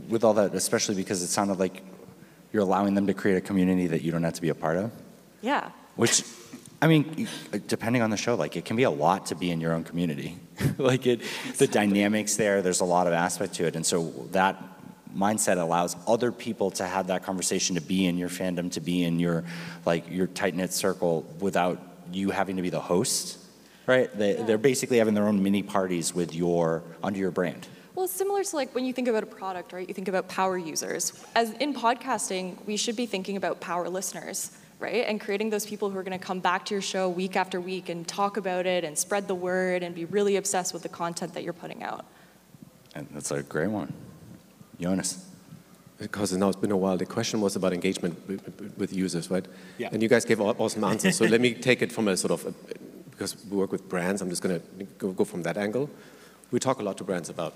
with 0.09 0.23
all 0.23 0.35
that, 0.35 0.55
especially 0.55 0.95
because 0.95 1.23
it 1.23 1.29
sounded 1.29 1.59
like 1.59 1.83
you're 2.53 2.63
allowing 2.63 2.95
them 2.95 3.07
to 3.07 3.15
create 3.15 3.37
a 3.37 3.41
community 3.41 3.87
that 3.87 4.03
you 4.03 4.13
don't 4.13 4.23
have 4.23 4.35
to 4.35 4.43
be 4.43 4.51
a 4.51 4.55
part 4.55 4.77
of. 4.77 4.93
Yeah. 5.41 5.71
Which 5.97 6.23
I 6.83 6.89
mean, 6.89 7.29
uh, 7.53 7.59
depending 7.69 8.03
on 8.03 8.11
the 8.11 8.17
show, 8.17 8.35
like 8.35 8.57
it 8.57 8.65
can 8.65 8.75
be 8.75 8.83
a 8.83 8.91
lot 8.91 9.27
to 9.27 9.37
be 9.37 9.53
in 9.53 9.61
your 9.61 9.73
own 9.73 9.85
community. 9.85 10.37
like 10.79 11.07
it, 11.07 11.23
the 11.57 11.69
dynamics 11.69 12.35
there, 12.35 12.61
there's 12.61 12.81
a 12.81 12.85
lot 12.85 13.07
of 13.07 13.13
aspect 13.13 13.55
to 13.55 13.67
it. 13.67 13.77
And 13.77 13.87
so 13.87 14.11
that 14.33 14.61
mindset 15.17 15.59
allows 15.61 15.95
other 16.09 16.33
people 16.33 16.73
to 16.73 16.85
have 16.85 17.07
that 17.07 17.23
conversation, 17.23 17.77
to 17.77 17.81
be 17.81 18.07
in 18.07 18.19
your 18.19 18.29
fandom, 18.29 18.73
to 18.73 18.81
be 18.81 19.05
in 19.05 19.21
your 19.21 19.45
like 19.87 20.11
your 20.11 20.27
tight 20.27 20.57
knit 20.57 20.73
circle 20.73 21.25
without 21.39 21.81
you 22.11 22.31
having 22.31 22.57
to 22.57 22.63
be 22.63 22.71
the 22.71 22.81
host, 22.81 23.39
right? 23.87 24.13
They, 24.19 24.37
yeah. 24.37 24.45
They're 24.45 24.59
basically 24.59 24.99
having 24.99 25.15
their 25.15 25.29
own 25.29 25.41
mini 25.41 25.63
parties 25.63 26.13
with 26.13 26.35
your 26.35 26.83
under 27.01 27.19
your 27.19 27.31
brand. 27.31 27.69
Well, 27.95 28.07
it's 28.07 28.15
similar 28.15 28.43
to 28.43 28.57
like 28.57 28.75
when 28.75 28.85
you 28.85 28.93
think 28.93 29.07
about 29.07 29.23
a 29.23 29.27
product, 29.27 29.73
right? 29.73 29.87
You 29.87 29.95
think 29.95 30.09
about 30.09 30.29
power 30.29 30.59
users. 30.59 31.13
As 31.37 31.53
in 31.53 31.75
podcasting, 31.75 32.57
we 32.67 32.77
should 32.77 32.97
be 32.97 33.07
thinking 33.07 33.37
about 33.37 33.61
power 33.61 33.89
listeners, 33.89 34.51
right? 34.83 35.05
And 35.07 35.21
creating 35.21 35.51
those 35.51 35.65
people 35.65 35.89
who 35.89 35.99
are 35.99 36.03
going 36.03 36.19
to 36.19 36.25
come 36.25 36.41
back 36.41 36.67
to 36.67 36.75
your 36.75 36.83
show 36.83 37.09
week 37.09 37.37
after 37.37 37.61
week 37.61 37.89
and 37.89 38.07
talk 38.07 38.37
about 38.37 38.67
it 38.67 38.85
and 38.85 38.99
spread 38.99 39.29
the 39.29 39.35
word 39.35 39.83
and 39.83 39.95
be 39.95 40.05
really 40.05 40.37
obsessed 40.37 40.75
with 40.75 40.83
the 40.83 40.89
content 40.89 41.33
that 41.35 41.45
you're 41.45 41.53
putting 41.53 41.83
out. 41.83 42.05
And 42.95 43.07
that's 43.13 43.31
a 43.31 43.43
great 43.43 43.71
one. 43.71 43.93
Jonas. 44.81 45.25
Because 45.99 46.33
now 46.33 46.49
it's 46.49 46.57
been 46.57 46.73
a 46.73 46.77
while. 46.77 46.97
The 46.97 47.07
question 47.07 47.41
was 47.41 47.55
about 47.55 47.73
engagement 47.73 48.19
with 48.77 48.93
users, 48.93 49.31
right? 49.31 49.47
Yeah. 49.79 49.91
And 49.93 50.03
you 50.03 50.09
guys 50.09 50.25
gave 50.25 50.41
awesome 50.41 50.83
answers. 50.83 51.17
so 51.17 51.25
let 51.27 51.41
me 51.41 51.55
take 51.55 51.81
it 51.81 51.93
from 51.93 52.09
a 52.09 52.17
sort 52.17 52.33
of, 52.33 52.47
a, 52.47 52.55
because 53.11 53.37
we 53.49 53.57
work 53.57 53.71
with 53.71 53.89
brands, 53.89 54.21
I'm 54.21 54.29
just 54.29 54.43
going 54.43 54.61
to 54.61 55.07
go 55.15 55.25
from 55.25 55.45
that 55.45 55.57
angle. 55.57 55.89
We 56.51 56.59
talk 56.59 56.81
a 56.81 56.83
lot 56.83 56.99
to 56.99 57.05
brands 57.05 57.29
about 57.31 57.55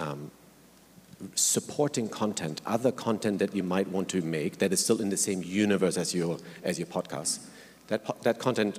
um, 0.00 0.32
supporting 1.34 2.08
content, 2.08 2.60
other 2.66 2.92
content 2.92 3.38
that 3.38 3.54
you 3.54 3.62
might 3.62 3.88
want 3.88 4.08
to 4.10 4.20
make 4.20 4.58
that 4.58 4.72
is 4.72 4.82
still 4.82 5.00
in 5.00 5.08
the 5.08 5.16
same 5.16 5.42
universe 5.42 5.96
as 5.96 6.14
your, 6.14 6.38
as 6.62 6.78
your 6.78 6.86
podcast. 6.86 7.40
That, 7.88 8.22
that 8.22 8.38
content 8.38 8.78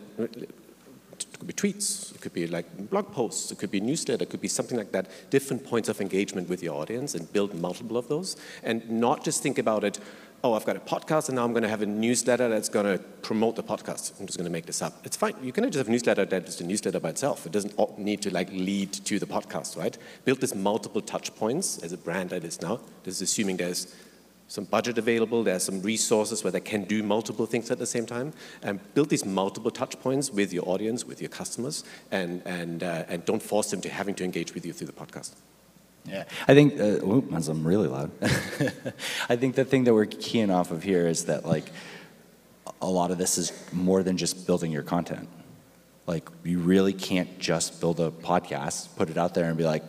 could 1.38 1.48
be 1.48 1.53
tweets, 1.53 2.13
it 2.13 2.22
could 2.22 2.34
be 2.34 2.48
like 2.48 2.89
blog 2.89 3.12
posts, 3.12 3.51
it 3.51 3.58
could 3.58 3.72
be 3.72 3.79
newsletter, 3.79 4.24
it 4.24 4.29
could 4.29 4.41
be 4.41 4.48
something 4.48 4.77
like 4.77 4.91
that, 4.91 5.10
different 5.29 5.65
points 5.65 5.89
of 5.89 6.01
engagement 6.01 6.50
with 6.50 6.62
your 6.62 6.75
audience 6.75 7.15
and 7.15 7.32
build 7.32 7.53
multiple 7.56 7.98
of 7.98 8.08
those. 8.08 8.36
And 8.63 8.88
not 8.89 9.24
just 9.24 9.41
think 9.41 9.58
about 9.58 9.84
it, 9.84 10.00
oh, 10.44 10.53
I've 10.53 10.65
got 10.65 10.75
a 10.75 10.79
podcast 10.79 11.29
and 11.29 11.36
now 11.36 11.44
I'm 11.44 11.51
going 11.51 11.63
to 11.63 11.70
have 11.70 11.82
a 11.82 11.86
newsletter 11.86 12.48
that's 12.48 12.70
going 12.70 12.86
to 12.86 13.03
promote 13.22 13.56
the 13.56 13.63
podcast. 13.63 14.20
I'm 14.20 14.27
just 14.27 14.38
going 14.38 14.46
to 14.46 14.51
make 14.51 14.65
this 14.65 14.82
up. 14.82 15.06
It's 15.06 15.17
fine. 15.17 15.34
You 15.41 15.51
can 15.51 15.63
just 15.65 15.77
have 15.77 15.88
a 15.88 15.91
newsletter 15.91 16.25
that 16.25 16.44
is 16.44 16.50
just 16.50 16.62
a 16.62 16.63
newsletter 16.63 17.00
by 17.00 17.10
itself. 17.10 17.46
It 17.46 17.51
doesn't 17.51 18.00
need 18.00 18.22
to 18.22 18.34
like 18.34 18.51
lead 18.51 18.94
to 18.94 19.20
the 19.20 19.25
podcast, 19.25 19.77
right? 19.77 19.98
Build 20.25 20.39
this 20.39 20.53
multiple 20.56 21.01
touch 21.01 21.36
points 21.36 21.79
as 21.79 21.91
a 21.91 21.98
brand 21.98 22.29
that 22.29 22.44
is 22.44 22.62
now. 22.62 22.79
This 23.03 23.15
is 23.15 23.22
assuming 23.24 23.58
there's 23.58 23.94
some 24.48 24.63
budget 24.63 24.98
available, 24.98 25.44
there's 25.44 25.63
some 25.63 25.82
resources 25.82 26.44
where 26.44 26.51
they 26.51 26.62
can 26.62 26.86
do 26.86 27.03
multiple 27.03 27.46
things 27.46 27.70
at 27.70 27.79
the 27.79 27.86
same 27.86 28.06
time, 28.06 28.32
and 28.63 28.79
build 28.94 29.10
these 29.10 29.25
multiple 29.25 29.72
touch 29.72 30.00
points 30.00 30.32
with 30.32 30.53
your 30.53 30.67
audience, 30.70 31.06
with 31.06 31.22
your 31.22 31.29
customers, 31.29 31.84
and, 32.12 32.41
and, 32.46 32.84
uh, 32.84 33.03
and 33.10 33.25
don't 33.25 33.44
force 33.44 33.72
them 33.72 33.82
to 33.82 33.89
having 33.89 34.15
to 34.15 34.24
engage 34.24 34.53
with 34.53 34.65
you 34.65 34.72
through 34.72 34.88
the 34.88 34.94
podcast. 34.94 35.34
Yeah, 36.08 36.24
I 36.48 36.54
think, 36.54 36.80
uh, 36.80 37.52
I'm 37.52 37.68
really 37.68 37.88
loud. 37.88 38.12
I 39.30 39.36
think 39.36 39.56
the 39.56 39.66
thing 39.66 39.84
that 39.84 39.94
we're 39.94 40.06
keying 40.06 40.50
off 40.50 40.72
of 40.72 40.82
here 40.82 41.06
is 41.08 41.26
that 41.26 41.46
like 41.46 41.70
a 42.82 42.88
lot 42.90 43.12
of 43.12 43.18
this 43.18 43.38
is 43.38 43.52
more 43.74 44.04
than 44.04 44.18
just 44.18 44.48
building 44.48 44.72
your 44.72 44.84
content. 44.84 45.28
Like 46.06 46.30
you 46.44 46.60
really 46.60 46.94
can't 46.94 47.38
just 47.40 47.82
build 47.82 48.00
a 48.00 48.10
podcast, 48.10 48.96
put 48.96 49.10
it 49.10 49.18
out 49.18 49.34
there 49.34 49.46
and 49.46 49.58
be 49.58 49.66
like, 49.66 49.84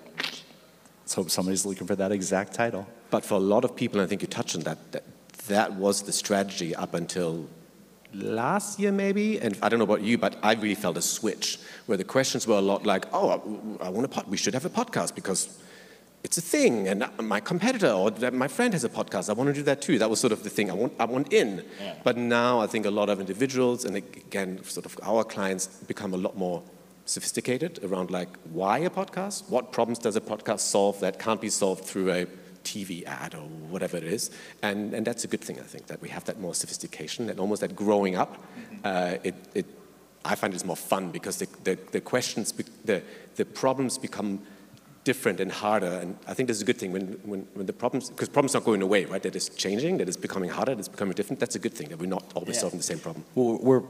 let's 1.03 1.15
hope 1.15 1.31
somebody's 1.31 1.65
looking 1.65 1.87
for 1.87 1.95
that 1.97 2.11
exact 2.11 2.55
title. 2.55 2.87
But 3.11 3.25
for 3.25 3.35
a 3.35 3.41
lot 3.41 3.65
of 3.65 3.77
people, 3.77 4.01
I 4.01 4.07
think 4.07 4.23
you 4.23 4.29
touched 4.29 4.57
on 4.57 4.63
that, 4.63 4.93
that, 4.93 5.05
that 5.47 5.75
was 5.75 6.03
the 6.03 6.13
strategy 6.13 6.75
up 6.75 6.95
until 6.95 7.49
last 8.15 8.81
year 8.81 8.91
maybe 8.91 9.39
and 9.39 9.59
i 9.61 9.69
don't 9.69 9.79
know 9.79 9.85
about 9.85 10.01
you 10.01 10.17
but 10.17 10.35
i 10.43 10.55
really 10.55 10.75
felt 10.75 10.97
a 10.97 11.03
switch 11.03 11.59
where 11.85 11.99
the 11.99 12.05
questions 12.05 12.47
were 12.47 12.57
a 12.57 12.61
lot 12.61 12.87
like 12.87 13.05
oh 13.13 13.69
i, 13.83 13.87
I 13.87 13.89
want 13.91 14.07
a 14.07 14.09
pod- 14.09 14.27
we 14.29 14.39
should 14.39 14.55
have 14.55 14.65
a 14.65 14.71
podcast 14.71 15.15
because 15.15 15.59
it's 16.25 16.37
a 16.37 16.43
thing 16.43 16.89
and 16.89 17.09
my 17.21 17.41
competitor 17.41 17.91
or 17.91 18.11
my 18.33 18.49
friend 18.49 18.73
has 18.73 18.85
a 18.85 18.89
podcast 18.89 19.31
i 19.31 19.33
want 19.33 19.49
to 19.49 19.55
do 19.55 19.63
that 19.63 19.81
too 19.81 19.99
that 19.99 20.11
was 20.11 20.21
sort 20.21 20.33
of 20.33 20.43
the 20.43 20.51
thing 20.51 20.71
i 20.71 20.75
want, 20.75 20.93
I 20.99 21.05
want 21.05 21.33
in 21.33 21.65
yeah. 21.81 21.95
but 22.03 22.17
now 22.17 22.61
i 22.61 22.67
think 22.67 22.87
a 22.87 22.91
lot 22.91 23.09
of 23.09 23.21
individuals 23.21 23.85
and 23.85 23.97
again 23.97 24.63
sort 24.65 24.87
of 24.87 24.99
our 25.03 25.25
clients 25.25 25.67
become 25.67 26.15
a 26.15 26.17
lot 26.17 26.37
more 26.37 26.63
sophisticated 27.05 27.83
around 27.85 28.11
like 28.11 28.29
why 28.51 28.79
a 28.79 28.91
podcast 28.91 29.49
what 29.49 29.73
problems 29.73 29.99
does 29.99 30.17
a 30.17 30.21
podcast 30.21 30.61
solve 30.61 30.99
that 31.01 31.19
can't 31.19 31.41
be 31.41 31.49
solved 31.49 31.85
through 31.85 32.11
a 32.11 32.27
TV 32.65 33.05
ad 33.07 33.35
or 33.35 33.47
whatever 33.71 33.97
it 33.97 34.05
is. 34.05 34.31
And, 34.63 34.93
and 34.93 35.07
that's 35.07 35.25
a 35.25 35.29
good 35.29 35.41
thing, 35.41 35.59
I 35.59 35.63
think, 35.63 35.87
that 35.87 36.03
we 36.03 36.09
have 36.11 36.25
that 36.25 36.39
more 36.39 36.55
sophistication 36.55 37.31
and 37.31 37.41
almost 37.41 37.61
that 37.63 37.75
growing 37.75 38.17
up. 38.17 38.35
Mm-hmm. 38.35 38.77
Uh, 38.85 39.15
it, 39.25 39.35
it, 39.55 39.67
I 40.25 40.35
find 40.35 40.53
it's 40.53 40.65
more 40.65 40.77
fun 40.77 41.11
because 41.11 41.39
the, 41.39 41.49
the, 41.65 41.79
the 41.93 42.01
questions, 42.01 42.53
the, 42.85 43.03
the 43.37 43.45
problems 43.45 43.97
become 43.97 44.43
different 45.05 45.41
and 45.41 45.51
harder. 45.51 45.87
And 45.87 46.19
I 46.27 46.35
think 46.35 46.49
this 46.49 46.57
is 46.57 46.63
a 46.63 46.67
good 46.67 46.79
thing 46.79 46.93
when, 46.93 47.19
when, 47.25 47.47
when 47.55 47.67
the 47.67 47.73
problems, 47.73 48.11
because 48.11 48.29
problems 48.29 48.55
are 48.55 48.59
not 48.59 48.67
going 48.67 48.83
away, 48.83 49.05
right? 49.07 49.23
That 49.23 49.37
is 49.37 49.49
changing, 49.51 49.99
that 49.99 50.09
is 50.09 50.17
becoming 50.17 50.51
harder, 50.51 50.75
that 50.75 50.81
is 50.81 50.89
becoming 50.89 51.15
different. 51.15 51.41
That's 51.41 51.55
a 51.55 51.59
good 51.59 51.75
thing, 51.75 51.89
that 51.89 51.99
we're 51.99 52.07
not 52.07 52.25
always 52.35 52.57
yeah. 52.57 52.63
solving 52.63 52.79
the 52.79 52.85
same 52.85 52.99
problem. 52.99 53.25
Well, 53.35 53.59
we're, 53.59 53.83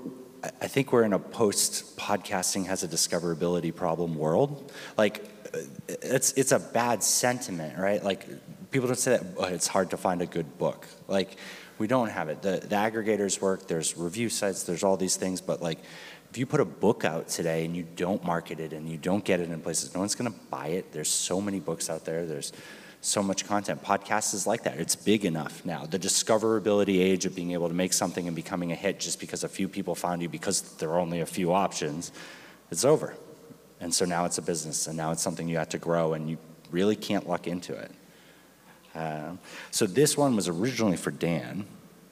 I 0.61 0.68
think 0.68 0.92
we're 0.92 1.03
in 1.05 1.12
a 1.12 1.18
post 1.18 1.97
podcasting 1.97 2.66
has 2.66 2.83
a 2.83 2.88
discoverability 2.88 3.75
problem 3.75 4.16
world. 4.16 4.73
Like, 4.97 5.25
uh, 5.53 5.59
it's, 5.88 6.33
it's 6.33 6.53
a 6.53 6.61
bad 6.61 7.03
sentiment, 7.03 7.79
right? 7.79 8.03
Like, 8.03 8.27
people 8.71 8.87
don't 8.87 8.97
say 8.97 9.16
that 9.16 9.27
oh, 9.38 9.44
it's 9.44 9.66
hard 9.66 9.90
to 9.90 9.97
find 9.97 10.23
a 10.23 10.27
good 10.27 10.59
book. 10.59 10.87
Like, 11.09 11.37
we 11.79 11.87
don't 11.87 12.11
have 12.11 12.29
it. 12.29 12.42
The, 12.42 12.61
the 12.61 12.77
aggregators 12.77 13.40
work, 13.40 13.68
there's 13.68 13.97
review 13.97 14.29
sites, 14.29 14.64
there's 14.64 14.83
all 14.83 14.97
these 14.97 15.16
things, 15.16 15.40
but 15.40 15.62
like, 15.62 15.79
if 16.31 16.37
you 16.37 16.47
put 16.47 16.61
a 16.61 16.64
book 16.64 17.05
out 17.05 17.29
today 17.29 17.64
and 17.64 17.75
you 17.75 17.85
don't 17.97 18.23
market 18.25 18.61
it 18.61 18.73
and 18.73 18.88
you 18.88 18.99
don't 18.99 19.25
get 19.25 19.41
it 19.41 19.51
in 19.51 19.61
places, 19.61 19.95
no 19.95 20.01
one's 20.01 20.14
gonna 20.14 20.35
buy 20.51 20.69
it. 20.69 20.93
There's 20.93 21.09
so 21.09 21.41
many 21.41 21.61
books 21.61 21.88
out 21.88 22.05
there, 22.05 22.27
there's 22.27 22.53
so 23.01 23.23
much 23.23 23.47
content. 23.47 23.83
Podcasts 23.83 24.35
is 24.35 24.47
like 24.47 24.64
that. 24.64 24.79
It's 24.79 24.97
big 24.97 25.25
enough 25.25 25.64
now. 25.64 25.87
The 25.87 25.99
discoverability 25.99 27.01
age 27.01 27.25
of 27.27 27.35
being 27.35 27.53
able 27.53 27.69
to 27.69 27.75
make 27.75 27.93
something 27.93 28.27
and 28.27 28.35
becoming 28.35 28.73
a 28.73 28.75
hit 28.75 28.99
just 28.99 29.21
because 29.21 29.45
a 29.45 29.49
few 29.49 29.69
people 29.69 29.95
found 29.95 30.21
you 30.21 30.29
because 30.29 30.62
there 30.77 30.91
are 30.91 30.99
only 30.99 31.21
a 31.21 31.27
few 31.27 31.53
options, 31.53 32.12
it's 32.71 32.85
over. 32.85 33.14
And 33.81 33.95
so 33.95 34.05
now 34.05 34.25
it's 34.25 34.38
a 34.38 34.43
business 34.43 34.87
and 34.88 34.97
now 34.97 35.12
it's 35.12 35.23
something 35.23 35.49
you 35.49 35.59
have 35.59 35.69
to 35.71 35.79
grow 35.79 36.14
and 36.14 36.29
you 36.29 36.38
really 36.71 36.97
can't 36.97 37.29
luck 37.29 37.47
into 37.47 37.75
it. 37.75 37.93
Uh, 38.95 39.33
so 39.71 39.87
this 39.87 40.17
one 40.17 40.35
was 40.35 40.49
originally 40.49 40.97
for 40.97 41.12
Dan. 41.12 41.64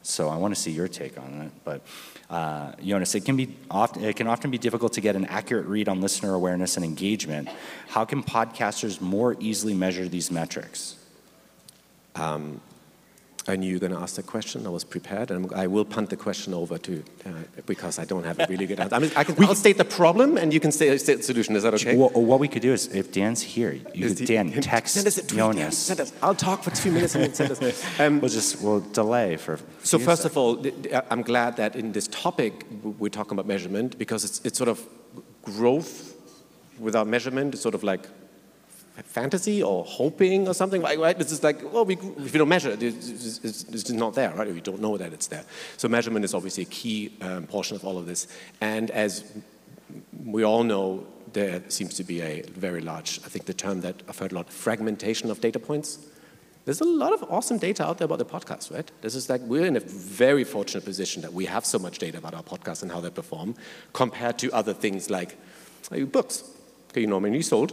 So 0.06 0.28
I 0.28 0.36
want 0.36 0.54
to 0.54 0.60
see 0.60 0.70
your 0.70 0.86
take 0.88 1.18
on 1.18 1.42
it. 1.42 1.52
But 1.64 1.82
uh, 2.30 2.72
Jonas, 2.82 3.14
it 3.14 3.24
can 3.24 3.36
be 3.36 3.56
often 3.70 4.04
it 4.04 4.16
can 4.16 4.26
often 4.26 4.50
be 4.50 4.58
difficult 4.58 4.92
to 4.94 5.00
get 5.00 5.16
an 5.16 5.24
accurate 5.26 5.66
read 5.66 5.88
on 5.88 6.00
listener 6.00 6.34
awareness 6.34 6.76
and 6.76 6.84
engagement. 6.84 7.48
How 7.88 8.04
can 8.04 8.22
podcasters 8.22 9.00
more 9.00 9.36
easily 9.40 9.74
measure 9.74 10.08
these 10.08 10.30
metrics? 10.30 10.96
Um, 12.14 12.60
I 13.48 13.56
knew 13.56 13.68
you 13.68 13.76
were 13.76 13.80
going 13.80 13.92
to 13.92 13.98
ask 13.98 14.16
that 14.16 14.26
question. 14.26 14.66
I 14.66 14.70
was 14.70 14.84
prepared, 14.84 15.30
and 15.30 15.52
I 15.52 15.66
will 15.66 15.84
punt 15.84 16.10
the 16.10 16.16
question 16.16 16.52
over 16.52 16.78
to 16.78 17.04
uh, 17.24 17.30
because 17.66 17.98
I 17.98 18.04
don't 18.04 18.24
have 18.24 18.40
a 18.40 18.46
really 18.48 18.66
good 18.66 18.80
answer. 18.80 18.94
I 18.94 18.98
mean, 18.98 19.12
I 19.14 19.24
can, 19.24 19.42
I'll 19.44 19.54
state 19.54 19.78
the 19.78 19.84
problem, 19.84 20.36
and 20.36 20.52
you 20.52 20.60
can 20.60 20.72
state, 20.72 20.98
state 21.00 21.18
the 21.18 21.22
solution. 21.22 21.54
Is 21.54 21.62
that 21.62 21.74
okay? 21.74 21.96
Well, 21.96 22.10
what 22.10 22.40
we 22.40 22.48
could 22.48 22.62
do 22.62 22.72
is, 22.72 22.88
if 22.88 23.12
Dan's 23.12 23.42
here, 23.42 23.72
you 23.94 24.08
could, 24.08 24.26
Dan 24.26 24.52
text 24.60 24.94
send 24.94 25.06
us 25.06 25.18
a 25.18 25.26
tweet, 25.26 25.38
Jonas. 25.38 25.78
Send 25.78 26.00
us. 26.00 26.12
I'll 26.22 26.34
talk 26.34 26.62
for 26.62 26.70
two 26.70 26.90
minutes 26.90 27.14
and 27.14 27.24
then 27.24 27.34
send 27.34 27.52
us. 27.52 27.84
Um, 27.98 28.20
we'll 28.20 28.30
just 28.30 28.62
we'll 28.62 28.80
delay 28.80 29.36
for. 29.36 29.58
So 29.82 29.98
first 29.98 30.24
of 30.24 30.36
all, 30.36 30.64
I'm 31.10 31.22
glad 31.22 31.56
that 31.56 31.76
in 31.76 31.92
this 31.92 32.08
topic 32.08 32.66
we're 32.82 33.08
talking 33.08 33.32
about 33.32 33.46
measurement 33.46 33.98
because 33.98 34.24
it's 34.24 34.40
it's 34.44 34.58
sort 34.58 34.68
of 34.68 34.86
growth 35.42 36.14
without 36.78 37.06
measurement. 37.06 37.54
It's 37.54 37.62
sort 37.62 37.74
of 37.74 37.82
like 37.82 38.06
fantasy 39.04 39.62
or 39.62 39.84
hoping 39.84 40.48
or 40.48 40.54
something, 40.54 40.82
right? 40.82 40.98
right? 40.98 41.18
This 41.18 41.32
is 41.32 41.42
like, 41.42 41.72
well, 41.72 41.84
we, 41.84 41.96
if 41.96 42.32
you 42.32 42.38
don't 42.38 42.48
measure 42.48 42.70
it, 42.70 42.82
it's, 42.82 43.44
it's, 43.44 43.64
it's, 43.64 43.90
not 43.90 44.14
there, 44.14 44.32
right? 44.34 44.52
We 44.52 44.60
don't 44.60 44.80
know 44.80 44.96
that 44.96 45.12
it's 45.12 45.26
there. 45.26 45.44
So 45.76 45.88
measurement 45.88 46.24
is 46.24 46.34
obviously 46.34 46.62
a 46.62 46.66
key 46.66 47.12
um, 47.20 47.46
portion 47.46 47.76
of 47.76 47.84
all 47.84 47.98
of 47.98 48.06
this. 48.06 48.26
And 48.60 48.90
as 48.90 49.24
we 50.24 50.44
all 50.44 50.64
know, 50.64 51.06
there 51.32 51.62
seems 51.68 51.94
to 51.94 52.04
be 52.04 52.22
a 52.22 52.42
very 52.42 52.80
large, 52.80 53.20
I 53.24 53.28
think 53.28 53.44
the 53.44 53.54
term 53.54 53.82
that 53.82 54.02
I've 54.08 54.18
heard 54.18 54.32
a 54.32 54.36
lot, 54.36 54.50
fragmentation 54.50 55.30
of 55.30 55.40
data 55.40 55.58
points. 55.58 55.98
There's 56.64 56.80
a 56.80 56.84
lot 56.84 57.12
of 57.12 57.22
awesome 57.30 57.58
data 57.58 57.86
out 57.86 57.98
there 57.98 58.06
about 58.06 58.18
the 58.18 58.24
podcast, 58.24 58.74
right? 58.74 58.90
This 59.00 59.14
is 59.14 59.28
like, 59.28 59.40
we're 59.42 59.66
in 59.66 59.76
a 59.76 59.80
very 59.80 60.42
fortunate 60.42 60.84
position 60.84 61.22
that 61.22 61.32
we 61.32 61.44
have 61.44 61.64
so 61.64 61.78
much 61.78 61.98
data 61.98 62.18
about 62.18 62.34
our 62.34 62.42
podcast 62.42 62.82
and 62.82 62.90
how 62.90 63.00
they 63.00 63.10
perform 63.10 63.54
compared 63.92 64.38
to 64.38 64.50
other 64.52 64.72
things 64.72 65.08
like, 65.08 65.36
like 65.92 66.10
books. 66.10 66.42
Okay, 66.90 67.02
you 67.02 67.06
normally 67.06 67.42
sold, 67.42 67.72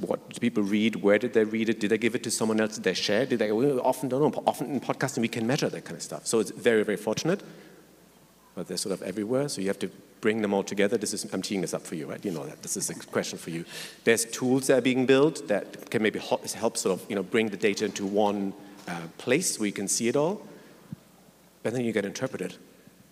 what 0.00 0.28
do 0.30 0.40
people 0.40 0.62
read? 0.62 0.96
Where 0.96 1.18
did 1.18 1.32
they 1.32 1.44
read 1.44 1.68
it? 1.68 1.80
Did 1.80 1.90
they 1.90 1.98
give 1.98 2.14
it 2.14 2.22
to 2.24 2.30
someone 2.30 2.60
else? 2.60 2.74
Did 2.74 2.84
they 2.84 2.94
share? 2.94 3.26
Did 3.26 3.38
they? 3.38 3.52
We 3.52 3.70
often 3.78 4.08
don't 4.08 4.20
know. 4.20 4.42
Often 4.46 4.70
in 4.70 4.80
podcasting 4.80 5.18
we 5.18 5.28
can 5.28 5.46
measure 5.46 5.68
that 5.68 5.84
kind 5.84 5.96
of 5.96 6.02
stuff. 6.02 6.26
So 6.26 6.40
it's 6.40 6.50
very, 6.50 6.82
very 6.82 6.96
fortunate. 6.96 7.42
But 8.54 8.68
they're 8.68 8.76
sort 8.76 8.94
of 8.94 9.02
everywhere. 9.02 9.48
So 9.48 9.60
you 9.60 9.68
have 9.68 9.78
to 9.80 9.90
bring 10.20 10.42
them 10.42 10.54
all 10.54 10.62
together. 10.62 10.96
This 10.96 11.12
is 11.12 11.24
I'm 11.32 11.42
teeing 11.42 11.60
this 11.60 11.74
up 11.74 11.82
for 11.82 11.94
you, 11.94 12.06
right? 12.06 12.24
You 12.24 12.30
know 12.30 12.46
that. 12.46 12.62
This 12.62 12.76
is 12.76 12.90
a 12.90 12.94
question 12.94 13.38
for 13.38 13.50
you. 13.50 13.64
There's 14.04 14.24
tools 14.24 14.66
that 14.66 14.78
are 14.78 14.82
being 14.82 15.06
built 15.06 15.46
that 15.48 15.90
can 15.90 16.02
maybe 16.02 16.18
help 16.18 16.76
sort 16.76 17.00
of 17.00 17.08
you 17.08 17.16
know 17.16 17.22
bring 17.22 17.48
the 17.48 17.56
data 17.56 17.84
into 17.84 18.06
one 18.06 18.54
uh, 18.88 19.00
place 19.18 19.58
where 19.58 19.66
you 19.66 19.72
can 19.72 19.88
see 19.88 20.08
it 20.08 20.16
all. 20.16 20.40
But 21.62 21.72
then 21.72 21.84
you 21.84 21.92
get 21.92 22.04
interpreted 22.04 22.54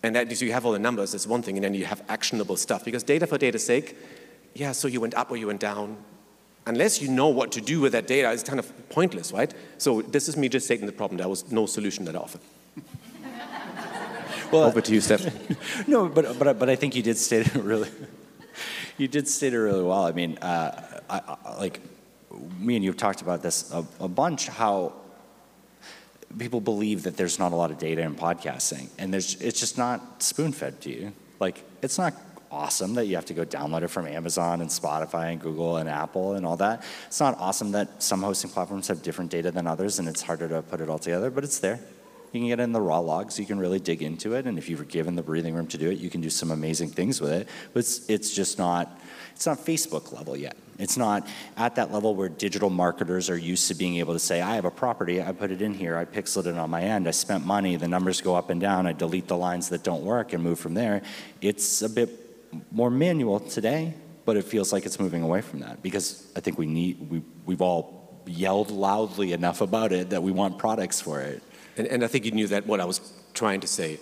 And 0.04 0.14
that 0.14 0.40
you 0.40 0.52
have 0.52 0.66
all 0.66 0.72
the 0.72 0.78
numbers, 0.78 1.12
that's 1.12 1.26
one 1.26 1.42
thing, 1.42 1.56
and 1.56 1.64
then 1.64 1.74
you 1.74 1.86
have 1.86 2.02
actionable 2.08 2.56
stuff. 2.56 2.84
Because 2.84 3.02
data 3.02 3.26
for 3.26 3.38
data's 3.38 3.64
sake, 3.64 3.96
yeah, 4.54 4.72
so 4.72 4.86
you 4.86 5.00
went 5.00 5.14
up 5.14 5.30
or 5.30 5.36
you 5.36 5.46
went 5.46 5.60
down. 5.60 5.96
Unless 6.66 7.02
you 7.02 7.08
know 7.08 7.28
what 7.28 7.52
to 7.52 7.60
do 7.60 7.80
with 7.80 7.92
that 7.92 8.06
data, 8.06 8.32
it's 8.32 8.42
kind 8.42 8.58
of 8.58 8.88
pointless, 8.88 9.32
right? 9.32 9.52
So 9.76 10.00
this 10.00 10.28
is 10.28 10.36
me 10.36 10.48
just 10.48 10.64
stating 10.64 10.86
the 10.86 10.92
problem. 10.92 11.18
There 11.18 11.28
was 11.28 11.50
no 11.52 11.66
solution 11.66 12.06
that 12.06 12.16
I 12.16 12.18
offered. 12.18 12.40
well, 14.50 14.64
Over 14.64 14.80
to 14.80 14.94
you, 14.94 15.00
Steph. 15.00 15.88
no, 15.88 16.08
but, 16.08 16.38
but, 16.38 16.58
but 16.58 16.70
I 16.70 16.76
think 16.76 16.96
you 16.96 17.02
did 17.02 17.18
state 17.18 17.46
it 17.46 17.54
really, 17.72 17.90
you 18.96 19.08
did 19.08 19.28
state 19.28 19.52
it 19.52 19.58
really 19.58 19.82
well. 19.82 20.04
I 20.04 20.12
mean, 20.12 20.38
uh, 20.38 21.00
I, 21.10 21.36
I, 21.44 21.56
like, 21.58 21.80
me 22.58 22.76
and 22.76 22.84
you 22.84 22.90
have 22.90 22.98
talked 22.98 23.20
about 23.20 23.42
this 23.42 23.70
a, 23.72 23.84
a 24.00 24.08
bunch, 24.08 24.48
how 24.48 24.94
people 26.38 26.60
believe 26.60 27.02
that 27.02 27.16
there's 27.16 27.38
not 27.38 27.52
a 27.52 27.56
lot 27.56 27.70
of 27.70 27.78
data 27.78 28.00
in 28.00 28.14
podcasting, 28.14 28.88
and 28.98 29.12
there's, 29.12 29.40
it's 29.40 29.60
just 29.60 29.76
not 29.76 30.22
spoon 30.22 30.52
fed 30.52 30.80
to 30.80 30.90
you. 30.90 31.12
Like, 31.40 31.62
it's 31.82 31.98
not 31.98 32.14
awesome 32.54 32.94
that 32.94 33.06
you 33.06 33.16
have 33.16 33.26
to 33.26 33.34
go 33.34 33.44
download 33.44 33.82
it 33.82 33.88
from 33.88 34.06
Amazon 34.06 34.60
and 34.60 34.70
Spotify 34.70 35.32
and 35.32 35.40
Google 35.40 35.78
and 35.78 35.88
Apple 35.88 36.34
and 36.34 36.46
all 36.46 36.56
that. 36.58 36.84
It's 37.06 37.20
not 37.20 37.36
awesome 37.38 37.72
that 37.72 38.02
some 38.02 38.22
hosting 38.22 38.50
platforms 38.50 38.88
have 38.88 39.02
different 39.02 39.30
data 39.30 39.50
than 39.50 39.66
others 39.66 39.98
and 39.98 40.08
it's 40.08 40.22
harder 40.22 40.48
to 40.48 40.62
put 40.62 40.80
it 40.80 40.88
all 40.88 40.98
together, 40.98 41.30
but 41.30 41.42
it's 41.42 41.58
there. 41.58 41.80
You 42.32 42.40
can 42.40 42.48
get 42.48 42.58
in 42.58 42.72
the 42.72 42.80
raw 42.80 42.98
logs, 42.98 43.38
you 43.38 43.46
can 43.46 43.60
really 43.60 43.78
dig 43.78 44.02
into 44.02 44.34
it, 44.34 44.46
and 44.46 44.58
if 44.58 44.68
you're 44.68 44.82
given 44.82 45.14
the 45.14 45.22
breathing 45.22 45.54
room 45.54 45.68
to 45.68 45.78
do 45.78 45.88
it, 45.88 45.98
you 45.98 46.10
can 46.10 46.20
do 46.20 46.30
some 46.30 46.50
amazing 46.50 46.88
things 46.88 47.20
with 47.20 47.30
it. 47.30 47.48
But 47.72 47.80
it's, 47.80 48.10
it's 48.10 48.34
just 48.34 48.58
not, 48.58 49.00
it's 49.36 49.46
not 49.46 49.58
Facebook 49.58 50.12
level 50.12 50.36
yet. 50.36 50.56
It's 50.80 50.96
not 50.96 51.28
at 51.56 51.76
that 51.76 51.92
level 51.92 52.16
where 52.16 52.28
digital 52.28 52.70
marketers 52.70 53.30
are 53.30 53.38
used 53.38 53.68
to 53.68 53.74
being 53.76 53.98
able 53.98 54.14
to 54.14 54.18
say, 54.18 54.40
I 54.40 54.56
have 54.56 54.64
a 54.64 54.70
property, 54.72 55.22
I 55.22 55.30
put 55.30 55.52
it 55.52 55.62
in 55.62 55.74
here, 55.74 55.96
I 55.96 56.04
pixeled 56.04 56.46
it 56.46 56.58
on 56.58 56.70
my 56.70 56.82
end, 56.82 57.06
I 57.06 57.12
spent 57.12 57.46
money, 57.46 57.76
the 57.76 57.86
numbers 57.86 58.20
go 58.20 58.34
up 58.34 58.50
and 58.50 58.60
down, 58.60 58.88
I 58.88 58.94
delete 58.94 59.28
the 59.28 59.36
lines 59.36 59.68
that 59.68 59.84
don't 59.84 60.02
work 60.02 60.32
and 60.32 60.42
move 60.42 60.58
from 60.58 60.74
there. 60.74 61.02
It's 61.40 61.82
a 61.82 61.88
bit 61.88 62.23
more 62.70 62.90
manual 62.90 63.40
today, 63.40 63.94
but 64.24 64.36
it 64.36 64.44
feels 64.44 64.72
like 64.72 64.86
it's 64.86 64.98
moving 64.98 65.22
away 65.22 65.40
from 65.40 65.60
that 65.60 65.82
because 65.82 66.26
I 66.36 66.40
think 66.40 66.58
we 66.58 66.66
need, 66.66 67.10
we, 67.10 67.22
we've 67.44 67.62
all 67.62 68.22
yelled 68.26 68.70
loudly 68.70 69.32
enough 69.32 69.60
about 69.60 69.92
it 69.92 70.10
that 70.10 70.22
we 70.22 70.32
want 70.32 70.58
products 70.58 71.00
for 71.00 71.20
it. 71.20 71.42
And, 71.76 71.86
and 71.88 72.04
I 72.04 72.06
think 72.06 72.24
you 72.24 72.30
knew 72.30 72.46
that 72.48 72.66
what 72.66 72.80
I 72.80 72.84
was 72.84 73.00
trying 73.34 73.60
to 73.60 73.66
say. 73.66 73.98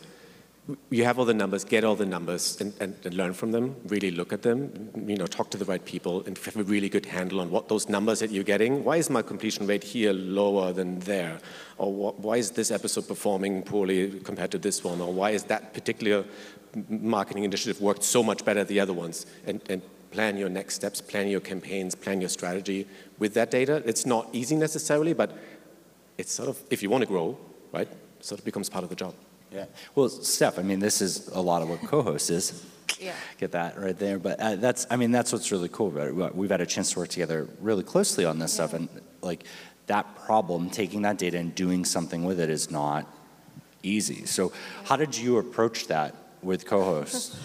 You 0.90 1.02
have 1.04 1.18
all 1.18 1.24
the 1.24 1.34
numbers, 1.34 1.64
get 1.64 1.82
all 1.82 1.96
the 1.96 2.06
numbers 2.06 2.60
and, 2.60 2.72
and, 2.78 2.94
and, 3.04 3.14
learn 3.14 3.32
from 3.32 3.50
them, 3.50 3.74
really 3.88 4.12
look 4.12 4.32
at 4.32 4.42
them, 4.42 4.90
you 5.08 5.16
know, 5.16 5.26
talk 5.26 5.50
to 5.50 5.58
the 5.58 5.64
right 5.64 5.84
people 5.84 6.22
and 6.24 6.38
have 6.38 6.56
a 6.56 6.62
really 6.62 6.88
good 6.88 7.04
handle 7.04 7.40
on 7.40 7.50
what 7.50 7.68
those 7.68 7.88
numbers 7.88 8.20
that 8.20 8.30
you're 8.30 8.44
getting, 8.44 8.84
why 8.84 8.96
is 8.96 9.10
my 9.10 9.22
completion 9.22 9.66
rate 9.66 9.82
here 9.82 10.12
lower 10.12 10.72
than 10.72 11.00
there? 11.00 11.40
Or 11.78 12.12
why 12.12 12.36
is 12.36 12.52
this 12.52 12.70
episode 12.70 13.08
performing 13.08 13.64
poorly 13.64 14.20
compared 14.20 14.52
to 14.52 14.58
this 14.58 14.84
one? 14.84 15.00
Or 15.00 15.12
why 15.12 15.30
is 15.30 15.42
that 15.44 15.74
particular 15.74 16.24
marketing 16.88 17.44
initiative 17.44 17.80
worked 17.80 18.04
so 18.04 18.22
much 18.22 18.44
better 18.44 18.60
than 18.64 18.68
the 18.68 18.80
other 18.80 18.92
ones? 18.92 19.26
And, 19.46 19.60
and 19.68 19.82
plan 20.12 20.36
your 20.36 20.48
next 20.48 20.74
steps, 20.74 21.00
plan 21.00 21.28
your 21.28 21.40
campaigns, 21.40 21.94
plan 21.94 22.20
your 22.20 22.28
strategy 22.28 22.86
with 23.18 23.34
that 23.34 23.50
data. 23.50 23.82
It's 23.86 24.06
not 24.06 24.28
easy 24.32 24.56
necessarily, 24.56 25.14
but 25.14 25.36
it's 26.18 26.32
sort 26.32 26.48
of, 26.48 26.58
if 26.70 26.82
you 26.82 26.90
want 26.90 27.02
to 27.02 27.08
grow, 27.08 27.38
right, 27.72 27.88
sort 28.20 28.38
of 28.38 28.44
becomes 28.44 28.68
part 28.68 28.84
of 28.84 28.90
the 28.90 28.96
job. 28.96 29.14
Yeah. 29.50 29.66
Well, 29.94 30.08
Steph, 30.08 30.58
I 30.58 30.62
mean, 30.62 30.80
this 30.80 31.00
is 31.00 31.28
a 31.28 31.40
lot 31.40 31.62
of 31.62 31.68
what 31.68 31.80
co-host 31.82 32.30
is. 32.30 32.64
Yeah. 32.98 33.14
Get 33.38 33.52
that 33.52 33.78
right 33.78 33.98
there. 33.98 34.18
But 34.18 34.38
uh, 34.38 34.56
that's, 34.56 34.86
I 34.90 34.96
mean, 34.96 35.10
that's 35.10 35.32
what's 35.32 35.50
really 35.50 35.68
cool 35.68 35.88
about 35.88 36.08
it. 36.08 36.36
We've 36.36 36.50
had 36.50 36.60
a 36.60 36.66
chance 36.66 36.92
to 36.92 37.00
work 37.00 37.08
together 37.08 37.48
really 37.60 37.82
closely 37.82 38.24
on 38.24 38.38
this 38.38 38.52
yeah. 38.52 38.66
stuff, 38.66 38.74
and 38.74 38.88
like 39.22 39.44
that 39.86 40.14
problem, 40.24 40.70
taking 40.70 41.02
that 41.02 41.18
data 41.18 41.38
and 41.38 41.54
doing 41.54 41.84
something 41.84 42.24
with 42.24 42.38
it 42.38 42.48
is 42.48 42.70
not 42.70 43.06
easy. 43.82 44.24
So, 44.26 44.52
how 44.84 44.96
did 44.96 45.16
you 45.16 45.38
approach 45.38 45.88
that 45.88 46.14
with 46.42 46.66
co-hosts? 46.66 47.36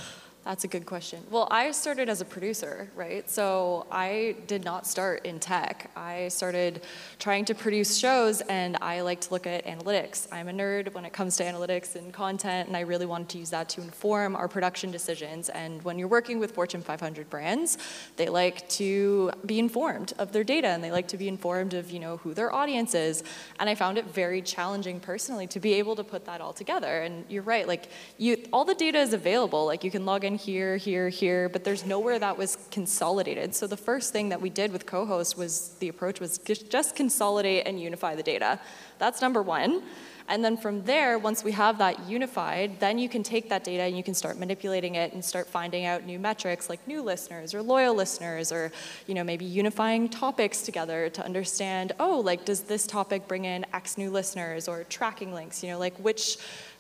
That's 0.48 0.64
a 0.64 0.70
good 0.70 0.86
question. 0.86 1.22
Well, 1.30 1.50
I 1.52 1.72
started 1.72 2.08
as 2.08 2.22
a 2.22 2.26
producer, 2.26 2.90
right? 2.96 3.30
So 3.30 3.86
I 3.92 4.38
did 4.48 4.64
not 4.64 4.88
start 4.88 5.26
in 5.26 5.42
tech. 5.42 5.92
I 5.94 6.30
started 6.30 6.84
trying 7.20 7.44
to 7.46 7.54
produce 7.54 7.98
shows, 7.98 8.40
and 8.40 8.78
I 8.82 9.02
like 9.02 9.20
to 9.20 9.34
look 9.34 9.46
at 9.46 9.66
analytics. 9.66 10.26
I'm 10.32 10.48
a 10.48 10.54
nerd 10.54 10.94
when 10.94 11.04
it 11.04 11.12
comes 11.12 11.36
to 11.38 11.44
analytics 11.44 11.98
and 11.98 12.14
content, 12.14 12.70
and 12.70 12.78
I 12.78 12.82
really 12.82 13.06
wanted 13.06 13.28
to 13.28 13.40
use 13.40 13.50
that 13.50 13.68
to 13.72 13.82
inform 13.82 14.38
our 14.38 14.48
production 14.48 14.90
decisions. 14.90 15.50
And 15.50 15.84
when 15.84 16.00
you're 16.00 16.08
working 16.08 16.40
with 16.40 16.52
Fortune 16.52 16.82
500 16.82 17.30
brands, 17.30 17.78
they 18.16 18.30
like 18.30 18.70
to 18.70 19.32
be 19.46 19.60
informed 19.60 20.14
of 20.18 20.32
their 20.32 20.46
data, 20.46 20.70
and 20.70 20.82
they 20.82 20.94
like 20.94 21.10
to 21.10 21.18
be 21.18 21.28
informed 21.28 21.74
of 21.74 21.92
you 21.92 22.00
know 22.00 22.16
who 22.16 22.34
their 22.34 22.54
audience 22.54 22.96
is. 22.96 23.22
And 23.60 23.70
I 23.70 23.76
found 23.76 23.98
it 23.98 24.06
very 24.06 24.42
challenging 24.42 25.02
personally 25.02 25.48
to 25.48 25.60
be 25.60 25.74
able 25.74 25.98
to 25.98 26.06
put 26.06 26.24
that 26.24 26.40
all 26.40 26.54
together. 26.54 27.02
And 27.02 27.26
you're 27.28 27.44
right, 27.44 27.68
like 27.68 27.90
you, 28.18 28.46
all 28.54 28.64
the 28.64 28.76
data 28.76 29.00
is 29.00 29.12
available. 29.12 29.66
Like 29.66 29.84
you 29.84 29.92
can 29.92 30.06
log 30.06 30.24
in 30.24 30.37
here, 30.38 30.78
here, 30.78 31.10
here, 31.10 31.50
but 31.50 31.63
there's 31.63 31.86
nowhere 31.86 32.19
that 32.19 32.38
was 32.38 32.58
consolidated. 32.71 33.54
So 33.54 33.67
the 33.67 33.78
first 33.78 34.13
thing 34.13 34.30
that 34.30 34.41
we 34.41 34.50
did 34.50 34.71
with 34.71 34.86
co-host 34.86 35.38
was 35.38 35.76
the 35.80 35.89
approach 35.89 36.19
was 36.19 36.38
just 36.38 36.95
consolidate 36.95 37.67
and 37.67 37.80
unify 37.80 38.15
the 38.15 38.23
data. 38.23 38.60
That's 39.00 39.21
number 39.21 39.41
one. 39.41 39.84
And 40.30 40.43
then 40.43 40.58
from 40.58 40.84
there, 40.84 41.17
once 41.17 41.43
we 41.43 41.54
have 41.54 41.78
that 41.78 42.06
unified, 42.08 42.82
then 42.82 43.00
you 43.00 43.08
can 43.08 43.23
take 43.23 43.47
that 43.50 43.63
data 43.63 43.84
and 43.84 43.95
you 43.95 44.04
can 44.04 44.13
start 44.13 44.38
manipulating 44.38 44.95
it 44.95 45.13
and 45.13 45.23
start 45.23 45.47
finding 45.47 45.86
out 45.86 46.06
new 46.06 46.19
metrics 46.19 46.69
like 46.69 46.86
new 46.86 47.02
listeners 47.02 47.54
or 47.54 47.62
loyal 47.62 47.95
listeners 47.95 48.52
or 48.52 48.71
you 49.08 49.13
know 49.13 49.23
maybe 49.23 49.45
unifying 49.45 50.10
topics 50.10 50.63
together 50.63 51.10
to 51.10 51.23
understand, 51.23 51.93
oh, 52.00 52.19
like 52.19 52.43
does 52.43 52.62
this 52.62 52.86
topic 52.86 53.26
bring 53.28 53.45
in 53.45 53.65
X 53.73 53.97
new 53.97 54.12
listeners 54.12 54.67
or 54.67 54.84
tracking 54.86 55.34
links, 55.34 55.63
you 55.63 55.69
know, 55.69 55.80
like 55.80 55.95
which 55.97 56.38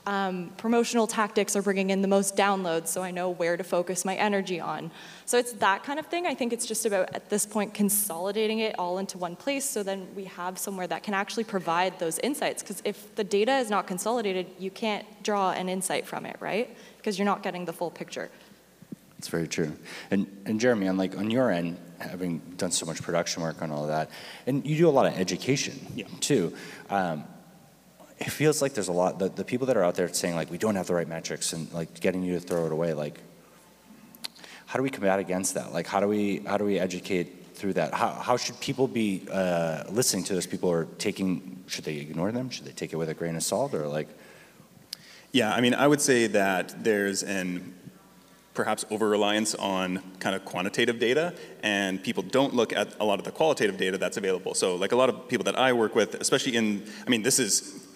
um, 0.07 0.53
promotional 0.55 1.05
tactics 1.05 1.53
are 1.57 1.61
bringing 1.61 1.89
in 1.89 2.01
the 2.01 2.07
most 2.07 2.37
downloads 2.37 2.87
so 2.87 3.03
I 3.03 3.11
know 3.11 3.29
where 3.29 3.57
to 3.57 3.63
focus 3.63 4.05
my 4.05 4.15
energy 4.15 4.57
on. 4.57 4.89
So 5.25 5.37
it's 5.37 5.51
that 5.53 5.83
kind 5.83 5.99
of 5.99 6.05
thing. 6.05 6.25
I 6.25 6.33
think 6.33 6.53
it's 6.53 6.65
just 6.65 6.85
about, 6.85 7.13
at 7.13 7.29
this 7.29 7.45
point, 7.45 7.73
consolidating 7.73 8.59
it 8.59 8.79
all 8.79 8.99
into 8.99 9.17
one 9.17 9.35
place 9.35 9.69
so 9.69 9.83
then 9.83 10.07
we 10.15 10.23
have 10.23 10.57
somewhere 10.57 10.87
that 10.87 11.03
can 11.03 11.13
actually 11.13 11.43
provide 11.43 11.99
those 11.99 12.19
insights. 12.19 12.63
Because 12.63 12.81
if 12.85 13.15
the 13.15 13.23
data 13.25 13.57
is 13.57 13.69
not 13.69 13.85
consolidated, 13.85 14.47
you 14.57 14.71
can't 14.71 15.05
draw 15.23 15.51
an 15.51 15.67
insight 15.67 16.07
from 16.07 16.25
it, 16.25 16.37
right? 16.39 16.75
Because 16.95 17.19
you're 17.19 17.25
not 17.25 17.43
getting 17.43 17.65
the 17.65 17.73
full 17.73 17.91
picture. 17.91 18.31
That's 19.17 19.27
very 19.27 19.47
true. 19.49 19.73
And, 20.09 20.25
and 20.45 20.57
Jeremy, 20.57 20.87
on 20.87 20.95
like 20.95 21.17
on 21.17 21.29
your 21.29 21.51
end, 21.51 21.79
having 21.99 22.37
done 22.55 22.71
so 22.71 22.85
much 22.85 23.01
production 23.01 23.43
work 23.43 23.61
on 23.61 23.71
all 23.71 23.81
of 23.81 23.89
that, 23.89 24.09
and 24.45 24.65
you 24.65 24.77
do 24.77 24.87
a 24.87 24.91
lot 24.91 25.05
of 25.05 25.19
education 25.19 25.79
yeah. 25.95 26.05
too. 26.21 26.53
Um, 26.89 27.25
it 28.19 28.31
feels 28.31 28.61
like 28.61 28.73
there's 28.73 28.87
a 28.87 28.93
lot, 28.93 29.19
the, 29.19 29.29
the 29.29 29.43
people 29.43 29.67
that 29.67 29.77
are 29.77 29.83
out 29.83 29.95
there 29.95 30.11
saying 30.11 30.35
like, 30.35 30.49
we 30.49 30.57
don't 30.57 30.75
have 30.75 30.87
the 30.87 30.95
right 30.95 31.07
metrics 31.07 31.53
and 31.53 31.71
like 31.71 31.99
getting 31.99 32.23
you 32.23 32.33
to 32.33 32.39
throw 32.39 32.65
it 32.65 32.71
away, 32.71 32.93
like, 32.93 33.19
how 34.65 34.77
do 34.77 34.83
we 34.83 34.89
combat 34.89 35.19
against 35.19 35.53
that? 35.53 35.71
Like, 35.71 35.87
how 35.87 35.99
do 35.99 36.07
we, 36.07 36.39
how 36.39 36.57
do 36.57 36.65
we 36.65 36.77
educate 36.77 37.55
through 37.55 37.73
that? 37.73 37.93
How, 37.93 38.09
how 38.11 38.37
should 38.37 38.59
people 38.59 38.87
be 38.87 39.25
uh, 39.31 39.83
listening 39.89 40.23
to 40.25 40.33
those 40.33 40.45
People 40.45 40.69
or 40.69 40.85
taking, 40.97 41.63
should 41.67 41.85
they 41.85 41.97
ignore 41.97 42.31
them? 42.31 42.49
Should 42.49 42.65
they 42.65 42.71
take 42.71 42.91
it 42.91 42.97
with 42.97 43.09
a 43.09 43.13
grain 43.13 43.35
of 43.35 43.43
salt 43.43 43.73
or 43.73 43.87
like? 43.87 44.09
Yeah, 45.31 45.53
I 45.53 45.61
mean, 45.61 45.73
I 45.73 45.87
would 45.87 46.01
say 46.01 46.27
that 46.27 46.83
there's 46.83 47.23
an 47.23 47.75
perhaps 48.53 48.83
over 48.89 49.07
reliance 49.07 49.53
on 49.55 50.01
kind 50.19 50.35
of 50.35 50.43
quantitative 50.43 50.99
data, 50.99 51.33
and 51.61 52.03
people 52.03 52.23
don't 52.23 52.55
look 52.55 52.73
at 52.73 52.95
a 52.99 53.05
lot 53.05 53.19
of 53.19 53.25
the 53.25 53.31
qualitative 53.31 53.77
data 53.77 53.97
that's 53.99 54.17
available. 54.17 54.55
So, 54.55 54.75
like 54.75 54.91
a 54.91 54.95
lot 54.95 55.09
of 55.09 55.27
people 55.27 55.43
that 55.43 55.57
I 55.57 55.73
work 55.73 55.93
with, 55.93 56.15
especially 56.15 56.55
in, 56.55 56.83
I 57.05 57.09
mean, 57.09 57.21
this 57.21 57.37
is 57.37 57.86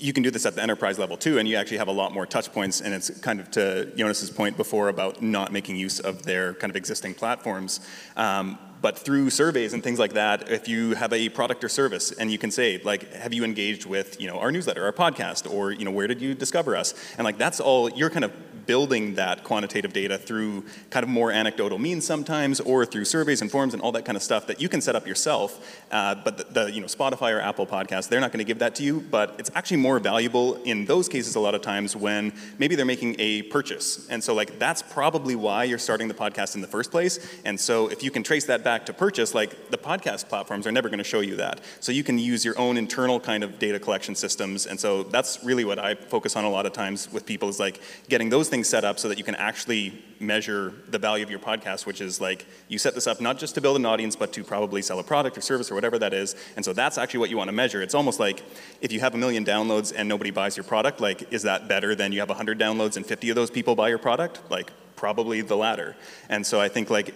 you 0.00 0.12
can 0.12 0.22
do 0.22 0.30
this 0.30 0.46
at 0.46 0.54
the 0.54 0.62
enterprise 0.62 0.98
level 0.98 1.16
too, 1.16 1.38
and 1.38 1.48
you 1.48 1.56
actually 1.56 1.78
have 1.78 1.88
a 1.88 1.92
lot 1.92 2.12
more 2.12 2.26
touch 2.26 2.52
points. 2.52 2.80
And 2.80 2.94
it's 2.94 3.10
kind 3.20 3.40
of 3.40 3.50
to 3.52 3.86
Jonas's 3.96 4.30
point 4.30 4.56
before 4.56 4.88
about 4.88 5.22
not 5.22 5.52
making 5.52 5.76
use 5.76 6.00
of 6.00 6.22
their 6.22 6.54
kind 6.54 6.70
of 6.70 6.76
existing 6.76 7.14
platforms. 7.14 7.80
Um, 8.16 8.58
but 8.80 8.98
through 8.98 9.30
surveys 9.30 9.72
and 9.72 9.82
things 9.82 9.98
like 9.98 10.12
that, 10.12 10.50
if 10.50 10.68
you 10.68 10.94
have 10.94 11.12
a 11.14 11.30
product 11.30 11.64
or 11.64 11.70
service 11.70 12.12
and 12.12 12.30
you 12.30 12.36
can 12.36 12.50
say, 12.50 12.82
like, 12.84 13.10
have 13.14 13.32
you 13.32 13.42
engaged 13.42 13.86
with, 13.86 14.20
you 14.20 14.28
know, 14.28 14.38
our 14.38 14.52
newsletter, 14.52 14.84
our 14.84 14.92
podcast, 14.92 15.50
or, 15.50 15.72
you 15.72 15.86
know, 15.86 15.90
where 15.90 16.06
did 16.06 16.20
you 16.20 16.34
discover 16.34 16.76
us? 16.76 16.92
And 17.16 17.24
like, 17.24 17.38
that's 17.38 17.60
all, 17.60 17.88
you're 17.88 18.10
kind 18.10 18.26
of 18.26 18.32
building 18.66 19.14
that 19.14 19.44
quantitative 19.44 19.92
data 19.92 20.18
through 20.18 20.64
kind 20.90 21.02
of 21.02 21.10
more 21.10 21.30
anecdotal 21.30 21.78
means 21.78 22.06
sometimes, 22.06 22.60
or 22.60 22.84
through 22.84 23.04
surveys 23.04 23.42
and 23.42 23.50
forms 23.50 23.74
and 23.74 23.82
all 23.82 23.92
that 23.92 24.04
kind 24.04 24.16
of 24.16 24.22
stuff 24.22 24.46
that 24.46 24.60
you 24.60 24.68
can 24.68 24.80
set 24.80 24.96
up 24.96 25.06
yourself. 25.06 25.82
Uh, 25.90 26.14
but 26.14 26.38
the, 26.38 26.44
the, 26.44 26.72
you 26.72 26.80
know 26.80 26.86
Spotify 26.86 27.32
or 27.32 27.40
Apple 27.40 27.66
podcast, 27.66 28.08
they're 28.08 28.20
not 28.20 28.32
going 28.32 28.38
to 28.38 28.44
give 28.44 28.58
that 28.58 28.74
to 28.76 28.82
you. 28.82 29.00
But 29.00 29.36
it's 29.38 29.50
actually 29.54 29.78
more 29.78 29.98
valuable 29.98 30.54
in 30.62 30.84
those 30.84 31.08
cases 31.08 31.34
a 31.34 31.40
lot 31.40 31.54
of 31.54 31.62
times 31.62 31.96
when 31.96 32.32
maybe 32.58 32.74
they're 32.74 32.84
making 32.84 33.16
a 33.18 33.42
purchase, 33.42 34.08
and 34.08 34.22
so 34.22 34.34
like 34.34 34.58
that's 34.58 34.82
probably 34.82 35.36
why 35.36 35.64
you're 35.64 35.78
starting 35.78 36.08
the 36.08 36.14
podcast 36.14 36.54
in 36.54 36.60
the 36.60 36.68
first 36.68 36.90
place. 36.90 37.18
And 37.44 37.58
so 37.58 37.88
if 37.88 38.02
you 38.02 38.10
can 38.10 38.22
trace 38.22 38.46
that 38.46 38.64
back 38.64 38.86
to 38.86 38.92
purchase, 38.92 39.34
like 39.34 39.70
the 39.70 39.78
podcast 39.78 40.28
platforms 40.28 40.66
are 40.66 40.72
never 40.72 40.88
going 40.88 40.98
to 40.98 41.04
show 41.04 41.20
you 41.20 41.36
that. 41.36 41.60
So 41.80 41.92
you 41.92 42.04
can 42.04 42.18
use 42.18 42.44
your 42.44 42.58
own 42.58 42.76
internal 42.76 43.20
kind 43.20 43.44
of 43.44 43.58
data 43.58 43.78
collection 43.78 44.14
systems. 44.14 44.66
And 44.66 44.78
so 44.78 45.02
that's 45.04 45.42
really 45.44 45.64
what 45.64 45.78
I 45.78 45.94
focus 45.94 46.36
on 46.36 46.44
a 46.44 46.50
lot 46.50 46.66
of 46.66 46.72
times 46.72 47.12
with 47.12 47.26
people 47.26 47.48
is 47.48 47.60
like 47.60 47.80
getting 48.08 48.30
those 48.30 48.48
things 48.54 48.68
set 48.68 48.84
up 48.84 49.00
so 49.00 49.08
that 49.08 49.18
you 49.18 49.24
can 49.24 49.34
actually 49.34 49.92
measure 50.20 50.72
the 50.86 50.96
value 50.96 51.24
of 51.24 51.30
your 51.30 51.40
podcast, 51.40 51.86
which 51.86 52.00
is 52.00 52.20
like 52.20 52.46
you 52.68 52.78
set 52.78 52.94
this 52.94 53.08
up 53.08 53.20
not 53.20 53.36
just 53.36 53.56
to 53.56 53.60
build 53.60 53.76
an 53.76 53.84
audience, 53.84 54.14
but 54.14 54.32
to 54.32 54.44
probably 54.44 54.80
sell 54.80 55.00
a 55.00 55.02
product 55.02 55.36
or 55.36 55.40
service 55.40 55.72
or 55.72 55.74
whatever 55.74 55.98
that 55.98 56.14
is. 56.14 56.36
And 56.54 56.64
so 56.64 56.72
that's 56.72 56.96
actually 56.96 57.18
what 57.18 57.30
you 57.30 57.36
want 57.36 57.48
to 57.48 57.52
measure. 57.52 57.82
It's 57.82 57.96
almost 57.96 58.20
like 58.20 58.44
if 58.80 58.92
you 58.92 59.00
have 59.00 59.12
a 59.12 59.18
million 59.18 59.44
downloads 59.44 59.92
and 59.94 60.08
nobody 60.08 60.30
buys 60.30 60.56
your 60.56 60.62
product, 60.62 61.00
like 61.00 61.32
is 61.32 61.42
that 61.42 61.66
better 61.66 61.96
than 61.96 62.12
you 62.12 62.20
have 62.20 62.28
100 62.28 62.56
downloads 62.56 62.96
and 62.96 63.04
50 63.04 63.30
of 63.30 63.34
those 63.34 63.50
people 63.50 63.74
buy 63.74 63.88
your 63.88 63.98
product? 63.98 64.40
Like 64.48 64.70
probably 64.94 65.40
the 65.40 65.56
latter. 65.56 65.96
And 66.28 66.46
so 66.46 66.60
I 66.60 66.68
think 66.68 66.90
like 66.90 67.12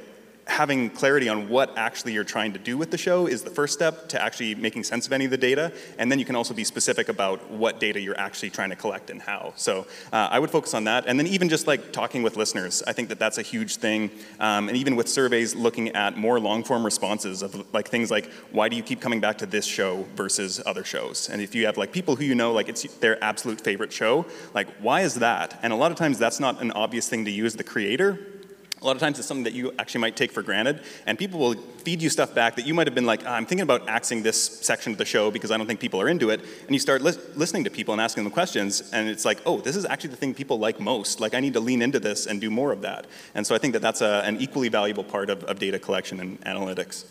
having 0.49 0.89
clarity 0.91 1.29
on 1.29 1.49
what 1.49 1.77
actually 1.77 2.13
you're 2.13 2.25
trying 2.25 2.53
to 2.55 2.59
do 2.59 2.77
with 2.79 2.91
the 2.91 2.99
show 2.99 3.27
is 3.27 3.43
the 3.43 3.51
first 3.51 3.75
step 3.75 4.09
to 4.09 4.21
actually 4.21 4.55
making 4.55 4.83
sense 4.83 5.07
of 5.07 5.13
any 5.13 5.27
of 5.27 5.31
the 5.31 5.37
data. 5.37 5.73
And 5.99 6.11
then 6.11 6.19
you 6.19 6.25
can 6.25 6.35
also 6.35 6.55
be 6.55 6.65
specific 6.65 7.09
about 7.09 7.51
what 7.51 7.79
data 7.79 8.01
you're 8.01 8.19
actually 8.19 8.51
trying 8.51 8.71
to 8.71 8.77
collect 8.77 9.11
and 9.11 9.21
how. 9.21 9.53
So 9.57 9.87
uh, 10.13 10.29
I 10.31 10.39
would 10.39 10.51
focus 10.51 10.75
on 10.75 10.85
that. 10.85 11.05
And 11.07 11.19
then 11.19 11.27
even 11.27 11.49
just 11.49 11.67
like 11.67 11.93
talking 11.93 12.23
with 12.23 12.37
listeners, 12.37 12.83
I 12.87 12.93
think 12.93 13.11
that 13.11 13.19
that's 13.19 13.37
a 13.39 13.43
huge 13.43 13.77
thing. 13.77 14.11
Um, 14.41 14.69
and 14.69 14.77
even 14.77 14.97
with 14.97 15.09
surveys, 15.09 15.55
looking 15.55 15.91
at 15.91 16.17
more 16.17 16.41
long 16.41 16.65
form 16.65 16.85
responses 16.85 17.43
of 17.43 17.73
like 17.75 17.89
things 17.89 18.11
like, 18.11 18.31
why 18.51 18.69
do 18.69 18.77
you 18.77 18.83
keep 18.83 19.01
coming 19.01 19.21
back 19.21 19.39
to 19.39 19.47
this 19.47 19.67
show 19.67 20.07
versus 20.17 20.61
other 20.65 20.83
shows? 20.83 21.29
And 21.29 21.43
if 21.43 21.55
you 21.55 21.67
have 21.67 21.77
like 21.77 21.93
people 21.93 22.17
who 22.17 22.25
you 22.25 22.35
know, 22.35 22.53
like 22.53 22.69
it's 22.69 22.83
their 22.97 23.23
absolute 23.23 23.61
favorite 23.61 23.93
show, 23.93 24.25
like 24.55 24.69
why 24.81 25.03
is 25.03 25.17
that? 25.17 25.59
And 25.63 25.75
a 25.75 25.77
lot 25.77 25.93
of 25.93 25.99
times 25.99 26.19
that's 26.19 26.41
not 26.41 26.63
an 26.63 26.71
obvious 26.73 27.09
thing 27.09 27.27
to 27.27 27.31
you 27.31 27.45
as 27.45 27.55
the 27.55 27.65
creator 27.65 28.38
a 28.81 28.85
lot 28.85 28.95
of 28.95 29.01
times 29.01 29.19
it's 29.19 29.27
something 29.27 29.45
that 29.45 29.55
you 29.55 29.73
actually 29.79 30.01
might 30.01 30.17
take 30.17 30.31
for 30.31 30.43
granted, 30.43 30.83
and 31.07 31.19
people 31.19 31.41
will 31.41 31.55
feed 31.55 32.01
you 32.01 32.09
stuff 32.09 32.35
back 32.35 32.57
that 32.57 32.67
you 32.67 32.75
might 32.75 32.87
have 32.87 32.95
been 32.95 33.07
like, 33.07 33.25
oh, 33.25 33.31
I'm 33.31 33.45
thinking 33.45 33.62
about 33.62 33.88
axing 33.88 34.23
this 34.23 34.41
section 34.41 34.93
of 34.93 34.99
the 34.99 35.05
show 35.05 35.31
because 35.31 35.51
I 35.51 35.57
don't 35.57 35.67
think 35.67 35.81
people 35.81 36.01
are 36.01 36.09
into 36.09 36.31
it, 36.31 36.41
and 36.41 36.71
you 36.71 36.79
start 36.79 37.03
li- 37.03 37.12
listening 37.35 37.64
to 37.64 37.71
people 37.71 37.93
and 37.93 38.01
asking 38.01 38.25
them 38.25 38.33
questions, 38.33 38.91
and 38.93 39.09
it's 39.09 39.25
like, 39.25 39.41
oh, 39.47 39.61
this 39.61 39.75
is 39.75 39.85
actually 39.85 40.11
the 40.11 40.17
thing 40.17 40.33
people 40.33 40.59
like 40.59 40.79
most. 40.79 41.21
Like, 41.21 41.35
I 41.35 41.41
need 41.41 41.55
to 41.55 41.61
lean 41.61 41.83
into 41.83 41.99
this 41.99 42.27
and 42.27 42.41
do 42.41 42.51
more 42.51 42.71
of 42.71 42.83
that. 42.83 43.07
And 43.35 43.47
so 43.47 43.55
I 43.55 43.59
think 43.59 43.73
that 43.73 43.83
that's 43.83 44.01
a, 44.01 44.23
an 44.25 44.41
equally 44.41 44.69
valuable 44.69 45.05
part 45.05 45.29
of, 45.31 45.43
of 45.45 45.59
data 45.59 45.79
collection 45.79 46.21
and 46.21 46.41
analytics. 46.43 47.05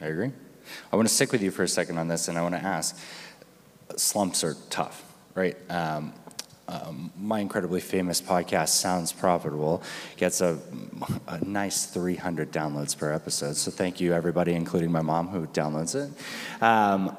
I 0.00 0.06
agree. 0.06 0.30
I 0.92 0.96
want 0.96 1.08
to 1.08 1.14
stick 1.14 1.32
with 1.32 1.42
you 1.42 1.50
for 1.50 1.64
a 1.64 1.68
second 1.68 1.98
on 1.98 2.08
this, 2.08 2.28
and 2.28 2.38
I 2.38 2.42
want 2.42 2.54
to 2.54 2.62
ask 2.62 2.96
slumps 3.96 4.44
are 4.44 4.56
tough, 4.70 5.04
right? 5.34 5.56
Um, 5.68 6.14
um, 6.72 7.12
my 7.18 7.40
incredibly 7.40 7.80
famous 7.80 8.20
podcast, 8.20 8.68
Sounds 8.68 9.12
Profitable, 9.12 9.82
gets 10.16 10.40
a, 10.40 10.58
a, 11.28 11.44
nice 11.44 11.86
300 11.86 12.50
downloads 12.50 12.96
per 12.96 13.12
episode. 13.12 13.56
So 13.56 13.70
thank 13.70 14.00
you, 14.00 14.14
everybody, 14.14 14.54
including 14.54 14.90
my 14.90 15.02
mom 15.02 15.28
who 15.28 15.46
downloads 15.48 15.94
it. 15.94 16.10
Um, 16.62 17.16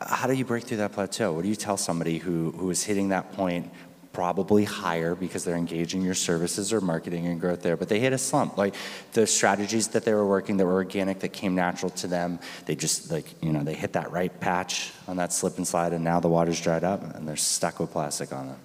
how 0.00 0.26
do 0.26 0.32
you 0.32 0.44
break 0.44 0.64
through 0.64 0.78
that 0.78 0.92
plateau? 0.92 1.32
What 1.32 1.42
do 1.42 1.48
you 1.48 1.56
tell 1.56 1.76
somebody 1.76 2.18
who, 2.18 2.52
who 2.52 2.70
is 2.70 2.82
hitting 2.82 3.10
that 3.10 3.32
point 3.32 3.70
probably 4.14 4.64
higher 4.64 5.14
because 5.14 5.44
they're 5.44 5.56
engaging 5.56 6.00
your 6.00 6.14
services 6.14 6.72
or 6.72 6.80
marketing 6.80 7.26
and 7.26 7.40
growth 7.40 7.62
there, 7.62 7.76
but 7.76 7.88
they 7.88 7.98
hit 7.98 8.12
a 8.12 8.18
slump. 8.18 8.56
Like 8.56 8.76
the 9.12 9.26
strategies 9.26 9.88
that 9.88 10.04
they 10.04 10.14
were 10.14 10.26
working 10.26 10.56
that 10.56 10.64
were 10.64 10.74
organic, 10.74 11.18
that 11.20 11.32
came 11.32 11.56
natural 11.56 11.90
to 11.90 12.06
them, 12.06 12.38
they 12.64 12.76
just 12.76 13.10
like, 13.10 13.26
you 13.42 13.52
know, 13.52 13.64
they 13.64 13.74
hit 13.74 13.94
that 13.94 14.12
right 14.12 14.32
patch 14.40 14.92
on 15.08 15.16
that 15.16 15.32
slip 15.32 15.56
and 15.56 15.66
slide 15.66 15.92
and 15.92 16.04
now 16.04 16.20
the 16.20 16.28
water's 16.28 16.60
dried 16.60 16.84
up 16.84 17.02
and 17.16 17.28
they're 17.28 17.36
stuck 17.36 17.80
with 17.80 17.90
plastic 17.90 18.32
on 18.32 18.46
them. 18.46 18.56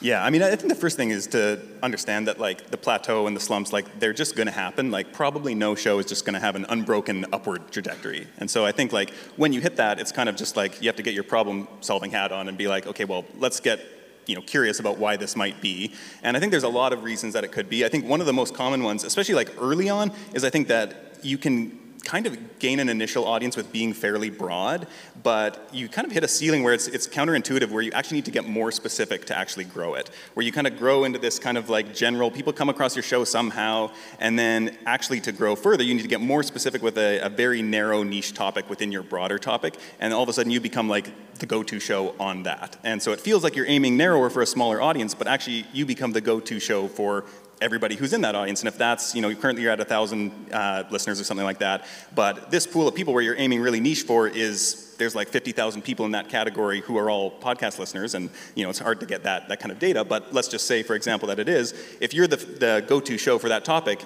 Yeah, 0.00 0.24
I 0.24 0.30
mean, 0.30 0.42
I 0.42 0.54
think 0.56 0.68
the 0.68 0.78
first 0.78 0.96
thing 0.96 1.10
is 1.10 1.26
to 1.28 1.60
understand 1.82 2.28
that 2.28 2.38
like 2.38 2.70
the 2.70 2.76
plateau 2.76 3.26
and 3.26 3.36
the 3.36 3.40
slumps, 3.40 3.72
like 3.72 4.00
they're 4.00 4.12
just 4.12 4.36
going 4.36 4.46
to 4.46 4.52
happen. 4.52 4.90
Like 4.90 5.12
probably 5.12 5.54
no 5.54 5.74
show 5.74 5.98
is 5.98 6.06
just 6.06 6.24
going 6.24 6.34
to 6.34 6.40
have 6.40 6.56
an 6.56 6.66
unbroken 6.68 7.26
upward 7.32 7.70
trajectory. 7.70 8.26
And 8.38 8.50
so 8.50 8.66
I 8.66 8.72
think 8.72 8.92
like 8.92 9.10
when 9.36 9.52
you 9.52 9.60
hit 9.60 9.76
that, 9.76 10.00
it's 10.00 10.12
kind 10.12 10.28
of 10.28 10.36
just 10.36 10.56
like 10.56 10.82
you 10.82 10.88
have 10.88 10.96
to 10.96 11.02
get 11.02 11.14
your 11.14 11.24
problem 11.24 11.68
solving 11.80 12.10
hat 12.10 12.32
on 12.32 12.48
and 12.48 12.58
be 12.58 12.68
like, 12.68 12.86
okay, 12.86 13.04
well, 13.04 13.24
let's 13.38 13.60
get 13.60 13.80
you 14.26 14.34
know 14.34 14.42
curious 14.42 14.80
about 14.80 14.98
why 14.98 15.18
this 15.18 15.36
might 15.36 15.60
be 15.60 15.92
and 16.22 16.34
i 16.34 16.40
think 16.40 16.50
there's 16.50 16.62
a 16.62 16.68
lot 16.68 16.94
of 16.94 17.02
reasons 17.02 17.34
that 17.34 17.44
it 17.44 17.52
could 17.52 17.68
be 17.68 17.84
i 17.84 17.90
think 17.90 18.06
one 18.06 18.20
of 18.20 18.26
the 18.26 18.32
most 18.32 18.54
common 18.54 18.82
ones 18.82 19.04
especially 19.04 19.34
like 19.34 19.50
early 19.60 19.90
on 19.90 20.10
is 20.32 20.44
i 20.44 20.48
think 20.48 20.66
that 20.68 21.18
you 21.22 21.36
can 21.36 21.78
kind 22.04 22.26
of 22.26 22.58
gain 22.58 22.80
an 22.80 22.88
initial 22.88 23.24
audience 23.26 23.56
with 23.56 23.72
being 23.72 23.92
fairly 23.92 24.30
broad, 24.30 24.86
but 25.22 25.68
you 25.72 25.88
kind 25.88 26.06
of 26.06 26.12
hit 26.12 26.22
a 26.22 26.28
ceiling 26.28 26.62
where 26.62 26.74
it's, 26.74 26.86
it's 26.86 27.08
counterintuitive, 27.08 27.70
where 27.70 27.82
you 27.82 27.92
actually 27.92 28.18
need 28.18 28.24
to 28.26 28.30
get 28.30 28.46
more 28.46 28.70
specific 28.70 29.24
to 29.26 29.36
actually 29.36 29.64
grow 29.64 29.94
it. 29.94 30.10
Where 30.34 30.44
you 30.44 30.52
kind 30.52 30.66
of 30.66 30.76
grow 30.76 31.04
into 31.04 31.18
this 31.18 31.38
kind 31.38 31.58
of 31.58 31.68
like 31.68 31.94
general, 31.94 32.30
people 32.30 32.52
come 32.52 32.68
across 32.68 32.94
your 32.94 33.02
show 33.02 33.24
somehow, 33.24 33.90
and 34.20 34.38
then 34.38 34.76
actually 34.86 35.20
to 35.22 35.32
grow 35.32 35.56
further, 35.56 35.82
you 35.82 35.94
need 35.94 36.02
to 36.02 36.08
get 36.08 36.20
more 36.20 36.42
specific 36.42 36.82
with 36.82 36.98
a, 36.98 37.20
a 37.20 37.28
very 37.28 37.62
narrow 37.62 38.02
niche 38.02 38.34
topic 38.34 38.68
within 38.68 38.92
your 38.92 39.02
broader 39.02 39.38
topic, 39.38 39.76
and 40.00 40.12
all 40.12 40.22
of 40.22 40.28
a 40.28 40.32
sudden 40.32 40.52
you 40.52 40.60
become 40.60 40.88
like 40.88 41.38
the 41.38 41.46
go-to 41.46 41.80
show 41.80 42.14
on 42.20 42.44
that. 42.44 42.76
And 42.84 43.02
so 43.02 43.12
it 43.12 43.20
feels 43.20 43.42
like 43.42 43.56
you're 43.56 43.66
aiming 43.66 43.96
narrower 43.96 44.30
for 44.30 44.42
a 44.42 44.46
smaller 44.46 44.80
audience, 44.80 45.14
but 45.14 45.26
actually 45.26 45.66
you 45.72 45.84
become 45.84 46.12
the 46.12 46.20
go-to 46.20 46.60
show 46.60 46.86
for 46.86 47.24
everybody 47.64 47.96
who's 47.96 48.12
in 48.12 48.20
that 48.20 48.34
audience. 48.34 48.60
And 48.60 48.68
if 48.68 48.76
that's, 48.76 49.14
you 49.14 49.22
know, 49.22 49.34
currently 49.34 49.62
you're 49.62 49.72
at 49.72 49.80
a 49.80 49.84
thousand 49.84 50.30
uh, 50.52 50.84
listeners 50.90 51.18
or 51.18 51.24
something 51.24 51.46
like 51.46 51.58
that, 51.58 51.86
but 52.14 52.50
this 52.50 52.66
pool 52.66 52.86
of 52.86 52.94
people 52.94 53.14
where 53.14 53.22
you're 53.22 53.38
aiming 53.38 53.60
really 53.62 53.80
niche 53.80 54.02
for 54.02 54.28
is 54.28 54.94
there's 54.98 55.14
like 55.14 55.28
50,000 55.28 55.82
people 55.82 56.04
in 56.04 56.12
that 56.12 56.28
category 56.28 56.80
who 56.80 56.98
are 56.98 57.10
all 57.10 57.30
podcast 57.30 57.78
listeners, 57.78 58.14
and 58.14 58.30
you 58.54 58.62
know 58.62 58.70
it's 58.70 58.78
hard 58.78 59.00
to 59.00 59.06
get 59.06 59.24
that 59.24 59.48
that 59.48 59.58
kind 59.58 59.72
of 59.72 59.78
data. 59.78 60.04
But 60.04 60.32
let's 60.32 60.48
just 60.48 60.66
say, 60.66 60.82
for 60.82 60.94
example, 60.94 61.28
that 61.28 61.38
it 61.38 61.48
is. 61.48 61.74
If 62.00 62.14
you're 62.14 62.26
the, 62.26 62.36
the 62.36 62.84
go-to 62.86 63.18
show 63.18 63.38
for 63.38 63.48
that 63.48 63.64
topic, 63.64 64.04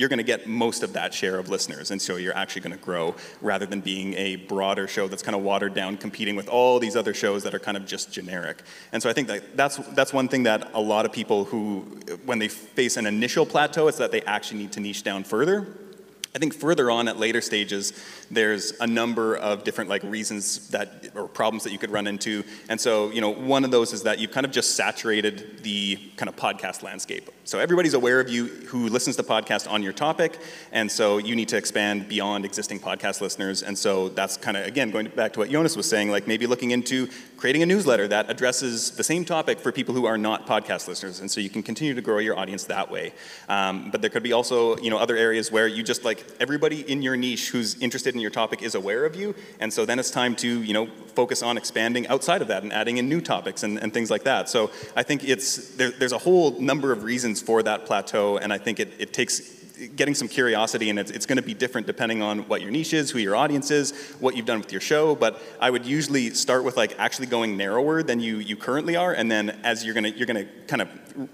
you're 0.00 0.08
going 0.08 0.16
to 0.16 0.24
get 0.24 0.46
most 0.46 0.82
of 0.82 0.94
that 0.94 1.12
share 1.12 1.38
of 1.38 1.50
listeners. 1.50 1.90
And 1.90 2.00
so 2.00 2.16
you're 2.16 2.34
actually 2.34 2.62
going 2.62 2.76
to 2.76 2.82
grow 2.82 3.14
rather 3.42 3.66
than 3.66 3.82
being 3.82 4.14
a 4.14 4.36
broader 4.36 4.88
show 4.88 5.08
that's 5.08 5.22
kind 5.22 5.36
of 5.36 5.42
watered 5.42 5.74
down, 5.74 5.98
competing 5.98 6.36
with 6.36 6.48
all 6.48 6.78
these 6.78 6.96
other 6.96 7.12
shows 7.12 7.42
that 7.42 7.54
are 7.54 7.58
kind 7.58 7.76
of 7.76 7.84
just 7.84 8.10
generic. 8.10 8.62
And 8.92 9.02
so 9.02 9.10
I 9.10 9.12
think 9.12 9.28
that 9.28 9.58
that's, 9.58 9.76
that's 9.88 10.14
one 10.14 10.26
thing 10.26 10.44
that 10.44 10.70
a 10.72 10.80
lot 10.80 11.04
of 11.04 11.12
people 11.12 11.44
who, 11.44 11.80
when 12.24 12.38
they 12.38 12.48
face 12.48 12.96
an 12.96 13.04
initial 13.04 13.44
plateau, 13.44 13.88
it's 13.88 13.98
that 13.98 14.10
they 14.10 14.22
actually 14.22 14.60
need 14.60 14.72
to 14.72 14.80
niche 14.80 15.02
down 15.02 15.22
further. 15.22 15.66
I 16.34 16.38
think 16.38 16.54
further 16.54 16.92
on 16.92 17.08
at 17.08 17.18
later 17.18 17.40
stages, 17.40 17.92
there's 18.30 18.72
a 18.80 18.86
number 18.86 19.36
of 19.36 19.64
different 19.64 19.90
like 19.90 20.04
reasons 20.04 20.68
that 20.68 21.10
or 21.16 21.26
problems 21.26 21.64
that 21.64 21.72
you 21.72 21.78
could 21.78 21.90
run 21.90 22.06
into. 22.06 22.44
And 22.68 22.80
so, 22.80 23.10
you 23.10 23.20
know, 23.20 23.30
one 23.30 23.64
of 23.64 23.72
those 23.72 23.92
is 23.92 24.04
that 24.04 24.20
you've 24.20 24.30
kind 24.30 24.46
of 24.46 24.52
just 24.52 24.76
saturated 24.76 25.64
the 25.64 25.98
kind 26.16 26.28
of 26.28 26.36
podcast 26.36 26.84
landscape. 26.84 27.30
So 27.42 27.58
everybody's 27.58 27.94
aware 27.94 28.20
of 28.20 28.28
you 28.28 28.46
who 28.46 28.88
listens 28.88 29.16
to 29.16 29.24
podcast 29.24 29.68
on 29.68 29.82
your 29.82 29.92
topic, 29.92 30.38
and 30.70 30.90
so 30.90 31.18
you 31.18 31.34
need 31.34 31.48
to 31.48 31.56
expand 31.56 32.08
beyond 32.08 32.44
existing 32.44 32.78
podcast 32.78 33.20
listeners. 33.20 33.64
And 33.64 33.76
so 33.76 34.10
that's 34.10 34.36
kind 34.36 34.56
of 34.56 34.66
again 34.66 34.92
going 34.92 35.08
back 35.08 35.32
to 35.32 35.40
what 35.40 35.50
Jonas 35.50 35.76
was 35.76 35.88
saying, 35.88 36.12
like 36.12 36.28
maybe 36.28 36.46
looking 36.46 36.70
into 36.70 37.08
creating 37.40 37.62
a 37.62 37.66
newsletter 37.66 38.06
that 38.06 38.30
addresses 38.30 38.90
the 38.92 39.02
same 39.02 39.24
topic 39.24 39.58
for 39.58 39.72
people 39.72 39.94
who 39.94 40.04
are 40.04 40.18
not 40.18 40.46
podcast 40.46 40.86
listeners. 40.86 41.20
And 41.20 41.30
so 41.30 41.40
you 41.40 41.48
can 41.48 41.62
continue 41.62 41.94
to 41.94 42.02
grow 42.02 42.18
your 42.18 42.38
audience 42.38 42.64
that 42.64 42.90
way. 42.90 43.14
Um, 43.48 43.90
but 43.90 44.02
there 44.02 44.10
could 44.10 44.22
be 44.22 44.34
also, 44.34 44.76
you 44.76 44.90
know, 44.90 44.98
other 44.98 45.16
areas 45.16 45.50
where 45.50 45.66
you 45.66 45.82
just 45.82 46.04
like 46.04 46.22
everybody 46.38 46.82
in 46.92 47.00
your 47.00 47.16
niche 47.16 47.48
who's 47.48 47.80
interested 47.80 48.14
in 48.14 48.20
your 48.20 48.30
topic 48.30 48.62
is 48.62 48.74
aware 48.74 49.06
of 49.06 49.16
you, 49.16 49.34
and 49.58 49.72
so 49.72 49.86
then 49.86 49.98
it's 49.98 50.10
time 50.10 50.36
to, 50.36 50.62
you 50.62 50.74
know, 50.74 50.86
focus 51.14 51.42
on 51.42 51.56
expanding 51.56 52.06
outside 52.08 52.42
of 52.42 52.48
that 52.48 52.62
and 52.62 52.74
adding 52.74 52.98
in 52.98 53.08
new 53.08 53.22
topics 53.22 53.62
and, 53.62 53.78
and 53.78 53.94
things 53.94 54.10
like 54.10 54.24
that. 54.24 54.50
So 54.50 54.70
I 54.94 55.02
think 55.02 55.24
it's 55.24 55.74
there, 55.76 55.92
there's 55.92 56.12
a 56.12 56.18
whole 56.18 56.60
number 56.60 56.92
of 56.92 57.04
reasons 57.04 57.40
for 57.40 57.62
that 57.62 57.86
plateau, 57.86 58.36
and 58.36 58.52
I 58.52 58.58
think 58.58 58.78
it, 58.78 58.92
it 58.98 59.14
takes 59.14 59.59
getting 59.88 60.14
some 60.14 60.28
curiosity, 60.28 60.90
and 60.90 60.98
it's, 60.98 61.10
it's 61.10 61.26
going 61.26 61.36
to 61.36 61.42
be 61.42 61.54
different 61.54 61.86
depending 61.86 62.22
on 62.22 62.40
what 62.48 62.60
your 62.60 62.70
niche 62.70 62.92
is, 62.92 63.10
who 63.10 63.18
your 63.18 63.36
audience 63.36 63.70
is, 63.70 63.92
what 64.20 64.36
you've 64.36 64.46
done 64.46 64.60
with 64.60 64.72
your 64.72 64.80
show. 64.80 65.14
But 65.14 65.40
I 65.60 65.70
would 65.70 65.86
usually 65.86 66.30
start 66.30 66.64
with 66.64 66.76
like 66.76 66.94
actually 66.98 67.26
going 67.26 67.56
narrower 67.56 68.02
than 68.02 68.20
you 68.20 68.38
you 68.38 68.56
currently 68.56 68.96
are, 68.96 69.12
and 69.12 69.30
then 69.30 69.50
as 69.64 69.84
you're 69.84 69.94
gonna 69.94 70.08
you're 70.08 70.26
gonna 70.26 70.46
kind 70.66 70.82
of 70.82 70.88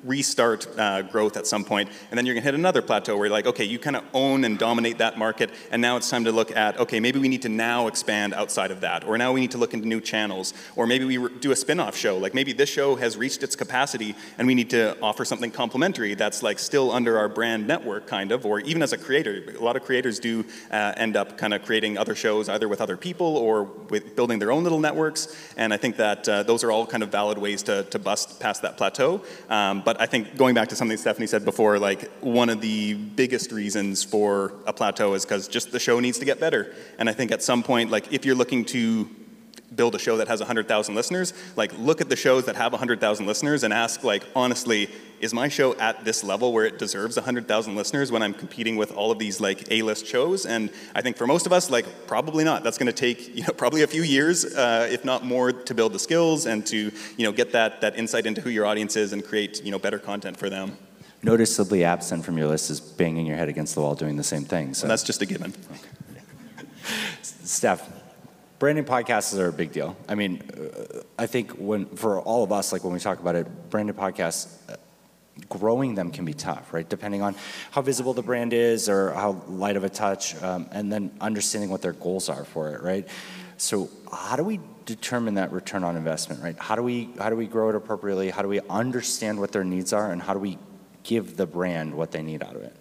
restart 0.04 0.66
uh, 0.78 1.02
growth 1.02 1.36
at 1.36 1.46
some 1.46 1.64
point, 1.64 1.88
and 2.10 2.18
then 2.18 2.26
you're 2.26 2.34
gonna 2.34 2.44
hit 2.44 2.54
another 2.54 2.82
plateau 2.82 3.16
where 3.16 3.26
you're 3.26 3.32
like, 3.32 3.46
okay, 3.46 3.64
you 3.64 3.78
kind 3.78 3.96
of 3.96 4.04
own 4.14 4.44
and 4.44 4.58
dominate 4.58 4.98
that 4.98 5.18
market, 5.18 5.50
and 5.70 5.82
now 5.82 5.96
it's 5.96 6.08
time 6.08 6.24
to 6.24 6.32
look 6.32 6.54
at 6.56 6.78
okay, 6.78 7.00
maybe 7.00 7.18
we 7.18 7.28
need 7.28 7.42
to 7.42 7.48
now 7.48 7.86
expand 7.86 8.34
outside 8.34 8.70
of 8.70 8.80
that, 8.80 9.04
or 9.04 9.18
now 9.18 9.32
we 9.32 9.40
need 9.40 9.50
to 9.50 9.58
look 9.58 9.74
into 9.74 9.86
new 9.86 10.00
channels, 10.00 10.54
or 10.76 10.86
maybe 10.86 11.04
we 11.04 11.28
do 11.40 11.52
a 11.52 11.56
spin-off 11.56 11.96
show. 11.96 12.16
Like 12.18 12.34
maybe 12.34 12.52
this 12.52 12.68
show 12.68 12.96
has 12.96 13.16
reached 13.16 13.42
its 13.42 13.56
capacity, 13.56 14.14
and 14.38 14.46
we 14.46 14.54
need 14.54 14.70
to 14.70 14.96
offer 15.00 15.24
something 15.24 15.50
complementary 15.50 16.14
that's 16.14 16.42
like 16.42 16.58
still 16.58 16.92
under 16.92 17.18
our 17.18 17.28
brand 17.28 17.66
network, 17.66 18.06
kind 18.06 18.32
of 18.32 18.35
of, 18.36 18.46
or 18.46 18.60
even 18.60 18.82
as 18.82 18.92
a 18.92 18.98
creator. 18.98 19.34
A 19.58 19.64
lot 19.64 19.76
of 19.76 19.82
creators 19.82 20.20
do 20.20 20.44
uh, 20.70 20.92
end 20.96 21.16
up 21.16 21.36
kind 21.36 21.52
of 21.54 21.64
creating 21.64 21.98
other 21.98 22.14
shows 22.14 22.48
either 22.48 22.68
with 22.68 22.80
other 22.80 22.96
people 22.96 23.36
or 23.36 23.64
with 23.64 24.14
building 24.14 24.38
their 24.38 24.52
own 24.52 24.62
little 24.62 24.78
networks. 24.78 25.20
And 25.56 25.74
I 25.74 25.78
think 25.78 25.96
that 25.96 26.28
uh, 26.28 26.42
those 26.44 26.62
are 26.64 26.70
all 26.70 26.86
kind 26.86 27.02
of 27.02 27.10
valid 27.10 27.38
ways 27.38 27.62
to, 27.64 27.82
to 27.84 27.98
bust 27.98 28.38
past 28.40 28.62
that 28.62 28.76
plateau. 28.76 29.22
Um, 29.48 29.82
but 29.82 30.00
I 30.00 30.06
think 30.06 30.36
going 30.36 30.54
back 30.54 30.68
to 30.68 30.76
something 30.76 30.96
Stephanie 30.96 31.26
said 31.26 31.44
before, 31.44 31.78
like 31.78 32.10
one 32.20 32.48
of 32.48 32.60
the 32.60 32.94
biggest 32.94 33.50
reasons 33.50 34.04
for 34.04 34.52
a 34.66 34.72
plateau 34.72 35.14
is 35.14 35.24
because 35.24 35.48
just 35.48 35.72
the 35.72 35.80
show 35.80 35.98
needs 36.00 36.18
to 36.18 36.24
get 36.24 36.38
better. 36.38 36.74
And 36.98 37.08
I 37.08 37.12
think 37.12 37.32
at 37.32 37.42
some 37.42 37.62
point, 37.62 37.90
like 37.90 38.12
if 38.12 38.24
you're 38.24 38.36
looking 38.36 38.64
to 38.66 39.08
build 39.74 39.94
a 39.94 39.98
show 39.98 40.16
that 40.18 40.28
has 40.28 40.40
100,000 40.40 40.94
listeners, 40.94 41.32
like 41.56 41.76
look 41.78 42.00
at 42.00 42.08
the 42.08 42.16
shows 42.16 42.44
that 42.46 42.56
have 42.56 42.72
100,000 42.72 43.26
listeners 43.26 43.64
and 43.64 43.72
ask 43.72 44.04
like 44.04 44.22
honestly, 44.34 44.88
is 45.20 45.32
my 45.32 45.48
show 45.48 45.74
at 45.78 46.04
this 46.04 46.22
level 46.22 46.52
where 46.52 46.66
it 46.66 46.78
deserves 46.78 47.16
100,000 47.16 47.74
listeners 47.74 48.12
when 48.12 48.22
I'm 48.22 48.34
competing 48.34 48.76
with 48.76 48.92
all 48.92 49.10
of 49.10 49.18
these 49.18 49.40
like 49.40 49.70
A-list 49.70 50.06
shows? 50.06 50.46
And 50.46 50.70
I 50.94 51.02
think 51.02 51.16
for 51.16 51.26
most 51.26 51.46
of 51.46 51.52
us, 51.52 51.70
like 51.70 52.06
probably 52.06 52.44
not. 52.44 52.62
That's 52.62 52.78
going 52.78 52.86
to 52.86 52.92
take 52.92 53.28
you 53.36 53.42
know 53.42 53.52
probably 53.56 53.82
a 53.82 53.86
few 53.86 54.02
years, 54.02 54.44
uh, 54.44 54.88
if 54.90 55.04
not 55.04 55.24
more, 55.24 55.52
to 55.52 55.74
build 55.74 55.92
the 55.92 55.98
skills 55.98 56.46
and 56.46 56.66
to 56.66 56.92
you 57.16 57.24
know 57.24 57.32
get 57.32 57.52
that 57.52 57.80
that 57.80 57.98
insight 57.98 58.26
into 58.26 58.40
who 58.40 58.50
your 58.50 58.66
audience 58.66 58.96
is 58.96 59.12
and 59.12 59.24
create 59.24 59.64
you 59.64 59.70
know 59.70 59.78
better 59.78 59.98
content 59.98 60.36
for 60.36 60.50
them. 60.50 60.76
Noticeably 61.22 61.82
absent 61.82 62.24
from 62.24 62.38
your 62.38 62.46
list 62.46 62.70
is 62.70 62.80
banging 62.80 63.26
your 63.26 63.36
head 63.36 63.48
against 63.48 63.74
the 63.74 63.80
wall 63.80 63.94
doing 63.94 64.16
the 64.16 64.22
same 64.22 64.44
thing. 64.44 64.74
So 64.74 64.84
And 64.84 64.90
that's 64.90 65.02
just 65.02 65.22
a 65.22 65.26
given. 65.26 65.54
Steph, 67.22 67.88
branding 68.58 68.84
podcasts 68.84 69.38
are 69.38 69.48
a 69.48 69.52
big 69.52 69.72
deal. 69.72 69.96
I 70.08 70.14
mean, 70.14 70.42
uh, 70.56 71.00
I 71.18 71.26
think 71.26 71.52
when 71.52 71.86
for 71.96 72.20
all 72.20 72.44
of 72.44 72.52
us, 72.52 72.72
like 72.72 72.84
when 72.84 72.92
we 72.92 73.00
talk 73.00 73.20
about 73.20 73.34
it, 73.34 73.70
branded 73.70 73.96
podcasts, 73.96 74.48
uh, 74.70 74.76
growing 75.48 75.94
them 75.94 76.10
can 76.10 76.24
be 76.24 76.34
tough, 76.34 76.72
right? 76.72 76.88
Depending 76.88 77.22
on 77.22 77.34
how 77.70 77.82
visible 77.82 78.14
the 78.14 78.22
brand 78.22 78.52
is 78.52 78.88
or 78.88 79.12
how 79.12 79.42
light 79.48 79.76
of 79.76 79.84
a 79.84 79.90
touch, 79.90 80.40
um, 80.42 80.66
and 80.72 80.92
then 80.92 81.10
understanding 81.20 81.70
what 81.70 81.82
their 81.82 81.92
goals 81.92 82.28
are 82.28 82.44
for 82.44 82.74
it, 82.74 82.82
right? 82.82 83.06
So, 83.58 83.88
how 84.12 84.36
do 84.36 84.44
we 84.44 84.60
determine 84.84 85.34
that 85.34 85.52
return 85.52 85.82
on 85.82 85.96
investment, 85.96 86.42
right? 86.42 86.56
How 86.58 86.76
do 86.76 86.82
we 86.82 87.10
how 87.18 87.30
do 87.30 87.36
we 87.36 87.46
grow 87.46 87.70
it 87.70 87.74
appropriately? 87.74 88.30
How 88.30 88.42
do 88.42 88.48
we 88.48 88.60
understand 88.70 89.40
what 89.40 89.52
their 89.52 89.64
needs 89.64 89.92
are, 89.92 90.10
and 90.10 90.22
how 90.22 90.34
do 90.34 90.40
we 90.40 90.58
give 91.02 91.36
the 91.36 91.46
brand 91.46 91.94
what 91.94 92.12
they 92.12 92.22
need 92.22 92.42
out 92.42 92.56
of 92.56 92.62
it? 92.62 92.76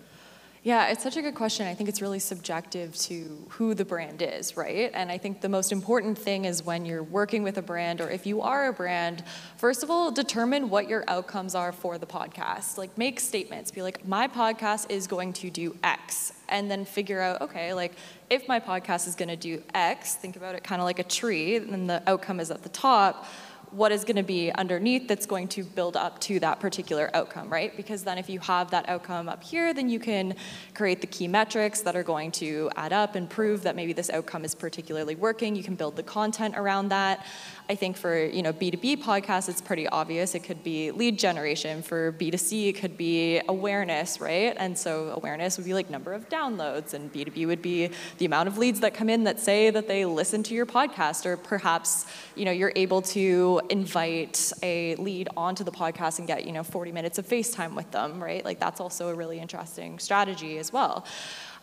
Yeah, 0.66 0.88
it's 0.88 1.04
such 1.04 1.16
a 1.16 1.22
good 1.22 1.36
question. 1.36 1.68
I 1.68 1.76
think 1.76 1.90
it's 1.90 2.02
really 2.02 2.18
subjective 2.18 2.96
to 3.02 3.46
who 3.50 3.76
the 3.76 3.86
brand 3.86 4.24
is, 4.24 4.58
right? 4.58 4.90
And 4.96 5.12
I 5.12 5.20
think 5.20 5.42
the 5.42 5.48
most 5.48 5.72
important 5.72 6.18
thing 6.18 6.46
is 6.46 6.66
when 6.66 6.88
you're 6.88 7.04
working 7.04 7.44
with 7.44 7.60
a 7.60 7.62
brand 7.62 8.02
or 8.02 8.10
if 8.10 8.26
you 8.26 8.42
are 8.42 8.66
a 8.66 8.74
brand, 8.74 9.24
first 9.58 9.84
of 9.84 9.92
all, 9.92 10.10
determine 10.10 10.72
what 10.72 10.90
your 10.90 11.04
outcomes 11.08 11.54
are 11.54 11.72
for 11.72 12.00
the 12.00 12.08
podcast. 12.08 12.80
Like 12.80 12.98
make 12.98 13.20
statements. 13.20 13.70
Be 13.70 13.84
like, 13.84 14.08
my 14.08 14.28
podcast 14.28 14.90
is 14.90 15.06
going 15.06 15.34
to 15.34 15.52
do 15.52 15.78
X. 15.84 16.34
And 16.50 16.70
then 16.70 16.84
figure 16.84 17.22
out, 17.22 17.42
okay, 17.42 17.76
like 17.76 17.94
if 18.32 18.48
my 18.48 18.60
podcast 18.60 19.08
is 19.08 19.14
going 19.14 19.30
to 19.30 19.36
do 19.36 19.62
X, 19.76 20.16
think 20.16 20.36
about 20.36 20.56
it 20.56 20.64
kind 20.64 20.82
of 20.82 20.86
like 20.86 20.98
a 20.98 21.04
tree, 21.04 21.58
and 21.58 21.88
the 21.88 22.02
outcome 22.08 22.40
is 22.40 22.50
at 22.50 22.64
the 22.64 22.70
top 22.70 23.28
what 23.76 23.92
is 23.92 24.06
going 24.06 24.16
to 24.16 24.24
be 24.24 24.52
underneath 24.54 25.06
that's 25.06 25.26
going 25.26 25.50
to 25.50 25.62
build 25.62 25.98
up 25.98 26.18
to 26.22 26.40
that 26.40 26.62
particular 26.62 27.12
outcome, 27.14 27.52
right? 27.52 27.76
Because 27.76 28.04
then 28.04 28.18
if 28.18 28.30
you 28.30 28.40
have 28.40 28.72
that 28.72 28.88
outcome 28.88 29.28
up 29.28 29.44
here, 29.44 29.74
then 29.74 29.90
you 29.90 30.00
can 30.00 30.34
create 30.74 31.02
the 31.02 31.08
key 31.08 31.28
metrics 31.28 31.82
that 31.82 31.94
are 31.94 32.04
going 32.04 32.32
to 32.32 32.70
add 32.78 32.94
up 32.94 33.16
and 33.16 33.30
prove 33.30 33.64
that 33.64 33.76
maybe 33.76 33.92
this 33.92 34.10
outcome 34.10 34.46
is 34.46 34.56
particularly 34.56 35.16
working. 35.16 35.58
You 35.58 35.64
can 35.64 35.76
build 35.76 35.98
the 35.98 36.04
content 36.04 36.56
around 36.58 36.88
that. 36.90 37.26
I 37.68 37.76
think 37.76 37.98
for 37.98 38.24
you 38.26 38.44
know 38.44 38.54
B2B 38.54 38.98
podcasts, 39.02 39.50
it's 39.50 39.62
pretty 39.62 39.88
obvious. 39.88 40.36
It 40.36 40.42
could 40.42 40.64
be 40.64 40.92
lead 40.92 41.18
generation. 41.18 41.82
For 41.82 42.12
B2C, 42.12 42.70
it 42.70 42.74
could 42.74 42.96
be 42.96 43.42
awareness, 43.48 44.22
right? 44.22 44.54
And 44.58 44.78
so 44.78 45.12
awareness 45.16 45.58
would 45.58 45.66
be 45.66 45.74
like 45.74 45.90
number 45.90 46.14
of 46.14 46.30
downloads, 46.30 46.94
and 46.94 47.12
B2B 47.12 47.48
would 47.48 47.64
be 47.64 47.90
the 48.20 48.26
amount 48.26 48.48
of 48.48 48.60
leads 48.60 48.82
that 48.82 48.94
come 48.94 49.10
in 49.10 49.24
that 49.24 49.40
say 49.40 49.72
that 49.72 49.88
they 49.88 50.06
listen 50.06 50.44
to 50.44 50.54
your 50.54 50.68
podcast, 50.68 51.26
or 51.26 51.38
perhaps 51.38 52.06
you 52.36 52.46
know 52.46 52.52
you're 52.52 52.74
able 52.76 53.02
to 53.02 53.62
invite 53.70 54.54
a 54.62 54.96
lead 54.96 55.30
onto 55.36 55.64
the 55.64 55.72
podcast 55.72 56.20
and 56.20 56.28
get 56.28 56.46
you 56.46 56.52
know 56.52 56.64
40 56.64 56.92
minutes 56.92 57.18
of 57.18 57.28
FaceTime 57.28 57.76
with 57.76 57.90
them, 57.90 58.22
right? 58.24 58.46
Like 58.46 58.60
that's 58.60 58.80
also 58.80 59.10
a 59.10 59.16
really 59.16 59.40
interesting 59.40 59.98
strategy 59.98 60.60
as 60.60 60.72
well. 60.72 61.06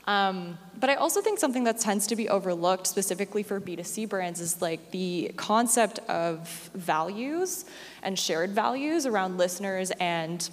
Um, 0.06 0.58
but 0.80 0.90
I 0.90 0.96
also 0.96 1.20
think 1.20 1.38
something 1.38 1.64
that 1.64 1.78
tends 1.78 2.08
to 2.08 2.16
be 2.16 2.28
overlooked 2.28 2.86
specifically 2.86 3.42
for 3.42 3.60
B2C 3.60 4.08
brands 4.08 4.40
is 4.40 4.60
like 4.60 4.90
the 4.90 5.32
concept 5.36 6.00
of 6.08 6.70
values 6.74 7.64
and 8.02 8.18
shared 8.18 8.50
values 8.50 9.06
around 9.06 9.38
listeners 9.38 9.92
and 10.00 10.50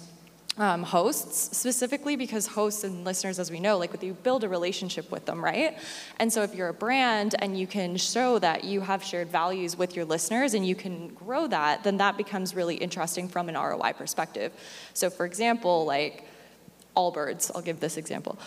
um, 0.58 0.82
hosts 0.82 1.56
specifically 1.56 2.16
because 2.16 2.46
hosts 2.46 2.84
and 2.84 3.04
listeners, 3.04 3.38
as 3.38 3.50
we 3.50 3.60
know, 3.60 3.78
like 3.78 4.02
you 4.02 4.12
build 4.12 4.44
a 4.44 4.48
relationship 4.48 5.10
with 5.10 5.24
them, 5.24 5.42
right? 5.42 5.78
And 6.18 6.32
so 6.32 6.42
if 6.42 6.54
you're 6.54 6.68
a 6.68 6.74
brand 6.74 7.34
and 7.38 7.58
you 7.58 7.66
can 7.66 7.96
show 7.96 8.38
that 8.40 8.64
you 8.64 8.80
have 8.82 9.02
shared 9.02 9.30
values 9.30 9.78
with 9.78 9.96
your 9.96 10.04
listeners 10.04 10.54
and 10.54 10.66
you 10.66 10.74
can 10.74 11.08
grow 11.08 11.46
that, 11.46 11.82
then 11.82 11.96
that 11.96 12.16
becomes 12.16 12.54
really 12.54 12.76
interesting 12.76 13.28
from 13.28 13.48
an 13.48 13.54
ROI 13.54 13.94
perspective. 13.94 14.52
So 14.92 15.08
for 15.08 15.24
example, 15.24 15.86
like 15.86 16.24
Allbirds, 16.96 17.50
I'll 17.54 17.62
give 17.62 17.80
this 17.80 17.96
example. 17.96 18.38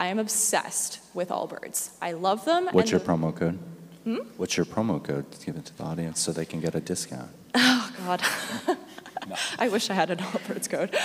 I 0.00 0.06
am 0.06 0.18
obsessed 0.18 0.98
with 1.12 1.28
Allbirds. 1.28 1.90
I 2.00 2.12
love 2.12 2.46
them. 2.46 2.70
What's 2.72 2.90
your 2.90 3.00
promo 3.00 3.36
code? 3.36 3.58
Hmm? 4.04 4.16
What's 4.38 4.56
your 4.56 4.64
promo 4.64 5.04
code? 5.04 5.26
Give 5.44 5.54
it 5.56 5.66
to 5.66 5.76
the 5.76 5.84
audience 5.84 6.20
so 6.20 6.32
they 6.32 6.46
can 6.46 6.58
get 6.58 6.74
a 6.74 6.80
discount. 6.80 7.30
Oh 7.54 7.92
God. 8.06 8.22
I 9.58 9.68
wish 9.68 9.90
I 9.90 9.92
had 9.92 10.10
an 10.10 10.16
Allbirds 10.16 10.70
code. 10.70 10.96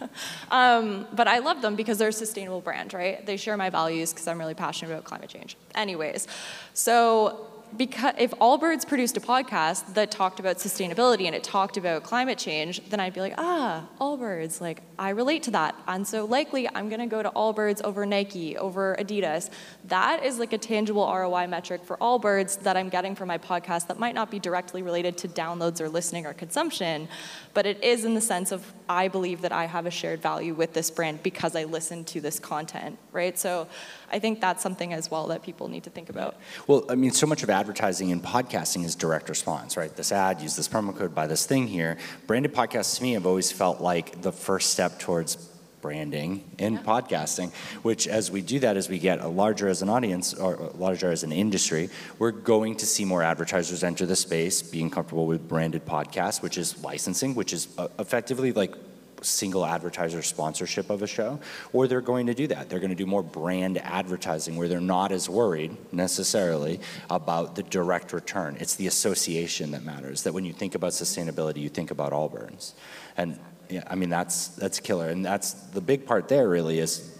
um, 0.50 1.06
but 1.12 1.28
I 1.28 1.40
love 1.40 1.60
them 1.60 1.76
because 1.76 1.98
they're 1.98 2.08
a 2.08 2.12
sustainable 2.14 2.62
brand, 2.62 2.94
right? 2.94 3.24
They 3.26 3.36
share 3.36 3.58
my 3.58 3.68
values 3.68 4.10
because 4.10 4.26
I'm 4.26 4.38
really 4.38 4.54
passionate 4.54 4.90
about 4.90 5.04
climate 5.04 5.28
change. 5.28 5.58
Anyways, 5.74 6.26
so 6.72 7.46
because 7.76 8.14
if 8.18 8.32
Allbirds 8.32 8.86
produced 8.86 9.16
a 9.16 9.20
podcast 9.20 9.94
that 9.94 10.10
talked 10.10 10.40
about 10.40 10.58
sustainability 10.58 11.26
and 11.26 11.34
it 11.34 11.44
talked 11.44 11.76
about 11.76 12.02
climate 12.02 12.38
change, 12.38 12.80
then 12.88 13.00
I'd 13.00 13.14
be 13.14 13.20
like, 13.20 13.34
ah, 13.38 13.86
Allbirds, 14.00 14.60
like 14.60 14.82
I 14.98 15.10
relate 15.10 15.42
to 15.44 15.50
that. 15.52 15.74
And 15.86 16.06
so 16.06 16.24
likely 16.24 16.68
I'm 16.68 16.88
gonna 16.88 17.06
go 17.06 17.22
to 17.22 17.30
Allbirds 17.30 17.82
over 17.82 18.04
Nike, 18.06 18.56
over 18.56 18.96
Adidas. 18.98 19.50
That 19.84 20.24
is 20.24 20.38
like 20.38 20.52
a 20.52 20.58
tangible 20.58 21.06
ROI 21.06 21.46
metric 21.46 21.84
for 21.84 21.96
Allbirds 21.98 22.60
that 22.60 22.76
I'm 22.76 22.88
getting 22.88 23.14
from 23.14 23.28
my 23.28 23.38
podcast 23.38 23.86
that 23.88 23.98
might 23.98 24.14
not 24.14 24.30
be 24.30 24.38
directly 24.38 24.82
related 24.82 25.16
to 25.18 25.28
downloads 25.28 25.80
or 25.80 25.88
listening 25.88 26.26
or 26.26 26.34
consumption, 26.34 27.08
but 27.54 27.66
it 27.66 27.82
is 27.82 28.04
in 28.04 28.14
the 28.14 28.20
sense 28.20 28.52
of 28.52 28.72
I 28.88 29.08
believe 29.08 29.42
that 29.42 29.52
I 29.52 29.66
have 29.66 29.86
a 29.86 29.90
shared 29.90 30.20
value 30.20 30.54
with 30.54 30.72
this 30.72 30.90
brand 30.90 31.22
because 31.22 31.54
I 31.54 31.64
listen 31.64 32.04
to 32.06 32.20
this 32.20 32.38
content, 32.38 32.98
right? 33.12 33.38
So 33.38 33.68
I 34.12 34.18
think 34.18 34.40
that's 34.40 34.62
something 34.62 34.92
as 34.92 35.10
well 35.10 35.28
that 35.28 35.42
people 35.42 35.68
need 35.68 35.84
to 35.84 35.90
think 35.90 36.10
about. 36.10 36.36
Well, 36.66 36.84
I 36.88 36.94
mean, 36.94 37.12
so 37.12 37.26
much 37.26 37.42
of 37.42 37.50
advertising 37.60 38.10
and 38.10 38.22
podcasting 38.22 38.84
is 38.86 38.94
direct 38.94 39.28
response, 39.28 39.76
right? 39.76 39.94
This 39.94 40.12
ad, 40.12 40.40
use 40.40 40.56
this 40.56 40.66
promo 40.66 40.96
code, 40.96 41.14
buy 41.14 41.26
this 41.26 41.44
thing 41.44 41.66
here. 41.66 41.98
Branded 42.26 42.54
podcasts 42.54 42.96
to 42.96 43.02
me 43.02 43.12
have 43.12 43.26
always 43.26 43.52
felt 43.52 43.82
like 43.82 44.22
the 44.22 44.32
first 44.32 44.70
step 44.70 44.98
towards 44.98 45.36
branding 45.82 46.50
in 46.56 46.74
yeah. 46.74 46.82
podcasting, 46.82 47.52
which 47.82 48.08
as 48.08 48.30
we 48.30 48.40
do 48.40 48.60
that, 48.60 48.78
as 48.78 48.88
we 48.88 48.98
get 48.98 49.20
a 49.20 49.28
larger 49.28 49.68
as 49.68 49.82
an 49.82 49.90
audience 49.90 50.32
or 50.32 50.72
larger 50.78 51.10
as 51.10 51.22
an 51.22 51.32
industry, 51.32 51.90
we're 52.18 52.30
going 52.30 52.76
to 52.76 52.86
see 52.86 53.04
more 53.04 53.22
advertisers 53.22 53.84
enter 53.84 54.06
the 54.06 54.16
space, 54.16 54.62
being 54.62 54.88
comfortable 54.88 55.26
with 55.26 55.46
branded 55.46 55.84
podcasts, 55.84 56.40
which 56.40 56.56
is 56.56 56.82
licensing, 56.82 57.34
which 57.34 57.52
is 57.52 57.68
uh, 57.76 57.88
effectively 57.98 58.52
like 58.52 58.74
single 59.22 59.64
advertiser 59.64 60.22
sponsorship 60.22 60.90
of 60.90 61.02
a 61.02 61.06
show, 61.06 61.40
or 61.72 61.86
they're 61.88 62.00
going 62.00 62.26
to 62.26 62.34
do 62.34 62.46
that. 62.48 62.68
They're 62.68 62.80
going 62.80 62.90
to 62.90 62.96
do 62.96 63.06
more 63.06 63.22
brand 63.22 63.78
advertising 63.78 64.56
where 64.56 64.68
they're 64.68 64.80
not 64.80 65.12
as 65.12 65.28
worried 65.28 65.76
necessarily 65.92 66.80
about 67.08 67.54
the 67.54 67.62
direct 67.62 68.12
return. 68.12 68.56
It's 68.60 68.76
the 68.76 68.86
association 68.86 69.72
that 69.72 69.84
matters. 69.84 70.22
That 70.24 70.34
when 70.34 70.44
you 70.44 70.52
think 70.52 70.74
about 70.74 70.92
sustainability, 70.92 71.58
you 71.58 71.68
think 71.68 71.90
about 71.90 72.12
Allbirds. 72.12 72.72
And 73.16 73.38
yeah, 73.68 73.84
I 73.86 73.94
mean 73.94 74.10
that's 74.10 74.48
that's 74.48 74.80
killer. 74.80 75.08
And 75.08 75.24
that's 75.24 75.52
the 75.52 75.80
big 75.80 76.06
part 76.06 76.28
there 76.28 76.48
really 76.48 76.78
is 76.78 77.16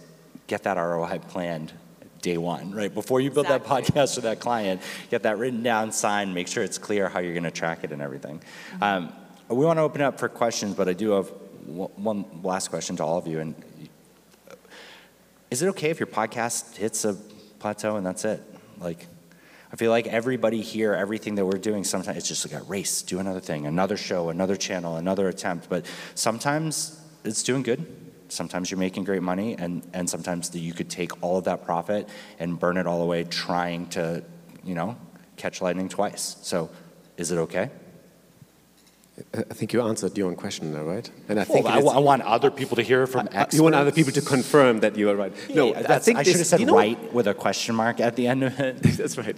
get 0.47 0.63
that 0.63 0.77
ROI 0.77 1.19
planned 1.29 1.71
day 2.21 2.37
one, 2.37 2.71
right? 2.71 2.93
Before 2.93 3.19
you 3.19 3.31
build 3.31 3.47
exactly. 3.47 3.81
that 3.81 3.85
podcast 3.85 4.15
for 4.15 4.21
that 4.21 4.39
client, 4.39 4.81
get 5.09 5.23
that 5.23 5.37
written 5.37 5.63
down, 5.63 5.91
signed, 5.91 6.33
make 6.33 6.47
sure 6.47 6.63
it's 6.63 6.77
clear 6.77 7.09
how 7.09 7.19
you're 7.19 7.33
going 7.33 7.43
to 7.43 7.51
track 7.51 7.83
it 7.83 7.91
and 7.91 8.01
everything. 8.01 8.41
Mm-hmm. 8.73 8.83
Um, 8.83 9.13
we 9.49 9.65
want 9.65 9.77
to 9.77 9.81
open 9.81 10.01
up 10.01 10.19
for 10.19 10.29
questions, 10.29 10.75
but 10.75 10.87
I 10.87 10.93
do 10.93 11.11
have 11.11 11.31
one 11.65 12.25
last 12.43 12.69
question 12.69 12.95
to 12.97 13.03
all 13.03 13.17
of 13.17 13.27
you. 13.27 13.39
And 13.39 13.55
is 15.49 15.61
it 15.61 15.67
okay 15.69 15.89
if 15.89 15.99
your 15.99 16.07
podcast 16.07 16.77
hits 16.77 17.05
a 17.05 17.13
plateau 17.59 17.97
and 17.97 18.05
that's 18.05 18.25
it? 18.25 18.41
Like, 18.79 19.07
I 19.71 19.77
feel 19.77 19.91
like 19.91 20.07
everybody 20.07 20.61
here, 20.61 20.93
everything 20.93 21.35
that 21.35 21.45
we're 21.45 21.57
doing, 21.57 21.83
sometimes 21.83 22.17
it's 22.17 22.27
just 22.27 22.51
like 22.51 22.61
a 22.61 22.65
race, 22.65 23.01
do 23.01 23.19
another 23.19 23.39
thing, 23.39 23.65
another 23.65 23.95
show, 23.95 24.29
another 24.29 24.57
channel, 24.57 24.97
another 24.97 25.29
attempt. 25.29 25.69
But 25.69 25.85
sometimes 26.13 26.99
it's 27.23 27.43
doing 27.43 27.63
good. 27.63 27.85
Sometimes 28.27 28.71
you're 28.71 28.79
making 28.79 29.03
great 29.03 29.21
money, 29.21 29.55
and, 29.57 29.85
and 29.93 30.09
sometimes 30.09 30.49
the, 30.49 30.59
you 30.59 30.73
could 30.73 30.89
take 30.89 31.21
all 31.21 31.37
of 31.37 31.43
that 31.45 31.65
profit 31.65 32.07
and 32.39 32.57
burn 32.57 32.77
it 32.77 32.87
all 32.87 33.01
away 33.01 33.25
trying 33.25 33.87
to, 33.89 34.23
you 34.63 34.73
know, 34.73 34.95
catch 35.35 35.61
lightning 35.61 35.89
twice. 35.89 36.37
So 36.41 36.69
is 37.17 37.31
it 37.31 37.37
okay? 37.37 37.69
I 39.33 39.53
think 39.53 39.73
you 39.73 39.81
answered 39.81 40.17
your 40.17 40.27
own 40.27 40.35
question 40.35 40.73
there, 40.73 40.83
right? 40.83 41.09
And 41.29 41.39
I 41.39 41.43
think 41.43 41.65
well, 41.65 41.89
I, 41.89 41.99
want 41.99 42.21
other 42.23 42.51
people 42.51 42.75
to 42.75 42.81
hear 42.81 43.05
from 43.07 43.27
experts. 43.31 43.55
You 43.55 43.63
want 43.63 43.75
other 43.75 43.91
people 43.91 44.11
to 44.13 44.21
confirm 44.21 44.79
that 44.79 44.95
you 44.97 45.09
are 45.09 45.15
right. 45.15 45.33
Yeah, 45.49 45.55
no, 45.55 45.75
I 45.75 45.99
think 45.99 46.17
I 46.17 46.23
should 46.23 46.37
have 46.37 46.47
said 46.47 46.59
you 46.59 46.65
know, 46.65 46.75
right 46.75 47.13
with 47.13 47.27
a 47.27 47.33
question 47.33 47.75
mark 47.75 47.99
at 47.99 48.15
the 48.15 48.27
end 48.27 48.43
of 48.43 48.59
it. 48.59 48.81
that's 48.83 49.17
right. 49.17 49.37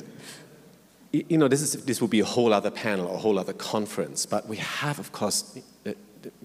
You 1.11 1.37
know, 1.37 1.47
this 1.47 1.61
is 1.61 1.85
this 1.85 2.01
will 2.01 2.07
be 2.07 2.19
a 2.19 2.25
whole 2.25 2.53
other 2.53 2.71
panel, 2.71 3.13
a 3.13 3.17
whole 3.17 3.37
other 3.37 3.53
conference. 3.53 4.25
But 4.25 4.47
we 4.47 4.57
have, 4.57 4.99
of 4.99 5.11
course, 5.11 5.59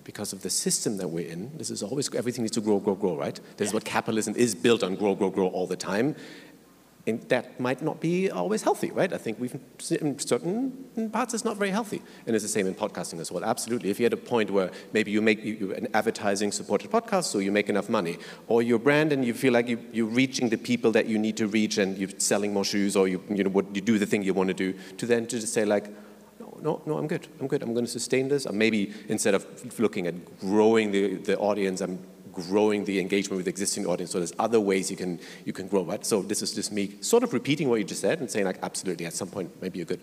because 0.04 0.32
of 0.32 0.42
the 0.42 0.50
system 0.50 0.96
that 0.98 1.08
we're 1.08 1.28
in. 1.28 1.56
This 1.56 1.70
is 1.70 1.82
always 1.82 2.12
everything 2.14 2.44
needs 2.44 2.54
to 2.54 2.60
grow, 2.60 2.78
grow, 2.78 2.94
grow, 2.94 3.16
right? 3.16 3.34
This 3.34 3.42
yeah. 3.58 3.64
is 3.66 3.74
what 3.74 3.84
capitalism 3.84 4.34
is 4.36 4.54
built 4.54 4.82
on: 4.82 4.96
grow, 4.96 5.14
grow, 5.14 5.30
grow 5.30 5.48
all 5.48 5.66
the 5.66 5.76
time 5.76 6.16
and 7.08 7.22
that 7.28 7.58
might 7.58 7.82
not 7.82 8.00
be 8.00 8.30
always 8.30 8.62
healthy, 8.62 8.90
right? 8.90 9.12
I 9.12 9.18
think 9.18 9.40
we've 9.40 9.58
in 9.90 10.18
certain 10.18 11.10
parts 11.12 11.34
it's 11.34 11.44
not 11.44 11.56
very 11.56 11.70
healthy, 11.70 12.02
and 12.26 12.36
it's 12.36 12.44
the 12.44 12.48
same 12.48 12.66
in 12.66 12.74
podcasting 12.74 13.20
as 13.20 13.32
well. 13.32 13.44
Absolutely, 13.44 13.90
if 13.90 13.98
you're 13.98 14.06
at 14.06 14.12
a 14.12 14.16
point 14.16 14.50
where 14.50 14.70
maybe 14.92 15.10
you 15.10 15.22
make 15.22 15.44
you, 15.44 15.74
an 15.74 15.88
advertising-supported 15.94 16.90
podcast, 16.90 17.24
so 17.24 17.38
you 17.38 17.52
make 17.52 17.68
enough 17.68 17.88
money, 17.88 18.18
or 18.46 18.62
your 18.62 18.78
brand 18.78 19.12
and 19.12 19.24
you 19.24 19.34
feel 19.34 19.52
like 19.52 19.68
you, 19.68 19.78
you're 19.92 20.06
reaching 20.06 20.48
the 20.48 20.58
people 20.58 20.90
that 20.92 21.06
you 21.06 21.18
need 21.18 21.36
to 21.36 21.46
reach, 21.46 21.78
and 21.78 21.98
you're 21.98 22.10
selling 22.18 22.52
more 22.52 22.64
shoes, 22.64 22.96
or 22.96 23.08
you 23.08 23.22
you 23.28 23.44
know 23.44 23.50
what 23.50 23.74
you 23.74 23.80
do 23.80 23.98
the 23.98 24.06
thing 24.06 24.22
you 24.22 24.34
want 24.34 24.48
to 24.48 24.54
do, 24.54 24.74
to 24.96 25.06
then 25.06 25.26
to 25.26 25.40
just 25.40 25.52
say 25.52 25.64
like. 25.64 25.88
No, 26.40 26.56
no, 26.62 26.82
no, 26.86 26.98
I'm 26.98 27.08
good. 27.08 27.26
I'm 27.40 27.48
good. 27.48 27.62
I'm 27.64 27.74
going 27.74 27.84
to 27.84 27.90
sustain 27.90 28.28
this. 28.28 28.46
Or 28.46 28.52
maybe 28.52 28.92
instead 29.08 29.34
of 29.34 29.44
looking 29.80 30.06
at 30.06 30.14
growing 30.38 30.92
the, 30.92 31.16
the 31.16 31.36
audience, 31.36 31.80
I'm 31.80 31.98
growing 32.46 32.84
the 32.84 33.00
engagement 33.00 33.38
with 33.38 33.48
existing 33.48 33.86
audience. 33.86 34.10
So 34.10 34.18
there's 34.18 34.32
other 34.38 34.60
ways 34.60 34.90
you 34.90 34.96
can 34.96 35.20
you 35.44 35.52
can 35.52 35.68
grow, 35.68 35.82
right? 35.82 36.04
So 36.04 36.22
this 36.22 36.42
is 36.42 36.54
just 36.54 36.72
me 36.72 36.92
sort 37.00 37.22
of 37.22 37.32
repeating 37.32 37.68
what 37.68 37.78
you 37.78 37.84
just 37.84 38.00
said 38.00 38.20
and 38.20 38.30
saying 38.30 38.46
like, 38.46 38.58
absolutely, 38.62 39.06
at 39.06 39.12
some 39.12 39.28
point, 39.28 39.50
maybe 39.60 39.78
you're 39.78 39.86
good. 39.86 40.00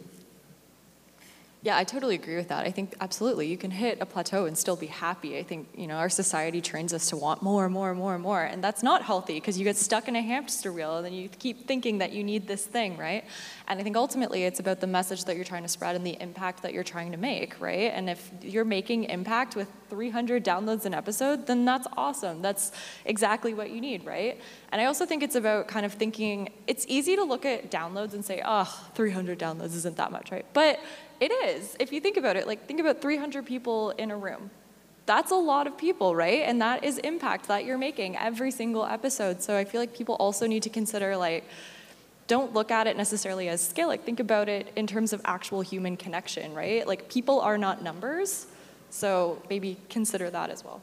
Yeah, 1.65 1.77
I 1.77 1.83
totally 1.83 2.13
agree 2.13 2.35
with 2.35 2.49
that. 2.49 2.67
I 2.67 2.69
think 2.69 2.93
absolutely 3.01 3.47
you 3.47 3.57
can 3.57 3.71
hit 3.71 3.97
a 3.99 4.05
plateau 4.05 4.45
and 4.45 4.55
still 4.55 4.75
be 4.75 4.85
happy. 4.85 5.39
I 5.39 5.41
think, 5.41 5.67
you 5.75 5.87
know, 5.87 5.95
our 5.95 6.09
society 6.09 6.61
trains 6.61 6.93
us 6.93 7.09
to 7.09 7.17
want 7.17 7.41
more 7.41 7.65
and 7.65 7.73
more 7.73 7.89
and 7.89 7.97
more 7.97 8.13
and 8.13 8.21
more. 8.21 8.43
And 8.43 8.63
that's 8.63 8.83
not 8.83 9.01
healthy 9.01 9.33
because 9.33 9.57
you 9.57 9.63
get 9.63 9.75
stuck 9.75 10.07
in 10.07 10.15
a 10.15 10.21
hamster 10.21 10.71
wheel 10.71 10.97
and 10.97 11.03
then 11.03 11.13
you 11.13 11.27
keep 11.27 11.65
thinking 11.65 11.97
that 11.97 12.11
you 12.11 12.23
need 12.23 12.45
this 12.47 12.63
thing, 12.67 12.97
right? 12.97 13.23
And 13.67 13.79
I 13.79 13.83
think 13.83 13.97
ultimately 13.97 14.43
it's 14.43 14.59
about 14.59 14.79
the 14.79 14.85
message 14.85 15.25
that 15.25 15.37
you're 15.37 15.43
trying 15.43 15.63
to 15.63 15.67
spread 15.67 15.95
and 15.95 16.05
the 16.05 16.15
impact 16.21 16.61
that 16.61 16.71
you're 16.71 16.83
trying 16.83 17.11
to 17.13 17.17
make, 17.17 17.59
right? 17.59 17.91
And 17.91 18.11
if 18.11 18.29
you're 18.43 18.63
making 18.63 19.05
impact 19.05 19.55
with 19.55 19.67
300 19.89 20.45
downloads 20.45 20.85
an 20.85 20.93
episode, 20.93 21.47
then 21.47 21.65
that's 21.65 21.87
awesome. 21.97 22.43
That's 22.43 22.73
exactly 23.05 23.55
what 23.55 23.71
you 23.71 23.81
need, 23.81 24.05
right? 24.05 24.39
And 24.71 24.79
I 24.79 24.85
also 24.85 25.07
think 25.07 25.23
it's 25.23 25.35
about 25.35 25.67
kind 25.67 25.87
of 25.87 25.93
thinking 25.93 26.49
it's 26.67 26.85
easy 26.87 27.15
to 27.15 27.23
look 27.23 27.43
at 27.43 27.71
downloads 27.71 28.13
and 28.13 28.23
say, 28.23 28.41
ah, 28.45 28.69
oh, 28.69 28.91
300 28.93 29.39
downloads 29.39 29.75
isn't 29.75 29.97
that 29.97 30.11
much, 30.11 30.31
right? 30.31 30.45
But 30.53 30.79
it 31.19 31.31
is. 31.31 31.75
If 31.79 31.91
you 31.91 32.01
think 32.01 32.17
about 32.17 32.35
it, 32.35 32.47
like 32.47 32.67
think 32.67 32.79
about 32.79 33.01
300 33.01 33.45
people 33.45 33.91
in 33.91 34.11
a 34.11 34.17
room. 34.17 34.49
That's 35.05 35.31
a 35.31 35.35
lot 35.35 35.67
of 35.67 35.77
people, 35.77 36.15
right? 36.15 36.41
And 36.41 36.61
that 36.61 36.83
is 36.83 36.97
impact 36.99 37.47
that 37.47 37.65
you're 37.65 37.77
making 37.77 38.17
every 38.17 38.51
single 38.51 38.85
episode. 38.85 39.41
So 39.41 39.55
I 39.55 39.63
feel 39.63 39.79
like 39.79 39.95
people 39.95 40.15
also 40.15 40.47
need 40.47 40.63
to 40.63 40.69
consider 40.69 41.15
like 41.15 41.45
don't 42.27 42.53
look 42.53 42.71
at 42.71 42.87
it 42.87 42.97
necessarily 42.97 43.49
as 43.49 43.65
scale. 43.65 43.87
Like 43.87 44.03
think 44.03 44.19
about 44.19 44.49
it 44.49 44.71
in 44.75 44.87
terms 44.87 45.13
of 45.13 45.21
actual 45.25 45.61
human 45.61 45.95
connection, 45.95 46.55
right? 46.55 46.87
Like 46.87 47.07
people 47.09 47.39
are 47.39 47.57
not 47.57 47.83
numbers. 47.83 48.47
So 48.89 49.41
maybe 49.49 49.77
consider 49.89 50.29
that 50.31 50.49
as 50.49 50.63
well. 50.63 50.81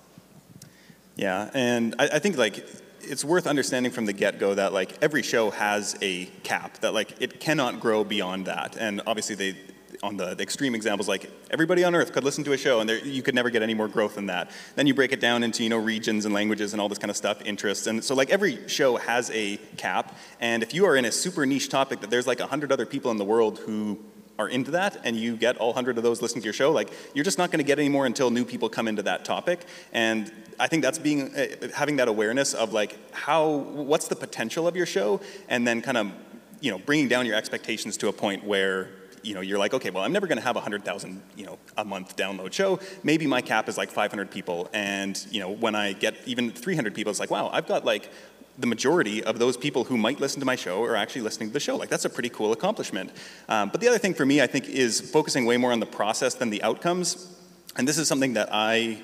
Yeah, 1.17 1.51
and 1.53 1.95
I, 1.99 2.09
I 2.15 2.19
think 2.21 2.37
like 2.37 2.65
it's 3.01 3.25
worth 3.25 3.47
understanding 3.47 3.91
from 3.91 4.07
the 4.07 4.13
get-go 4.13 4.55
that 4.55 4.73
like 4.73 4.97
every 5.03 5.23
show 5.23 5.51
has 5.51 5.97
a 6.01 6.27
cap 6.45 6.79
that 6.79 6.95
like 6.95 7.15
it 7.21 7.41
cannot 7.41 7.81
grow 7.81 8.05
beyond 8.05 8.47
that 8.47 8.77
and 8.77 9.03
obviously 9.07 9.35
they 9.35 9.57
on 10.03 10.17
the, 10.17 10.35
the, 10.35 10.43
extreme 10.43 10.75
examples, 10.75 11.09
like 11.09 11.31
everybody 11.51 11.85
on 11.85 11.95
earth 11.95 12.13
could 12.13 12.25
listen 12.25 12.43
to 12.43 12.53
a 12.53 12.59
show 12.59 12.81
and 12.81 12.89
there, 12.89 12.99
you 12.99 13.23
could 13.23 13.37
never 13.37 13.51
get 13.51 13.63
any 13.63 13.73
more 13.73 13.87
growth 13.87 14.17
than 14.17 14.27
that. 14.27 14.51
Then 14.75 14.89
you 14.89 14.95
break 14.95 15.13
it 15.13 15.21
down 15.21 15.45
into, 15.45 15.63
you 15.63 15.69
know, 15.69 15.79
regions 15.79 16.25
and 16.25 16.35
languages 16.35 16.73
and 16.73 16.83
all 16.83 16.89
this 16.89 16.99
kind 16.99 17.11
of 17.11 17.17
stuff, 17.17 17.41
interests. 17.45 17.87
And 17.87 18.03
so 18.03 18.15
like 18.17 18.31
every 18.31 18.67
show 18.69 18.97
has 18.97 19.31
a 19.31 19.59
cap. 19.77 20.17
And 20.41 20.65
if 20.65 20.75
you 20.75 20.87
are 20.87 20.97
in 20.97 21.05
a 21.05 21.13
super 21.13 21.47
niche 21.47 21.69
topic 21.69 22.01
that 22.01 22.11
there's 22.11 22.27
like 22.27 22.41
a 22.41 22.47
hundred 22.47 22.73
other 22.73 22.85
people 22.85 23.13
in 23.13 23.17
the 23.17 23.25
world 23.25 23.61
who 23.61 24.01
are 24.41 24.49
into 24.49 24.73
that 24.73 25.01
and 25.05 25.17
you 25.17 25.37
get 25.37 25.57
all 25.59 25.69
100 25.69 25.97
of 25.99 26.03
those 26.03 26.21
listening 26.21 26.41
to 26.41 26.47
your 26.47 26.55
show 26.55 26.73
like 26.73 26.91
you're 27.15 27.25
just 27.25 27.37
not 27.37 27.51
going 27.51 27.59
to 27.59 27.65
get 27.65 27.79
any 27.79 27.91
more 27.91 28.07
until 28.07 28.31
new 28.31 28.47
people 28.47 28.67
come 28.69 28.89
into 28.89 29.03
that 29.03 29.27
topic 29.27 29.67
and 29.93 30.33
i 30.59 30.67
think 30.67 30.83
that's 30.83 30.99
being 30.99 31.35
uh, 31.37 31.47
having 31.75 31.97
that 31.97 32.09
awareness 32.09 32.55
of 32.55 32.73
like 32.73 32.97
how 33.15 33.47
what's 33.47 34.09
the 34.09 34.17
potential 34.17 34.67
of 34.67 34.75
your 34.75 34.87
show 34.87 35.21
and 35.51 35.67
then 35.67 35.83
kind 35.83 35.99
of 35.99 36.11
you 36.61 36.71
know 36.71 36.79
bringing 36.79 37.09
down 37.09 37.27
your 37.27 37.37
expectations 37.37 37.99
to 37.99 38.09
a 38.09 38.13
point 38.13 38.43
where 38.43 38.89
you 39.23 39.35
know, 39.35 39.41
you're 39.41 39.59
like, 39.59 39.75
okay, 39.75 39.91
well, 39.91 40.03
I'm 40.03 40.13
never 40.13 40.27
going 40.27 40.39
to 40.39 40.45
have 40.45 40.57
a 40.57 40.61
100,000, 40.61 41.23
you 41.37 41.47
know, 41.47 41.59
a 41.77 41.85
month 41.85 42.17
download 42.17 42.53
show. 42.53 42.81
Maybe 43.03 43.27
my 43.27 43.41
cap 43.41 43.69
is 43.69 43.79
like 43.79 43.91
500 43.91 44.31
people. 44.31 44.69
And, 44.73 45.25
you 45.31 45.41
know, 45.41 45.51
when 45.51 45.75
I 45.75 45.93
get 45.93 46.17
even 46.27 46.51
300 46.51 46.95
people, 46.95 47.11
it's 47.11 47.21
like, 47.21 47.31
wow, 47.31 47.51
I've 47.53 47.67
got 47.67 47.85
like 47.85 48.11
the 48.59 48.67
majority 48.67 49.25
of 49.25 49.39
those 49.39 49.57
people 49.57 49.85
who 49.85 49.97
might 49.97 50.21
listen 50.21 50.41
to 50.41 50.47
my 50.47 50.57
show 50.57 50.83
are 50.85 50.97
actually 50.97 51.23
listening 51.23 51.49
to 51.51 51.53
the 51.53 51.61
show. 51.61 51.77
Like, 51.77 51.89
that's 51.89 52.05
a 52.05 52.11
pretty 52.11 52.29
cool 52.29 52.53
accomplishment. 52.53 53.11
Um, 53.49 53.71
but 53.71 53.81
the 53.81 53.89
other 53.89 53.99
thing 53.99 54.15
for 54.15 54.27
me, 54.27 54.43
I 54.43 54.47
think, 54.47 54.69
is 54.69 55.01
focusing 55.01 55.47
way 55.47 55.57
more 55.57 55.73
on 55.73 55.81
the 55.81 55.87
process 55.87 56.35
than 56.35 56.51
the 56.51 56.63
outcomes. 56.63 57.35
And 57.77 57.89
this 57.89 57.99
is 57.99 58.09
something 58.09 58.35
that 58.35 58.51
I 58.53 59.03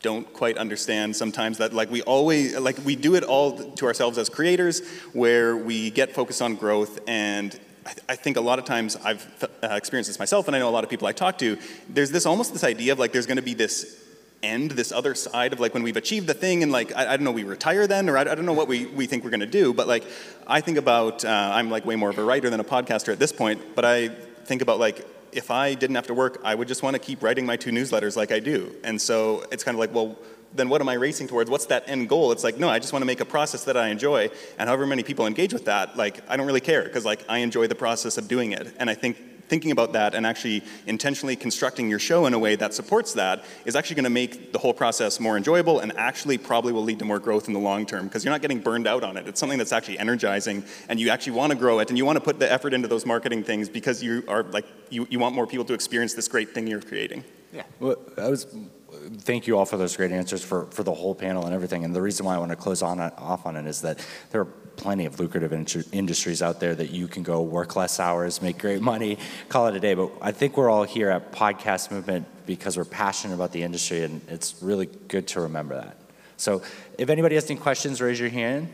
don't 0.00 0.32
quite 0.32 0.56
understand 0.58 1.16
sometimes 1.16 1.58
that 1.58 1.72
like 1.72 1.90
we 1.90 2.02
always 2.02 2.56
like 2.56 2.78
we 2.84 2.94
do 2.94 3.16
it 3.16 3.24
all 3.24 3.58
to 3.58 3.86
ourselves 3.86 4.16
as 4.16 4.28
creators 4.28 4.86
where 5.12 5.56
we 5.56 5.90
get 5.90 6.14
focused 6.14 6.40
on 6.40 6.54
growth 6.54 7.00
and 7.08 7.58
I, 7.88 7.92
th- 7.92 8.04
I, 8.06 8.16
think 8.16 8.36
a 8.36 8.42
lot 8.42 8.58
of 8.58 8.66
times 8.66 8.96
I've 9.02 9.26
uh, 9.62 9.68
experienced 9.68 10.10
this 10.10 10.18
myself, 10.18 10.46
and 10.46 10.54
I 10.54 10.58
know 10.58 10.68
a 10.68 10.70
lot 10.70 10.84
of 10.84 10.90
people 10.90 11.08
I 11.08 11.12
talk 11.12 11.38
to. 11.38 11.56
There's 11.88 12.10
this 12.10 12.26
almost 12.26 12.52
this 12.52 12.62
idea 12.62 12.92
of 12.92 12.98
like 12.98 13.12
there's 13.12 13.24
going 13.24 13.38
to 13.38 13.42
be 13.42 13.54
this 13.54 14.04
end, 14.42 14.72
this 14.72 14.92
other 14.92 15.14
side 15.14 15.54
of 15.54 15.60
like 15.60 15.72
when 15.72 15.82
we've 15.82 15.96
achieved 15.96 16.26
the 16.26 16.34
thing, 16.34 16.62
and 16.62 16.70
like 16.70 16.94
I, 16.94 17.14
I 17.14 17.16
don't 17.16 17.24
know, 17.24 17.30
we 17.30 17.44
retire 17.44 17.86
then, 17.86 18.10
or 18.10 18.18
I, 18.18 18.20
I, 18.20 18.34
don't 18.34 18.44
know 18.44 18.52
what 18.52 18.68
we, 18.68 18.84
we 18.84 19.06
think 19.06 19.24
we're 19.24 19.30
going 19.30 19.40
to 19.40 19.46
do. 19.46 19.72
But 19.72 19.88
like 19.88 20.04
I 20.46 20.60
think 20.60 20.76
about, 20.76 21.24
uh, 21.24 21.28
I'm 21.54 21.70
like 21.70 21.86
way 21.86 21.96
more 21.96 22.10
of 22.10 22.18
a 22.18 22.24
writer 22.24 22.50
than 22.50 22.60
a 22.60 22.64
podcaster 22.64 23.10
at 23.10 23.18
this 23.18 23.32
point. 23.32 23.74
But 23.74 23.86
I 23.86 24.08
think 24.08 24.60
about 24.60 24.78
like 24.78 25.06
if 25.32 25.50
I 25.50 25.72
didn't 25.72 25.96
have 25.96 26.08
to 26.08 26.14
work, 26.14 26.42
I 26.44 26.54
would 26.54 26.68
just 26.68 26.82
want 26.82 26.92
to 26.92 27.00
keep 27.00 27.22
writing 27.22 27.46
my 27.46 27.56
two 27.56 27.70
newsletters 27.70 28.16
like 28.16 28.32
I 28.32 28.40
do. 28.40 28.74
And 28.84 29.00
so 29.00 29.46
it's 29.50 29.64
kind 29.64 29.74
of 29.74 29.80
like, 29.80 29.94
well 29.94 30.18
then 30.52 30.68
what 30.68 30.80
am 30.80 30.88
I 30.88 30.94
racing 30.94 31.28
towards? 31.28 31.50
What's 31.50 31.66
that 31.66 31.88
end 31.88 32.08
goal? 32.08 32.32
It's 32.32 32.44
like, 32.44 32.58
no, 32.58 32.68
I 32.68 32.78
just 32.78 32.92
want 32.92 33.02
to 33.02 33.06
make 33.06 33.20
a 33.20 33.24
process 33.24 33.64
that 33.64 33.76
I 33.76 33.88
enjoy. 33.88 34.30
And 34.58 34.68
however 34.68 34.86
many 34.86 35.02
people 35.02 35.26
engage 35.26 35.52
with 35.52 35.66
that, 35.66 35.96
like, 35.96 36.20
I 36.28 36.36
don't 36.36 36.46
really 36.46 36.60
care 36.60 36.84
because, 36.84 37.04
like, 37.04 37.24
I 37.28 37.38
enjoy 37.38 37.66
the 37.66 37.74
process 37.74 38.18
of 38.18 38.28
doing 38.28 38.52
it. 38.52 38.74
And 38.78 38.88
I 38.88 38.94
think 38.94 39.16
thinking 39.48 39.70
about 39.70 39.94
that 39.94 40.14
and 40.14 40.26
actually 40.26 40.62
intentionally 40.86 41.34
constructing 41.34 41.88
your 41.88 41.98
show 41.98 42.26
in 42.26 42.34
a 42.34 42.38
way 42.38 42.54
that 42.56 42.74
supports 42.74 43.14
that 43.14 43.44
is 43.64 43.74
actually 43.74 43.96
going 43.96 44.04
to 44.04 44.10
make 44.10 44.52
the 44.52 44.58
whole 44.58 44.74
process 44.74 45.18
more 45.18 45.36
enjoyable 45.36 45.80
and 45.80 45.96
actually 45.96 46.38
probably 46.38 46.72
will 46.72 46.82
lead 46.82 46.98
to 46.98 47.04
more 47.04 47.18
growth 47.18 47.48
in 47.48 47.54
the 47.54 47.60
long 47.60 47.86
term 47.86 48.04
because 48.04 48.24
you're 48.24 48.32
not 48.32 48.42
getting 48.42 48.60
burned 48.60 48.86
out 48.86 49.02
on 49.02 49.16
it. 49.16 49.26
It's 49.26 49.40
something 49.40 49.58
that's 49.58 49.72
actually 49.72 49.98
energizing 49.98 50.64
and 50.88 51.00
you 51.00 51.10
actually 51.10 51.32
want 51.32 51.50
to 51.52 51.58
grow 51.58 51.78
it 51.78 51.88
and 51.88 51.96
you 51.96 52.04
want 52.04 52.16
to 52.16 52.20
put 52.20 52.38
the 52.38 52.50
effort 52.50 52.74
into 52.74 52.88
those 52.88 53.06
marketing 53.06 53.42
things 53.42 53.68
because 53.68 54.02
you 54.02 54.22
are 54.28 54.42
like, 54.44 54.66
you, 54.90 55.06
you 55.10 55.18
want 55.18 55.34
more 55.34 55.46
people 55.46 55.64
to 55.66 55.74
experience 55.74 56.14
this 56.14 56.28
great 56.28 56.54
thing 56.54 56.66
you're 56.66 56.82
creating. 56.82 57.24
Yeah. 57.52 57.62
Well, 57.80 57.96
I 58.18 58.28
was 58.28 58.46
thank 59.08 59.46
you 59.46 59.58
all 59.58 59.64
for 59.64 59.76
those 59.76 59.96
great 59.96 60.12
answers 60.12 60.44
for, 60.44 60.66
for 60.66 60.82
the 60.82 60.92
whole 60.92 61.14
panel 61.14 61.44
and 61.44 61.54
everything. 61.54 61.84
And 61.84 61.94
the 61.94 62.02
reason 62.02 62.26
why 62.26 62.34
I 62.34 62.38
want 62.38 62.50
to 62.50 62.56
close 62.56 62.82
on 62.82 63.00
off 63.00 63.46
on 63.46 63.56
it 63.56 63.66
is 63.66 63.82
that 63.82 64.04
there 64.30 64.42
are 64.42 64.48
plenty 64.76 65.06
of 65.06 65.18
lucrative 65.18 65.52
in- 65.52 65.66
industries 65.92 66.40
out 66.40 66.60
there 66.60 66.74
that 66.74 66.90
you 66.90 67.08
can 67.08 67.22
go 67.22 67.42
work 67.42 67.76
less 67.76 67.98
hours, 67.98 68.40
make 68.40 68.58
great 68.58 68.80
money, 68.80 69.18
call 69.48 69.66
it 69.66 69.76
a 69.76 69.80
day. 69.80 69.94
But 69.94 70.12
I 70.20 70.32
think 70.32 70.56
we're 70.56 70.70
all 70.70 70.84
here 70.84 71.10
at 71.10 71.32
Podcast 71.32 71.90
Movement 71.90 72.26
because 72.46 72.76
we're 72.76 72.84
passionate 72.84 73.34
about 73.34 73.52
the 73.52 73.62
industry, 73.62 74.04
and 74.04 74.20
it's 74.28 74.62
really 74.62 74.86
good 74.86 75.26
to 75.28 75.40
remember 75.42 75.74
that. 75.74 75.96
So 76.36 76.62
if 76.96 77.10
anybody 77.10 77.34
has 77.34 77.50
any 77.50 77.58
questions, 77.58 78.00
raise 78.00 78.20
your 78.20 78.30
hand. 78.30 78.72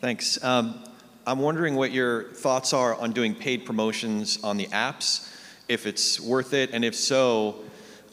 Thanks. 0.00 0.42
Um, 0.42 0.82
I'm 1.30 1.38
wondering 1.38 1.76
what 1.76 1.92
your 1.92 2.24
thoughts 2.24 2.72
are 2.72 2.96
on 2.96 3.12
doing 3.12 3.36
paid 3.36 3.64
promotions 3.64 4.42
on 4.42 4.56
the 4.56 4.66
apps, 4.66 5.32
if 5.68 5.86
it's 5.86 6.18
worth 6.18 6.54
it, 6.54 6.70
and 6.72 6.84
if 6.84 6.96
so, 6.96 7.54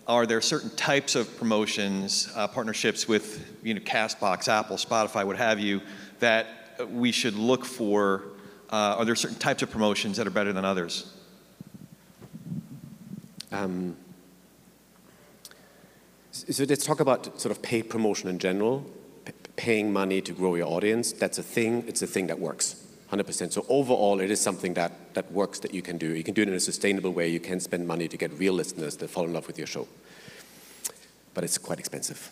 are 0.07 0.27
there 0.27 0.39
certain 0.39 0.69
types 0.75 1.15
of 1.15 1.35
promotions, 1.35 2.31
uh, 2.35 2.47
partnerships 2.47 3.07
with 3.07 3.57
you 3.63 3.73
know, 3.73 3.79
Castbox, 3.81 4.47
Apple, 4.47 4.77
Spotify, 4.77 5.25
what 5.25 5.35
have 5.35 5.59
you, 5.59 5.81
that 6.19 6.47
we 6.91 7.11
should 7.11 7.33
look 7.33 7.65
for? 7.65 8.21
Uh, 8.69 8.97
are 8.99 9.05
there 9.05 9.15
certain 9.15 9.39
types 9.39 9.63
of 9.63 9.71
promotions 9.71 10.17
that 10.17 10.27
are 10.27 10.29
better 10.29 10.53
than 10.53 10.63
others? 10.63 11.11
Um, 13.51 13.97
so 16.29 16.65
let's 16.65 16.85
talk 16.85 16.99
about 16.99 17.41
sort 17.41 17.49
of 17.51 17.63
paid 17.63 17.89
promotion 17.89 18.29
in 18.29 18.37
general. 18.37 18.85
P- 19.25 19.33
paying 19.55 19.91
money 19.91 20.21
to 20.21 20.33
grow 20.33 20.53
your 20.53 20.67
audience, 20.67 21.13
that's 21.13 21.39
a 21.39 21.43
thing, 21.43 21.83
it's 21.87 22.03
a 22.03 22.07
thing 22.07 22.27
that 22.27 22.37
works. 22.39 22.83
100%. 23.11 23.53
So 23.53 23.65
overall, 23.69 24.19
it 24.19 24.29
is 24.29 24.41
something 24.41 24.73
that, 24.73 25.13
that 25.13 25.31
works 25.31 25.59
that 25.59 25.73
you 25.73 25.81
can 25.81 25.97
do. 25.97 26.13
You 26.13 26.23
can 26.23 26.33
do 26.33 26.41
it 26.41 26.49
in 26.49 26.53
a 26.53 26.59
sustainable 26.59 27.11
way. 27.11 27.29
You 27.29 27.39
can 27.39 27.59
spend 27.59 27.87
money 27.87 28.07
to 28.07 28.17
get 28.17 28.31
real 28.33 28.53
listeners 28.53 28.97
that 28.97 29.09
fall 29.09 29.25
in 29.25 29.33
love 29.33 29.47
with 29.47 29.57
your 29.57 29.67
show. 29.67 29.87
But 31.33 31.43
it's 31.43 31.57
quite 31.57 31.79
expensive. 31.79 32.31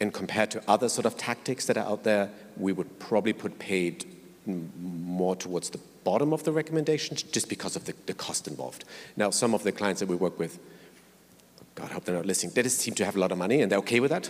And 0.00 0.12
compared 0.12 0.50
to 0.52 0.62
other 0.66 0.88
sort 0.88 1.06
of 1.06 1.16
tactics 1.16 1.66
that 1.66 1.76
are 1.76 1.86
out 1.86 2.02
there, 2.02 2.30
we 2.56 2.72
would 2.72 2.98
probably 2.98 3.32
put 3.32 3.58
paid 3.58 4.04
more 4.46 5.36
towards 5.36 5.70
the 5.70 5.78
bottom 6.02 6.32
of 6.32 6.42
the 6.42 6.50
recommendations 6.50 7.22
just 7.22 7.48
because 7.48 7.76
of 7.76 7.84
the, 7.84 7.94
the 8.06 8.14
cost 8.14 8.48
involved. 8.48 8.84
Now, 9.16 9.30
some 9.30 9.54
of 9.54 9.62
the 9.62 9.70
clients 9.70 10.00
that 10.00 10.08
we 10.08 10.16
work 10.16 10.38
with, 10.38 10.58
God, 11.76 11.90
I 11.90 11.94
hope 11.94 12.04
they're 12.04 12.16
not 12.16 12.26
listening, 12.26 12.52
they 12.54 12.62
just 12.62 12.80
seem 12.80 12.94
to 12.94 13.04
have 13.04 13.14
a 13.14 13.20
lot 13.20 13.30
of 13.30 13.38
money 13.38 13.62
and 13.62 13.70
they're 13.70 13.78
okay 13.78 14.00
with 14.00 14.10
that. 14.10 14.28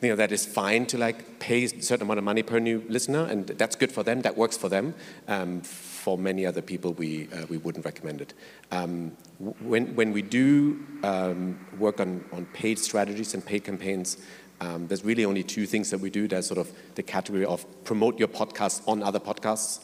You 0.00 0.08
know, 0.08 0.16
that 0.16 0.32
is 0.32 0.46
fine 0.46 0.86
to 0.86 0.98
like 0.98 1.38
pay 1.38 1.64
a 1.64 1.68
certain 1.68 2.06
amount 2.06 2.18
of 2.18 2.24
money 2.24 2.42
per 2.42 2.58
new 2.58 2.82
listener, 2.88 3.24
and 3.24 3.46
that's 3.46 3.76
good 3.76 3.92
for 3.92 4.02
them. 4.02 4.22
That 4.22 4.36
works 4.36 4.56
for 4.56 4.68
them. 4.68 4.94
Um, 5.28 5.60
for 5.60 6.16
many 6.16 6.46
other 6.46 6.62
people, 6.62 6.94
we 6.94 7.28
uh, 7.32 7.46
we 7.48 7.58
wouldn't 7.58 7.84
recommend 7.84 8.20
it. 8.20 8.34
Um, 8.70 9.16
when 9.60 9.94
when 9.94 10.12
we 10.12 10.22
do 10.22 10.80
um, 11.02 11.58
work 11.78 12.00
on 12.00 12.24
on 12.32 12.46
paid 12.46 12.78
strategies 12.78 13.34
and 13.34 13.44
paid 13.44 13.64
campaigns. 13.64 14.16
Um, 14.62 14.88
there's 14.88 15.06
really 15.06 15.24
only 15.24 15.42
two 15.42 15.64
things 15.64 15.88
that 15.88 16.00
we 16.00 16.10
do. 16.10 16.28
There's 16.28 16.46
sort 16.46 16.58
of 16.58 16.70
the 16.94 17.02
category 17.02 17.46
of 17.46 17.64
promote 17.84 18.18
your 18.18 18.28
podcast 18.28 18.86
on 18.86 19.02
other 19.02 19.18
podcasts, 19.18 19.82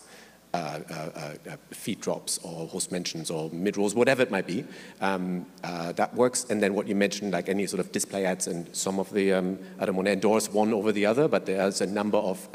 uh, 0.56 0.80
uh, 0.90 1.52
uh, 1.52 1.56
feed 1.70 2.00
drops 2.00 2.38
or 2.38 2.66
host 2.68 2.90
mentions 2.90 3.30
or 3.30 3.50
mid 3.50 3.76
rolls, 3.76 3.94
whatever 3.94 4.22
it 4.22 4.30
might 4.30 4.46
be. 4.46 4.64
Um, 5.00 5.46
that 5.62 6.14
works. 6.14 6.46
And 6.50 6.62
then 6.62 6.74
what 6.74 6.88
you 6.88 6.94
mentioned, 6.94 7.32
like 7.32 7.48
any 7.48 7.66
sort 7.66 7.80
of 7.80 7.92
display 7.92 8.24
ads, 8.24 8.46
and 8.46 8.74
some 8.74 8.98
of 8.98 9.12
the, 9.12 9.32
um, 9.32 9.58
I 9.78 9.86
don't 9.86 9.96
want 9.96 10.06
to 10.06 10.12
endorse 10.12 10.50
one 10.50 10.72
over 10.72 10.92
the 10.92 11.06
other, 11.06 11.28
but 11.28 11.46
there's 11.46 11.80
a 11.80 11.86
number 11.86 12.18
of 12.18 12.48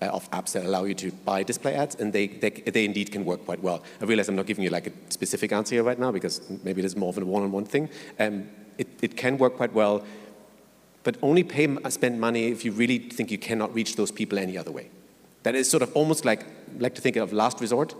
of 0.00 0.30
apps 0.32 0.52
that 0.52 0.64
allow 0.66 0.84
you 0.84 0.94
to 0.94 1.10
buy 1.24 1.42
display 1.42 1.74
ads, 1.74 1.94
and 1.94 2.12
they, 2.12 2.26
they, 2.26 2.50
they, 2.50 2.84
indeed 2.84 3.10
can 3.10 3.24
work 3.24 3.42
quite 3.46 3.62
well. 3.62 3.82
I 4.02 4.04
realize 4.04 4.28
I'm 4.28 4.36
not 4.36 4.44
giving 4.44 4.62
you 4.62 4.68
like 4.68 4.86
a 4.88 4.92
specific 5.08 5.50
answer 5.50 5.76
here 5.76 5.82
right 5.82 5.98
now 5.98 6.12
because 6.12 6.42
maybe 6.62 6.82
it 6.82 6.84
is 6.84 6.94
more 6.94 7.08
of 7.08 7.16
a 7.16 7.24
one-on-one 7.24 7.64
thing. 7.64 7.88
Um, 8.18 8.48
it, 8.76 8.88
it 9.00 9.16
can 9.16 9.38
work 9.38 9.56
quite 9.56 9.72
well, 9.72 10.04
but 11.04 11.16
only 11.22 11.42
pay, 11.42 11.74
spend 11.88 12.20
money 12.20 12.48
if 12.48 12.66
you 12.66 12.72
really 12.72 12.98
think 12.98 13.30
you 13.30 13.38
cannot 13.38 13.74
reach 13.74 13.96
those 13.96 14.10
people 14.10 14.38
any 14.38 14.58
other 14.58 14.72
way. 14.72 14.90
That 15.44 15.54
is 15.54 15.70
sort 15.70 15.82
of 15.82 15.94
almost 15.94 16.24
like, 16.24 16.44
like 16.78 16.94
to 16.94 17.00
think 17.00 17.16
of 17.16 17.32
last 17.32 17.60
resort. 17.60 17.94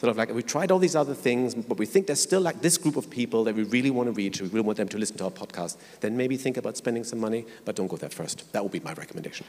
Sort 0.00 0.10
of 0.10 0.16
like 0.16 0.32
we 0.32 0.42
tried 0.42 0.70
all 0.70 0.78
these 0.78 0.96
other 0.96 1.12
things, 1.12 1.54
but 1.54 1.76
we 1.76 1.84
think 1.84 2.06
there's 2.06 2.22
still 2.22 2.40
like 2.40 2.62
this 2.62 2.78
group 2.78 2.96
of 2.96 3.10
people 3.10 3.44
that 3.44 3.54
we 3.54 3.64
really 3.64 3.90
want 3.90 4.06
to 4.06 4.12
reach, 4.12 4.40
we 4.40 4.48
really 4.48 4.62
want 4.62 4.78
them 4.78 4.88
to 4.88 4.96
listen 4.96 5.18
to 5.18 5.24
our 5.24 5.30
podcast. 5.30 5.76
Then 6.00 6.16
maybe 6.16 6.38
think 6.38 6.56
about 6.56 6.78
spending 6.78 7.04
some 7.04 7.20
money, 7.20 7.44
but 7.66 7.76
don't 7.76 7.86
go 7.86 7.98
there 7.98 8.08
first. 8.08 8.50
That 8.52 8.62
would 8.62 8.72
be 8.72 8.80
my 8.80 8.94
recommendation. 8.94 9.44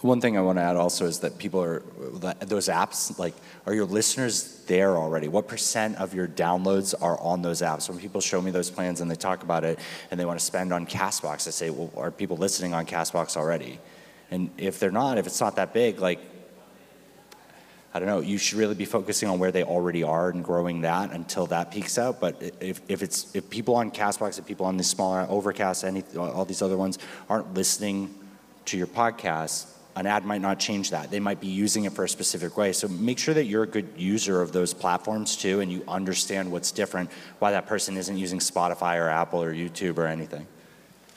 One 0.00 0.20
thing 0.20 0.36
I 0.36 0.40
want 0.42 0.58
to 0.58 0.62
add 0.62 0.76
also 0.76 1.06
is 1.06 1.20
that 1.20 1.38
people 1.38 1.62
are 1.62 1.82
those 2.40 2.68
apps 2.68 3.18
like 3.18 3.34
are 3.66 3.74
your 3.74 3.86
listeners 3.86 4.62
there 4.66 4.96
already? 4.96 5.28
What 5.28 5.48
percent 5.48 5.96
of 5.96 6.14
your 6.14 6.28
downloads 6.28 6.94
are 7.00 7.18
on 7.20 7.42
those 7.42 7.62
apps? 7.62 7.88
When 7.88 7.98
people 7.98 8.20
show 8.20 8.40
me 8.40 8.50
those 8.50 8.70
plans 8.70 9.00
and 9.00 9.10
they 9.10 9.16
talk 9.16 9.42
about 9.42 9.64
it 9.64 9.78
and 10.10 10.18
they 10.18 10.24
want 10.24 10.38
to 10.38 10.44
spend 10.44 10.72
on 10.72 10.86
Castbox, 10.86 11.46
I 11.46 11.50
say, 11.50 11.70
well, 11.70 11.90
are 11.96 12.10
people 12.10 12.36
listening 12.36 12.74
on 12.74 12.86
Castbox 12.86 13.36
already? 13.36 13.80
And 14.30 14.50
if 14.58 14.78
they're 14.78 14.90
not, 14.90 15.18
if 15.18 15.26
it's 15.26 15.40
not 15.40 15.56
that 15.56 15.72
big, 15.72 16.00
like 16.00 16.20
I 17.94 18.00
don't 18.00 18.08
know, 18.08 18.20
you 18.20 18.38
should 18.38 18.58
really 18.58 18.74
be 18.74 18.84
focusing 18.84 19.28
on 19.28 19.38
where 19.38 19.52
they 19.52 19.62
already 19.62 20.02
are 20.02 20.28
and 20.28 20.42
growing 20.42 20.80
that 20.80 21.12
until 21.12 21.46
that 21.46 21.70
peaks 21.70 21.96
out. 21.96 22.20
But 22.20 22.42
if, 22.60 22.80
if 22.88 23.02
it's 23.04 23.32
if 23.36 23.48
people 23.48 23.76
on 23.76 23.92
Castbox, 23.92 24.36
if 24.36 24.46
people 24.46 24.66
on 24.66 24.76
these 24.76 24.90
smaller 24.90 25.24
Overcast, 25.28 25.84
any 25.84 26.02
all 26.16 26.44
these 26.44 26.60
other 26.60 26.76
ones 26.76 26.98
aren't 27.30 27.54
listening 27.54 28.12
to 28.64 28.76
your 28.76 28.88
podcast, 28.88 29.66
an 29.94 30.06
ad 30.06 30.24
might 30.24 30.40
not 30.40 30.58
change 30.58 30.90
that. 30.90 31.12
They 31.12 31.20
might 31.20 31.40
be 31.40 31.46
using 31.46 31.84
it 31.84 31.92
for 31.92 32.04
a 32.04 32.08
specific 32.08 32.56
way. 32.56 32.72
So 32.72 32.88
make 32.88 33.20
sure 33.20 33.34
that 33.34 33.44
you're 33.44 33.62
a 33.62 33.68
good 33.68 33.88
user 33.96 34.42
of 34.42 34.50
those 34.50 34.74
platforms 34.74 35.36
too, 35.36 35.60
and 35.60 35.70
you 35.70 35.84
understand 35.86 36.50
what's 36.50 36.72
different, 36.72 37.10
why 37.38 37.52
that 37.52 37.66
person 37.66 37.96
isn't 37.96 38.18
using 38.18 38.40
Spotify 38.40 38.98
or 38.98 39.08
Apple 39.08 39.40
or 39.40 39.54
YouTube 39.54 39.98
or 39.98 40.06
anything. 40.06 40.48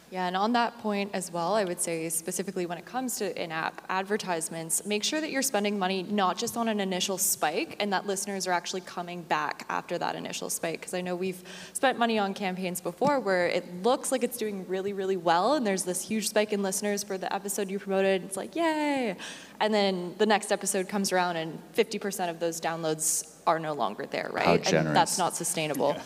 Yeah, 0.10 0.28
and 0.28 0.38
on 0.38 0.54
that 0.54 0.80
point 0.80 1.12
as 1.14 1.34
well, 1.34 1.54
I 1.54 1.66
would 1.66 1.82
say 1.82 2.08
specifically 2.08 2.66
when 2.66 2.78
it 2.78 2.86
comes 2.86 3.18
to 3.18 3.44
in 3.44 3.52
app 3.52 3.82
advertisements, 3.90 4.86
make 4.86 5.04
sure 5.04 5.20
that 5.20 5.32
you're 5.32 5.42
spending 5.42 5.78
money 5.78 6.04
not 6.04 6.38
just 6.38 6.56
on 6.56 6.70
an 6.70 6.80
initial 6.80 7.18
spike 7.18 7.76
and 7.82 7.92
that 7.92 8.08
listeners 8.08 8.48
are 8.48 8.54
actually 8.54 8.82
coming 8.82 9.22
back 9.24 9.66
after 9.68 9.98
that 9.98 10.16
initial 10.16 10.50
spike. 10.50 10.80
Because 10.80 10.94
I 10.94 11.02
know 11.02 11.14
we've 11.14 11.44
spent 11.74 12.00
money 12.00 12.18
on 12.18 12.34
campaigns 12.34 12.80
before 12.80 13.20
where 13.20 13.48
it 13.48 13.84
looks 13.84 14.12
like 14.12 14.24
it's 14.24 14.38
doing 14.38 14.66
really, 14.70 14.94
really 14.94 15.18
well, 15.18 15.56
and 15.56 15.68
there's 15.68 15.84
this 15.84 16.02
huge 16.02 16.30
spike 16.30 16.54
in 16.54 16.64
listeners 16.64 17.04
for 17.04 17.18
the 17.18 17.34
episode 17.34 17.70
you 17.70 17.78
promoted. 17.78 18.24
It's 18.24 18.38
like, 18.38 18.56
yay! 18.56 19.18
And 19.60 19.74
then 19.74 20.16
the 20.18 20.26
next 20.26 20.54
episode 20.54 20.88
comes 20.88 21.12
around, 21.12 21.36
and 21.36 21.60
50% 21.76 22.30
of 22.30 22.40
those 22.40 22.62
downloads 22.62 23.34
are 23.46 23.60
no 23.60 23.74
longer 23.74 24.06
there, 24.06 24.30
right? 24.32 24.66
How 24.66 24.78
And 24.78 24.96
that's 24.96 25.18
not 25.18 25.36
sustainable. 25.36 25.96
Yeah. 25.96 26.04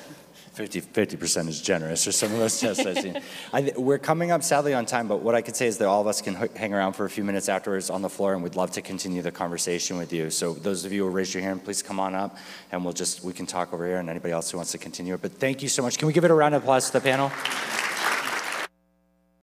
50 0.54 1.18
percent 1.18 1.48
is 1.48 1.62
generous, 1.62 2.06
or 2.08 2.12
some 2.12 2.32
of 2.34 2.38
those 2.38 2.60
tests 2.60 2.86
I've 2.86 2.98
seen. 2.98 3.22
I, 3.54 3.72
we're 3.78 3.98
coming 3.98 4.32
up 4.32 4.44
sadly 4.44 4.74
on 4.74 4.86
time, 4.86 5.08
but 5.08 5.22
what 5.22 5.34
I 5.34 5.42
could 5.42 5.56
say 5.56 5.68
is 5.68 5.78
that 5.78 5.88
all 5.88 6.02
of 6.02 6.08
us 6.08 6.22
can 6.22 6.36
h- 6.36 6.52
hang 6.58 6.74
around 6.74 6.94
for 6.94 7.06
a 7.06 7.10
few 7.10 7.24
minutes 7.24 7.48
afterwards 7.48 7.90
on 7.90 8.02
the 8.02 8.10
floor, 8.10 8.34
and 8.34 8.44
we'd 8.44 8.56
love 8.58 8.72
to 8.72 8.82
continue 8.82 9.22
the 9.22 9.32
conversation 9.32 9.98
with 9.98 10.12
you. 10.12 10.30
So 10.30 10.54
those 10.54 10.84
of 10.84 10.92
you 10.92 11.06
who 11.06 11.10
raised 11.10 11.34
your 11.34 11.44
hand, 11.44 11.64
please 11.64 11.82
come 11.82 12.02
on 12.02 12.16
up, 12.16 12.38
and 12.72 12.84
we'll 12.84 12.94
just 12.94 13.24
we 13.24 13.32
can 13.32 13.46
talk 13.46 13.74
over 13.74 13.86
here, 13.86 13.98
and 13.98 14.10
anybody 14.10 14.34
else 14.34 14.52
who 14.52 14.58
wants 14.58 14.74
to 14.74 14.78
continue 14.78 15.14
it. 15.14 15.22
But 15.22 15.34
thank 15.34 15.64
you 15.64 15.70
so 15.70 15.84
much. 15.84 15.98
Can 15.98 16.08
we 16.08 16.14
give 16.14 16.26
it 16.26 16.32
a 16.32 16.34
round 16.34 16.54
of 16.54 16.64
applause 16.64 16.88
to 16.88 16.94
the 16.94 17.02
panel? 17.02 17.32